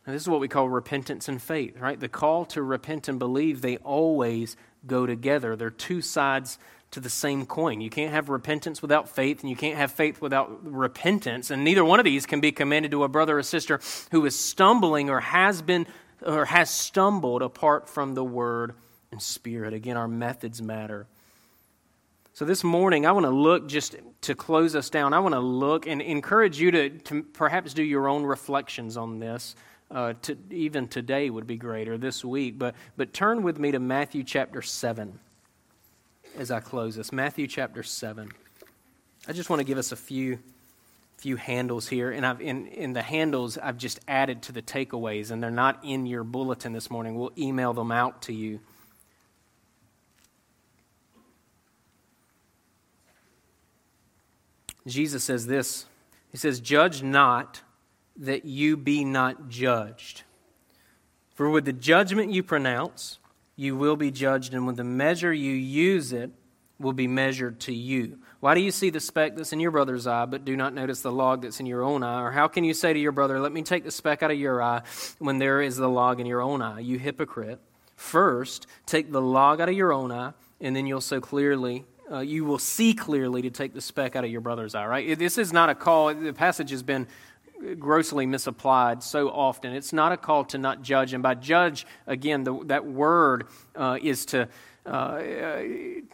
And 0.06 0.14
this 0.14 0.22
is 0.22 0.30
what 0.30 0.42
we 0.42 0.48
call 0.48 0.68
repentance 0.68 1.28
and 1.28 1.42
faith, 1.42 1.80
right? 1.80 2.00
The 2.00 2.10
call 2.10 2.46
to 2.48 2.62
repent 2.62 3.08
and 3.08 3.18
believe, 3.20 3.62
they 3.62 3.78
always 3.78 4.58
go 4.86 5.06
together. 5.06 5.56
They're 5.56 5.70
two 5.70 6.02
sides 6.02 6.58
to 6.92 7.00
the 7.00 7.10
same 7.10 7.46
coin. 7.46 7.82
You 7.82 7.90
can't 7.90 8.12
have 8.12 8.30
repentance 8.30 8.82
without 8.82 9.10
faith, 9.10 9.42
and 9.42 9.50
you 9.50 9.56
can't 9.56 9.78
have 9.78 9.92
faith 9.92 10.22
without 10.22 10.64
repentance. 10.64 11.52
And 11.52 11.64
neither 11.64 11.84
one 11.86 12.00
of 12.00 12.06
these 12.06 12.26
can 12.26 12.42
be 12.42 12.52
commended 12.52 12.92
to 12.92 13.04
a 13.04 13.08
brother 13.08 13.40
or 13.40 13.44
sister 13.44 13.80
who 14.12 14.26
is 14.26 14.38
stumbling 14.38 15.10
or 15.10 15.20
has 15.20 15.62
been 15.62 15.88
or 16.22 16.46
has 16.46 16.70
stumbled 16.70 17.42
apart 17.42 17.90
from 17.90 18.14
the 18.14 18.24
word 18.24 18.76
and 19.12 19.22
spirit. 19.22 19.74
Again, 19.74 19.98
our 19.98 20.08
methods 20.08 20.62
matter. 20.62 21.08
So 22.36 22.46
this 22.46 22.64
morning, 22.64 23.06
I 23.06 23.12
want 23.12 23.28
to 23.28 23.30
look 23.30 23.68
just 23.68 23.96
to 24.22 24.34
close 24.34 24.76
us 24.76 24.90
down. 24.90 25.14
I 25.14 25.20
want 25.20 25.36
to 25.36 25.40
look 25.40 25.86
and 25.86 26.02
encourage 26.02 26.60
you 26.60 26.72
to, 26.72 26.90
to 26.90 27.22
perhaps 27.22 27.76
do 27.76 27.84
your 27.84 28.08
own 28.08 28.24
reflections 28.24 28.98
on 28.98 29.20
this. 29.20 29.56
Uh, 29.92 30.14
to, 30.24 30.36
even 30.50 30.88
today 30.88 31.30
would 31.30 31.46
be 31.46 31.58
great, 31.58 31.88
or 31.88 31.96
this 31.96 32.26
week. 32.26 32.58
But, 32.58 32.74
but 32.98 33.14
turn 33.14 33.44
with 33.44 33.60
me 33.60 33.72
to 33.74 33.80
Matthew 33.80 34.24
chapter 34.24 34.64
7. 34.64 35.20
as 36.36 36.50
I 36.50 36.60
close 36.60 36.96
this. 36.96 37.12
Matthew 37.12 37.46
chapter 37.46 37.84
7. 37.84 38.32
I 39.28 39.34
just 39.34 39.52
want 39.52 39.60
to 39.60 39.64
give 39.64 39.78
us 39.78 39.92
a 39.92 39.96
few 39.96 40.40
few 41.18 41.36
handles 41.38 41.88
here, 41.88 42.12
and 42.12 42.26
I've 42.26 42.42
in, 42.42 42.68
in 42.68 42.92
the 42.92 43.04
handles 43.04 43.58
I've 43.58 43.78
just 43.78 44.00
added 44.10 44.42
to 44.42 44.52
the 44.52 44.62
takeaways, 44.62 45.32
and 45.32 45.42
they're 45.42 45.52
not 45.52 45.80
in 45.84 46.06
your 46.06 46.24
bulletin 46.24 46.74
this 46.74 46.90
morning. 46.90 47.16
We'll 47.16 47.32
email 47.38 47.72
them 47.74 47.92
out 47.92 48.24
to 48.24 48.34
you. 48.34 48.60
Jesus 54.88 55.24
says 55.24 55.48
this 55.48 55.86
He 56.32 56.38
says, 56.38 56.60
Judge 56.60 57.04
not 57.04 57.62
that 58.18 58.46
you 58.46 58.78
be 58.78 59.04
not 59.04 59.50
judged. 59.50 60.24
For 61.36 61.50
with 61.50 61.66
the 61.66 61.74
judgment 61.74 62.32
you 62.32 62.44
pronounce, 62.44 63.18
you 63.56 63.76
will 63.76 63.96
be 63.96 64.12
judged, 64.12 64.54
and 64.54 64.68
with 64.68 64.78
the 64.78 64.84
measure 64.84 65.34
you 65.34 65.54
use 65.54 66.14
it, 66.14 66.32
will 66.80 66.94
be 66.94 67.08
measured 67.08 67.60
to 67.62 67.74
you. 67.74 68.20
Why 68.40 68.56
do 68.56 68.62
you 68.62 68.72
see 68.72 68.90
the 68.90 69.00
speck 69.00 69.36
that's 69.36 69.54
in 69.54 69.60
your 69.60 69.72
brother's 69.72 70.06
eye, 70.06 70.26
but 70.26 70.44
do 70.44 70.56
not 70.58 70.74
notice 70.74 71.02
the 71.02 71.12
log 71.12 71.44
that's 71.44 71.60
in 71.60 71.66
your 71.66 71.84
own 71.84 72.04
eye? 72.04 72.22
Or 72.22 72.32
how 72.32 72.48
can 72.48 72.64
you 72.64 72.74
say 72.74 72.94
to 72.94 73.00
your 73.00 73.12
brother, 73.12 73.40
Let 73.40 73.52
me 73.52 73.64
take 73.64 73.84
the 73.84 73.92
speck 73.92 74.22
out 74.22 74.32
of 74.32 74.38
your 74.38 74.62
eye, 74.62 74.82
when 75.20 75.38
there 75.38 75.62
is 75.62 75.78
the 75.78 75.90
log 75.90 76.20
in 76.20 76.26
your 76.26 76.42
own 76.42 76.62
eye? 76.62 76.82
You 76.82 77.00
hypocrite. 77.00 77.60
First, 77.96 78.68
take 78.86 79.12
the 79.12 79.22
log 79.22 79.62
out 79.62 79.70
of 79.70 79.76
your 79.76 79.94
own 79.94 80.12
eye, 80.12 80.34
and 80.60 80.76
then 80.76 80.86
you'll 80.86 81.02
so 81.02 81.22
clearly 81.22 81.86
uh, 82.12 82.20
you 82.20 82.46
will 82.46 82.60
see 82.60 82.94
clearly 82.94 83.42
to 83.44 83.50
take 83.50 83.74
the 83.74 83.82
speck 83.82 84.16
out 84.16 84.24
of 84.24 84.32
your 84.32 84.42
brother's 84.42 84.76
eye, 84.76 84.86
right? 84.86 85.18
This 85.18 85.38
is 85.38 85.54
not 85.54 85.70
a 85.70 85.76
call. 85.76 86.14
The 86.14 86.34
passage 86.34 86.70
has 86.72 86.84
been 86.84 87.08
grossly 87.80 88.26
misapplied 88.26 89.02
so 89.04 89.30
often. 89.30 89.74
It's 89.74 89.94
not 89.94 90.12
a 90.12 90.18
call 90.18 90.46
to 90.46 90.58
not 90.58 90.82
judge. 90.82 91.14
And 91.14 91.24
by 91.24 91.36
judge, 91.36 91.86
again, 92.08 92.44
the, 92.44 92.60
that 92.66 92.86
word 92.86 93.48
uh, 93.76 93.98
is 94.02 94.26
to, 94.28 94.50
uh, 94.86 95.22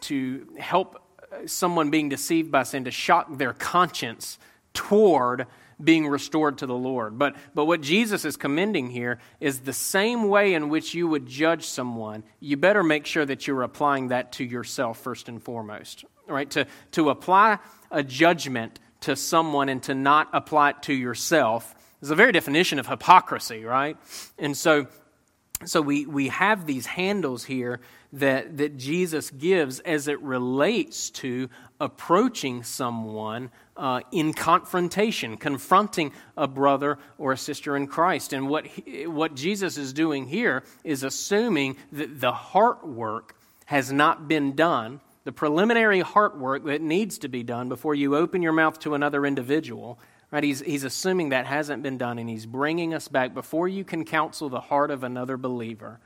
to 0.02 0.46
help 0.58 1.02
someone 1.46 1.90
being 1.90 2.08
deceived 2.08 2.50
by 2.50 2.62
sin, 2.62 2.84
to 2.84 2.90
shock 2.90 3.36
their 3.36 3.52
conscience 3.52 4.38
toward 4.74 5.46
being 5.82 6.06
restored 6.06 6.58
to 6.58 6.66
the 6.66 6.74
Lord. 6.74 7.18
But, 7.18 7.36
but 7.54 7.66
what 7.66 7.80
Jesus 7.80 8.24
is 8.24 8.36
commending 8.36 8.90
here 8.90 9.18
is 9.40 9.60
the 9.60 9.72
same 9.72 10.28
way 10.28 10.54
in 10.54 10.68
which 10.68 10.94
you 10.94 11.08
would 11.08 11.26
judge 11.26 11.66
someone, 11.66 12.24
you 12.40 12.56
better 12.56 12.82
make 12.82 13.06
sure 13.06 13.24
that 13.24 13.46
you're 13.46 13.62
applying 13.62 14.08
that 14.08 14.32
to 14.32 14.44
yourself 14.44 14.98
first 14.98 15.28
and 15.28 15.42
foremost. 15.42 16.04
Right? 16.26 16.50
To, 16.50 16.66
to 16.92 17.10
apply 17.10 17.58
a 17.90 18.02
judgment 18.02 18.78
to 19.00 19.16
someone 19.16 19.68
and 19.68 19.82
to 19.84 19.94
not 19.94 20.28
apply 20.32 20.70
it 20.70 20.82
to 20.82 20.92
yourself 20.92 21.74
is 22.00 22.10
a 22.10 22.14
very 22.14 22.32
definition 22.32 22.78
of 22.78 22.86
hypocrisy, 22.86 23.64
right? 23.64 23.96
And 24.38 24.56
so 24.56 24.86
so 25.66 25.82
we, 25.82 26.06
we 26.06 26.28
have 26.28 26.64
these 26.64 26.86
handles 26.86 27.44
here 27.44 27.80
that, 28.14 28.56
that 28.56 28.78
Jesus 28.78 29.30
gives 29.30 29.80
as 29.80 30.08
it 30.08 30.20
relates 30.22 31.10
to 31.10 31.50
approaching 31.80 32.62
someone 32.62 33.50
uh, 33.76 34.00
in 34.12 34.32
confrontation, 34.34 35.36
confronting 35.36 36.12
a 36.36 36.46
brother 36.46 36.98
or 37.18 37.32
a 37.32 37.36
sister 37.36 37.76
in 37.76 37.86
Christ. 37.86 38.32
And 38.32 38.48
what, 38.48 38.66
he, 38.66 39.06
what 39.06 39.34
Jesus 39.34 39.78
is 39.78 39.92
doing 39.92 40.26
here 40.26 40.62
is 40.84 41.02
assuming 41.02 41.76
that 41.92 42.20
the 42.20 42.32
heart 42.32 42.86
work 42.86 43.34
has 43.66 43.90
not 43.90 44.28
been 44.28 44.54
done, 44.54 45.00
the 45.24 45.32
preliminary 45.32 46.00
heart 46.00 46.36
work 46.36 46.64
that 46.64 46.82
needs 46.82 47.18
to 47.18 47.28
be 47.28 47.42
done 47.42 47.68
before 47.68 47.94
you 47.94 48.14
open 48.16 48.42
your 48.42 48.52
mouth 48.52 48.78
to 48.80 48.94
another 48.94 49.24
individual 49.24 49.98
Right? 50.30 50.44
He's, 50.44 50.60
he's 50.60 50.84
assuming 50.84 51.30
that 51.30 51.46
hasn't 51.46 51.82
been 51.82 51.98
done, 51.98 52.18
and 52.18 52.28
he's 52.28 52.46
bringing 52.46 52.94
us 52.94 53.08
back. 53.08 53.34
Before 53.34 53.66
you 53.66 53.84
can 53.84 54.04
counsel 54.04 54.48
the 54.48 54.60
heart 54.60 54.90
of 54.90 55.02
another 55.02 55.36
believer, 55.36 55.98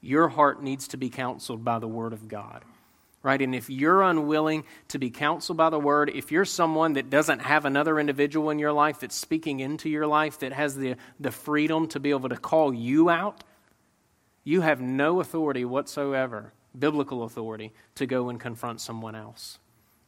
your 0.00 0.28
heart 0.28 0.62
needs 0.62 0.86
to 0.88 0.96
be 0.96 1.10
counseled 1.10 1.64
by 1.64 1.80
the 1.80 1.88
Word 1.88 2.12
of 2.12 2.28
God. 2.28 2.62
Right? 3.22 3.42
And 3.42 3.54
if 3.54 3.68
you're 3.68 4.02
unwilling 4.02 4.64
to 4.88 4.98
be 4.98 5.10
counseled 5.10 5.58
by 5.58 5.70
the 5.70 5.78
Word, 5.78 6.10
if 6.14 6.30
you're 6.30 6.44
someone 6.44 6.92
that 6.92 7.10
doesn't 7.10 7.40
have 7.40 7.64
another 7.64 7.98
individual 7.98 8.50
in 8.50 8.58
your 8.58 8.72
life 8.72 9.00
that's 9.00 9.16
speaking 9.16 9.60
into 9.60 9.88
your 9.88 10.06
life, 10.06 10.38
that 10.38 10.52
has 10.52 10.76
the, 10.76 10.94
the 11.18 11.32
freedom 11.32 11.88
to 11.88 12.00
be 12.00 12.10
able 12.10 12.28
to 12.28 12.36
call 12.36 12.72
you 12.72 13.10
out, 13.10 13.42
you 14.44 14.60
have 14.60 14.80
no 14.80 15.20
authority 15.20 15.64
whatsoever, 15.64 16.52
biblical 16.78 17.24
authority, 17.24 17.72
to 17.96 18.06
go 18.06 18.28
and 18.28 18.38
confront 18.38 18.80
someone 18.80 19.16
else. 19.16 19.58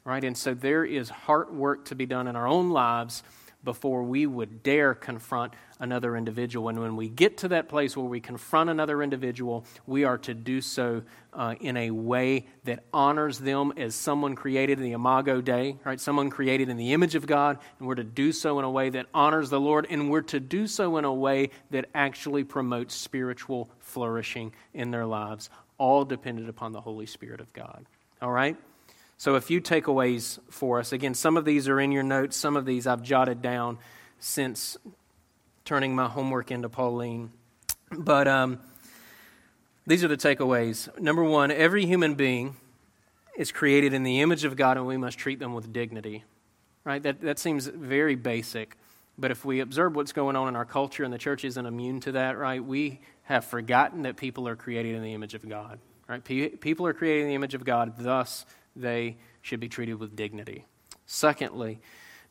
Right? 0.04 0.22
And 0.22 0.38
so 0.38 0.54
there 0.54 0.84
is 0.84 1.10
heart 1.10 1.52
work 1.52 1.86
to 1.86 1.94
be 1.94 2.06
done 2.06 2.28
in 2.28 2.36
our 2.36 2.46
own 2.46 2.70
lives 2.70 3.22
before 3.64 4.02
we 4.02 4.26
would 4.26 4.62
dare 4.62 4.94
confront 4.94 5.52
another 5.78 6.16
individual. 6.16 6.68
And 6.68 6.78
when 6.78 6.96
we 6.96 7.08
get 7.08 7.38
to 7.38 7.48
that 7.48 7.68
place 7.68 7.96
where 7.96 8.06
we 8.06 8.20
confront 8.20 8.70
another 8.70 9.02
individual, 9.02 9.64
we 9.86 10.04
are 10.04 10.18
to 10.18 10.34
do 10.34 10.60
so 10.60 11.02
uh, 11.32 11.54
in 11.60 11.76
a 11.76 11.90
way 11.90 12.46
that 12.64 12.84
honors 12.92 13.38
them 13.38 13.72
as 13.76 13.94
someone 13.94 14.34
created 14.34 14.78
in 14.78 14.84
the 14.84 14.92
Imago 14.92 15.40
Dei, 15.40 15.76
right? 15.84 16.00
Someone 16.00 16.30
created 16.30 16.68
in 16.68 16.76
the 16.76 16.92
image 16.92 17.14
of 17.14 17.26
God, 17.26 17.58
and 17.78 17.88
we're 17.88 17.94
to 17.94 18.04
do 18.04 18.32
so 18.32 18.58
in 18.58 18.64
a 18.64 18.70
way 18.70 18.90
that 18.90 19.06
honors 19.14 19.50
the 19.50 19.60
Lord, 19.60 19.86
and 19.88 20.10
we're 20.10 20.20
to 20.22 20.40
do 20.40 20.66
so 20.66 20.96
in 20.96 21.04
a 21.04 21.14
way 21.14 21.50
that 21.70 21.86
actually 21.94 22.44
promotes 22.44 22.94
spiritual 22.94 23.70
flourishing 23.78 24.52
in 24.74 24.90
their 24.90 25.06
lives, 25.06 25.50
all 25.78 26.04
dependent 26.04 26.48
upon 26.48 26.72
the 26.72 26.80
Holy 26.80 27.06
Spirit 27.06 27.40
of 27.40 27.52
God. 27.52 27.86
All 28.20 28.30
right? 28.30 28.56
So, 29.20 29.34
a 29.34 29.40
few 29.42 29.60
takeaways 29.60 30.38
for 30.48 30.78
us. 30.78 30.94
Again, 30.94 31.12
some 31.12 31.36
of 31.36 31.44
these 31.44 31.68
are 31.68 31.78
in 31.78 31.92
your 31.92 32.02
notes, 32.02 32.38
some 32.38 32.56
of 32.56 32.64
these 32.64 32.86
I've 32.86 33.02
jotted 33.02 33.42
down 33.42 33.76
since 34.18 34.78
turning 35.66 35.94
my 35.94 36.08
homework 36.08 36.50
into 36.50 36.70
Pauline. 36.70 37.30
But 37.92 38.26
um, 38.26 38.60
these 39.86 40.02
are 40.02 40.08
the 40.08 40.16
takeaways. 40.16 40.98
Number 40.98 41.22
one, 41.22 41.50
every 41.50 41.84
human 41.84 42.14
being 42.14 42.56
is 43.36 43.52
created 43.52 43.92
in 43.92 44.04
the 44.04 44.22
image 44.22 44.44
of 44.44 44.56
God, 44.56 44.78
and 44.78 44.86
we 44.86 44.96
must 44.96 45.18
treat 45.18 45.38
them 45.38 45.52
with 45.52 45.70
dignity. 45.70 46.24
Right? 46.84 47.02
That, 47.02 47.20
that 47.20 47.38
seems 47.38 47.66
very 47.66 48.14
basic. 48.14 48.78
But 49.18 49.30
if 49.30 49.44
we 49.44 49.60
observe 49.60 49.96
what's 49.96 50.14
going 50.14 50.34
on 50.34 50.48
in 50.48 50.56
our 50.56 50.64
culture, 50.64 51.04
and 51.04 51.12
the 51.12 51.18
church 51.18 51.44
isn't 51.44 51.66
immune 51.66 52.00
to 52.00 52.12
that, 52.12 52.38
right, 52.38 52.64
we 52.64 53.00
have 53.24 53.44
forgotten 53.44 54.04
that 54.04 54.16
people 54.16 54.48
are 54.48 54.56
created 54.56 54.94
in 54.94 55.02
the 55.02 55.12
image 55.12 55.34
of 55.34 55.46
God. 55.46 55.78
Right? 56.08 56.24
People 56.24 56.86
are 56.86 56.94
created 56.94 57.24
in 57.24 57.28
the 57.28 57.34
image 57.34 57.52
of 57.52 57.66
God, 57.66 57.96
thus, 57.98 58.46
they 58.76 59.16
should 59.42 59.60
be 59.60 59.68
treated 59.68 59.94
with 59.94 60.16
dignity. 60.16 60.66
Secondly, 61.06 61.80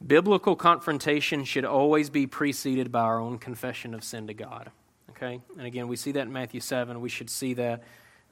biblical 0.05 0.55
confrontation 0.55 1.43
should 1.43 1.65
always 1.65 2.09
be 2.09 2.27
preceded 2.27 2.91
by 2.91 3.01
our 3.01 3.19
own 3.19 3.37
confession 3.37 3.93
of 3.93 4.03
sin 4.03 4.27
to 4.27 4.33
God. 4.33 4.71
Okay? 5.11 5.41
And 5.57 5.67
again, 5.67 5.87
we 5.87 5.95
see 5.95 6.11
that 6.13 6.21
in 6.21 6.31
Matthew 6.31 6.61
7. 6.61 7.01
We 7.01 7.09
should 7.09 7.29
see 7.29 7.53
that 7.55 7.83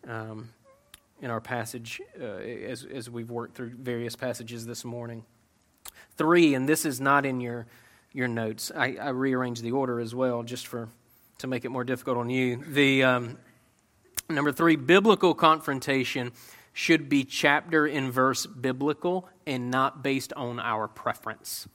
um, 0.07 0.49
in 1.21 1.29
our 1.31 1.41
passage 1.41 2.01
uh, 2.19 2.23
as, 2.23 2.85
as 2.85 3.09
we've 3.09 3.29
worked 3.29 3.55
through 3.55 3.71
various 3.71 4.15
passages 4.15 4.65
this 4.65 4.85
morning. 4.85 5.25
Three, 6.15 6.53
and 6.53 6.67
this 6.67 6.85
is 6.85 7.01
not 7.01 7.25
in 7.25 7.41
your, 7.41 7.67
your 8.13 8.27
notes. 8.27 8.71
I, 8.75 8.97
I 9.01 9.09
rearranged 9.09 9.63
the 9.63 9.71
order 9.71 9.99
as 9.99 10.15
well 10.15 10.43
just 10.43 10.67
for 10.67 10.89
to 11.39 11.47
make 11.47 11.65
it 11.65 11.69
more 11.69 11.83
difficult 11.83 12.17
on 12.17 12.29
you. 12.29 12.63
The 12.67 13.03
um, 13.03 13.37
number 14.29 14.51
three, 14.51 14.75
biblical 14.75 15.35
confrontation 15.35 16.31
should 16.77 17.09
be 17.09 17.23
chapter 17.23 17.87
and 17.87 18.13
verse 18.13 18.45
biblical 18.45 19.27
and 19.47 19.71
not 19.71 20.03
based 20.03 20.31
on 20.33 20.59
our 20.59 20.87
preference. 20.87 21.67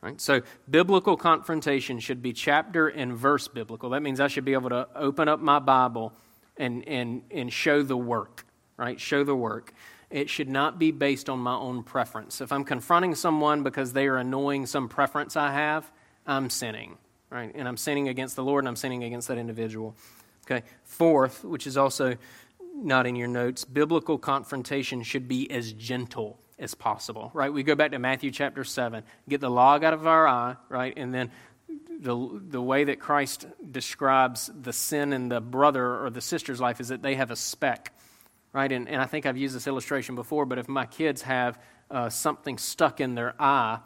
Right? 0.00 0.20
So, 0.20 0.42
biblical 0.68 1.16
confrontation 1.16 2.00
should 2.00 2.20
be 2.20 2.32
chapter 2.32 2.88
and 2.88 3.16
verse 3.16 3.46
biblical. 3.46 3.90
That 3.90 4.02
means 4.02 4.18
I 4.18 4.26
should 4.26 4.44
be 4.44 4.54
able 4.54 4.70
to 4.70 4.88
open 4.96 5.28
up 5.28 5.38
my 5.38 5.60
Bible 5.60 6.12
and, 6.56 6.86
and, 6.88 7.22
and 7.30 7.52
show 7.52 7.84
the 7.84 7.96
work, 7.96 8.46
right? 8.76 8.98
Show 8.98 9.22
the 9.22 9.36
work. 9.36 9.72
It 10.10 10.28
should 10.28 10.48
not 10.48 10.76
be 10.76 10.90
based 10.90 11.28
on 11.28 11.38
my 11.38 11.54
own 11.54 11.84
preference. 11.84 12.40
If 12.40 12.50
I'm 12.50 12.64
confronting 12.64 13.14
someone 13.14 13.62
because 13.62 13.92
they 13.92 14.08
are 14.08 14.16
annoying 14.16 14.66
some 14.66 14.88
preference 14.88 15.36
I 15.36 15.52
have, 15.52 15.88
I'm 16.26 16.50
sinning, 16.50 16.98
right? 17.30 17.52
And 17.54 17.68
I'm 17.68 17.76
sinning 17.76 18.08
against 18.08 18.34
the 18.34 18.42
Lord 18.42 18.64
and 18.64 18.68
I'm 18.68 18.76
sinning 18.76 19.04
against 19.04 19.28
that 19.28 19.38
individual. 19.38 19.94
Okay. 20.50 20.66
Fourth, 20.82 21.44
which 21.44 21.66
is 21.66 21.76
also 21.76 22.16
not 22.84 23.06
in 23.06 23.16
your 23.16 23.28
notes, 23.28 23.64
biblical 23.64 24.18
confrontation 24.18 25.02
should 25.02 25.28
be 25.28 25.50
as 25.50 25.72
gentle 25.72 26.38
as 26.58 26.74
possible, 26.74 27.30
right? 27.34 27.52
We 27.52 27.62
go 27.62 27.74
back 27.74 27.92
to 27.92 27.98
Matthew 27.98 28.30
chapter 28.30 28.64
7, 28.64 29.02
get 29.28 29.40
the 29.40 29.50
log 29.50 29.84
out 29.84 29.94
of 29.94 30.06
our 30.06 30.26
eye, 30.26 30.56
right? 30.68 30.92
And 30.96 31.14
then 31.14 31.30
the, 32.00 32.40
the 32.48 32.62
way 32.62 32.84
that 32.84 33.00
Christ 33.00 33.46
describes 33.70 34.50
the 34.60 34.72
sin 34.72 35.12
in 35.12 35.28
the 35.28 35.40
brother 35.40 36.04
or 36.04 36.10
the 36.10 36.20
sister's 36.20 36.60
life 36.60 36.80
is 36.80 36.88
that 36.88 37.02
they 37.02 37.14
have 37.14 37.30
a 37.30 37.36
speck, 37.36 37.92
right? 38.52 38.70
And, 38.70 38.88
and 38.88 39.00
I 39.00 39.06
think 39.06 39.26
I've 39.26 39.36
used 39.36 39.54
this 39.54 39.66
illustration 39.66 40.14
before, 40.14 40.46
but 40.46 40.58
if 40.58 40.68
my 40.68 40.86
kids 40.86 41.22
have 41.22 41.60
uh, 41.90 42.08
something 42.08 42.58
stuck 42.58 43.00
in 43.00 43.14
their 43.14 43.34
eye, 43.40 43.78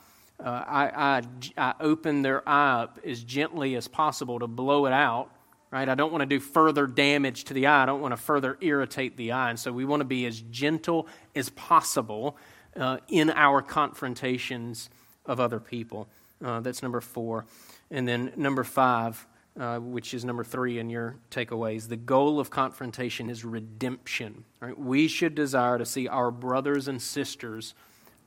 uh, 0.43 0.49
I, 0.49 0.85
I, 0.87 1.23
I 1.57 1.75
open 1.81 2.23
their 2.23 2.47
eye 2.49 2.83
up 2.83 2.99
as 3.07 3.23
gently 3.23 3.77
as 3.77 3.87
possible 3.87 4.39
to 4.39 4.47
blow 4.47 4.87
it 4.87 4.93
out 4.93 5.31
right? 5.73 5.89
I 5.89 5.95
don't 5.97 6.13
want 6.13 6.21
to 6.21 6.27
do 6.27 6.39
further 6.39 6.87
damage 6.87 7.45
to 7.45 7.55
the 7.55 7.67
eye. 7.67 7.83
I 7.83 7.87
don't 7.87 8.03
want 8.03 8.13
to 8.13 8.23
further 8.23 8.59
irritate 8.61 9.17
the 9.17 9.33
eye. 9.33 9.51
And 9.51 9.59
so 9.59 9.73
we 9.73 9.85
want 9.85 10.01
to 10.01 10.05
be 10.05 10.27
as 10.27 10.41
gentle 10.51 11.09
as 11.35 11.49
possible 11.51 12.37
uh, 12.77 12.99
in 13.09 13.31
our 13.31 13.63
confrontations 13.63 14.91
of 15.27 15.41
other 15.41 15.59
people. 15.59 16.09
Uh, 16.45 16.61
that's 16.61 16.83
number 16.83 17.01
four. 17.01 17.47
And 17.91 18.07
then 18.07 18.33
number 18.37 18.65
five, 18.65 19.27
uh, 19.59 19.79
which 19.79 20.15
is 20.15 20.25
number 20.25 20.45
three 20.45 20.79
in 20.79 20.91
your 20.91 21.17
takeaways. 21.31 21.89
The 21.89 21.97
goal 21.97 22.39
of 22.39 22.51
confrontation 22.51 23.31
is 23.31 23.45
redemption. 23.45 24.45
Right? 24.61 24.79
We 24.79 25.09
should 25.09 25.35
desire 25.35 25.79
to 25.79 25.87
see 25.87 26.07
our 26.07 26.31
brothers 26.31 26.87
and 26.87 27.01
sisters 27.01 27.75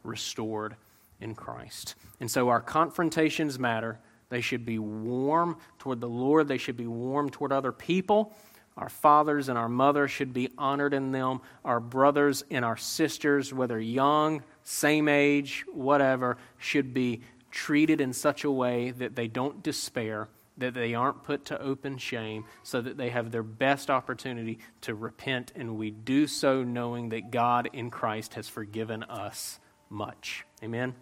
restored 0.03 0.75
in 1.19 1.35
Christ. 1.35 1.95
And 2.19 2.29
so 2.29 2.49
our 2.49 2.61
confrontations 2.61 3.59
matter. 3.59 3.99
They 4.29 4.41
should 4.41 4.65
be 4.65 4.79
warm 4.79 5.57
toward 5.79 6.01
the 6.01 6.09
Lord, 6.09 6.47
they 6.47 6.57
should 6.57 6.77
be 6.77 6.87
warm 6.87 7.29
toward 7.29 7.51
other 7.51 7.71
people. 7.71 8.33
Our 8.77 8.89
fathers 8.89 9.47
and 9.47 9.57
our 9.57 9.69
mothers 9.69 10.11
should 10.11 10.33
be 10.33 10.49
honored 10.57 10.93
in 10.93 11.11
them. 11.11 11.39
Our 11.63 11.79
brothers 11.79 12.43
and 12.51 12.65
our 12.65 12.75
sisters, 12.75 13.53
whether 13.53 13.79
young, 13.79 14.43
same 14.63 15.07
age, 15.07 15.63
whatever, 15.71 16.37
should 16.57 16.93
be 16.93 17.21
treated 17.51 18.01
in 18.01 18.11
such 18.11 18.43
a 18.43 18.51
way 18.51 18.91
that 18.91 19.15
they 19.15 19.29
don't 19.29 19.63
despair, 19.63 20.27
that 20.57 20.73
they 20.73 20.93
aren't 20.93 21.23
put 21.23 21.45
to 21.45 21.61
open 21.61 21.97
shame, 21.97 22.43
so 22.63 22.81
that 22.81 22.97
they 22.97 23.11
have 23.11 23.31
their 23.31 23.43
best 23.43 23.89
opportunity 23.89 24.59
to 24.81 24.93
repent. 24.93 25.53
And 25.55 25.77
we 25.77 25.89
do 25.89 26.27
so 26.27 26.61
knowing 26.61 27.09
that 27.09 27.31
God 27.31 27.69
in 27.71 27.89
Christ 27.89 28.33
has 28.33 28.49
forgiven 28.49 29.03
us 29.03 29.59
much. 29.89 30.45
Amen. 30.61 30.93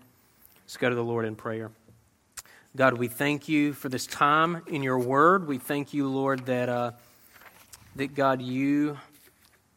Let's 0.64 0.78
go 0.78 0.90
to 0.90 0.96
the 0.96 1.04
Lord 1.04 1.26
in 1.26 1.36
prayer. 1.36 1.72
God, 2.76 2.98
we 2.98 3.08
thank 3.08 3.48
you 3.48 3.72
for 3.72 3.88
this 3.88 4.08
time 4.08 4.64
in 4.66 4.82
your 4.82 4.98
word. 4.98 5.48
We 5.48 5.60
thank 5.60 5.94
you, 5.94 6.08
Lord, 6.08 6.48
that, 6.48 6.70
uh, 6.70 6.94
that 7.98 8.16
God, 8.16 8.42
you 8.42 8.98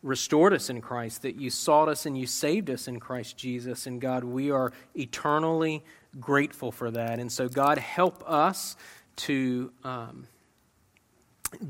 restored 0.03 0.55
us 0.55 0.70
in 0.70 0.80
Christ, 0.80 1.20
that 1.20 1.36
you 1.36 1.51
sought 1.51 1.90
us 1.90 2.07
and 2.07 2.16
you 2.16 2.26
saved 2.26 2.70
us 2.70 2.88
in 2.88 2.99
Christ 2.99 3.36
Jesus. 3.36 3.86
And 3.86 4.01
God, 4.01 4.24
we 4.24 4.51
are 4.51 4.72
eternally 4.94 5.84
grateful 6.18 6.72
for 6.72 6.90
that. 6.90 7.18
And 7.18 7.30
so, 7.30 7.51
God, 7.51 7.76
help 7.76 8.24
us 8.26 8.76
to 9.16 9.70
um, 9.84 10.26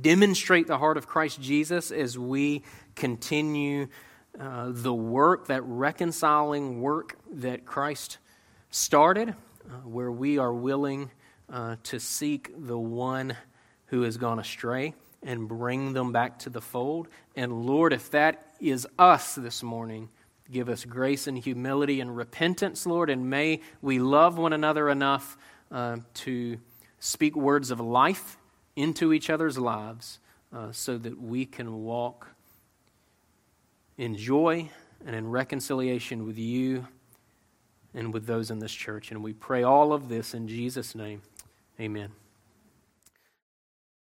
demonstrate 0.00 0.68
the 0.68 0.78
heart 0.78 0.96
of 0.96 1.08
Christ 1.08 1.40
Jesus 1.42 1.90
as 1.90 2.16
we 2.16 2.62
continue 2.94 3.88
uh, 4.38 4.68
the 4.68 4.94
work, 4.94 5.48
that 5.48 5.62
reconciling 5.64 6.80
work 6.80 7.18
that 7.32 7.66
Christ 7.66 8.18
started, 8.70 9.34
where 9.84 10.10
we 10.10 10.38
are 10.38 10.52
willing 10.52 11.10
uh, 11.52 11.76
to 11.84 11.98
seek 11.98 12.50
the 12.56 12.78
one 12.78 13.36
who 13.86 14.02
has 14.02 14.16
gone 14.16 14.38
astray 14.38 14.94
and 15.22 15.48
bring 15.48 15.92
them 15.92 16.12
back 16.12 16.38
to 16.40 16.50
the 16.50 16.60
fold. 16.60 17.08
And 17.34 17.66
Lord, 17.66 17.92
if 17.92 18.10
that 18.10 18.54
is 18.60 18.86
us 18.98 19.34
this 19.34 19.62
morning, 19.62 20.08
give 20.50 20.68
us 20.68 20.84
grace 20.84 21.26
and 21.26 21.36
humility 21.36 22.00
and 22.00 22.16
repentance, 22.16 22.86
Lord, 22.86 23.10
and 23.10 23.28
may 23.28 23.60
we 23.82 23.98
love 23.98 24.38
one 24.38 24.52
another 24.52 24.88
enough 24.88 25.36
uh, 25.70 25.98
to 26.14 26.58
speak 26.98 27.36
words 27.36 27.70
of 27.70 27.80
life 27.80 28.38
into 28.76 29.12
each 29.12 29.30
other's 29.30 29.58
lives 29.58 30.18
uh, 30.52 30.70
so 30.72 30.98
that 30.98 31.20
we 31.20 31.44
can 31.44 31.82
walk 31.82 32.28
in 33.98 34.16
joy 34.16 34.70
and 35.04 35.16
in 35.16 35.28
reconciliation 35.28 36.24
with 36.24 36.38
you 36.38 36.86
and 37.96 38.12
with 38.14 38.26
those 38.26 38.50
in 38.50 38.60
this 38.60 38.72
church. 38.72 39.10
And 39.10 39.24
we 39.24 39.32
pray 39.32 39.64
all 39.64 39.92
of 39.92 40.08
this 40.08 40.34
in 40.34 40.46
Jesus' 40.46 40.94
name. 40.94 41.22
Amen. 41.80 42.10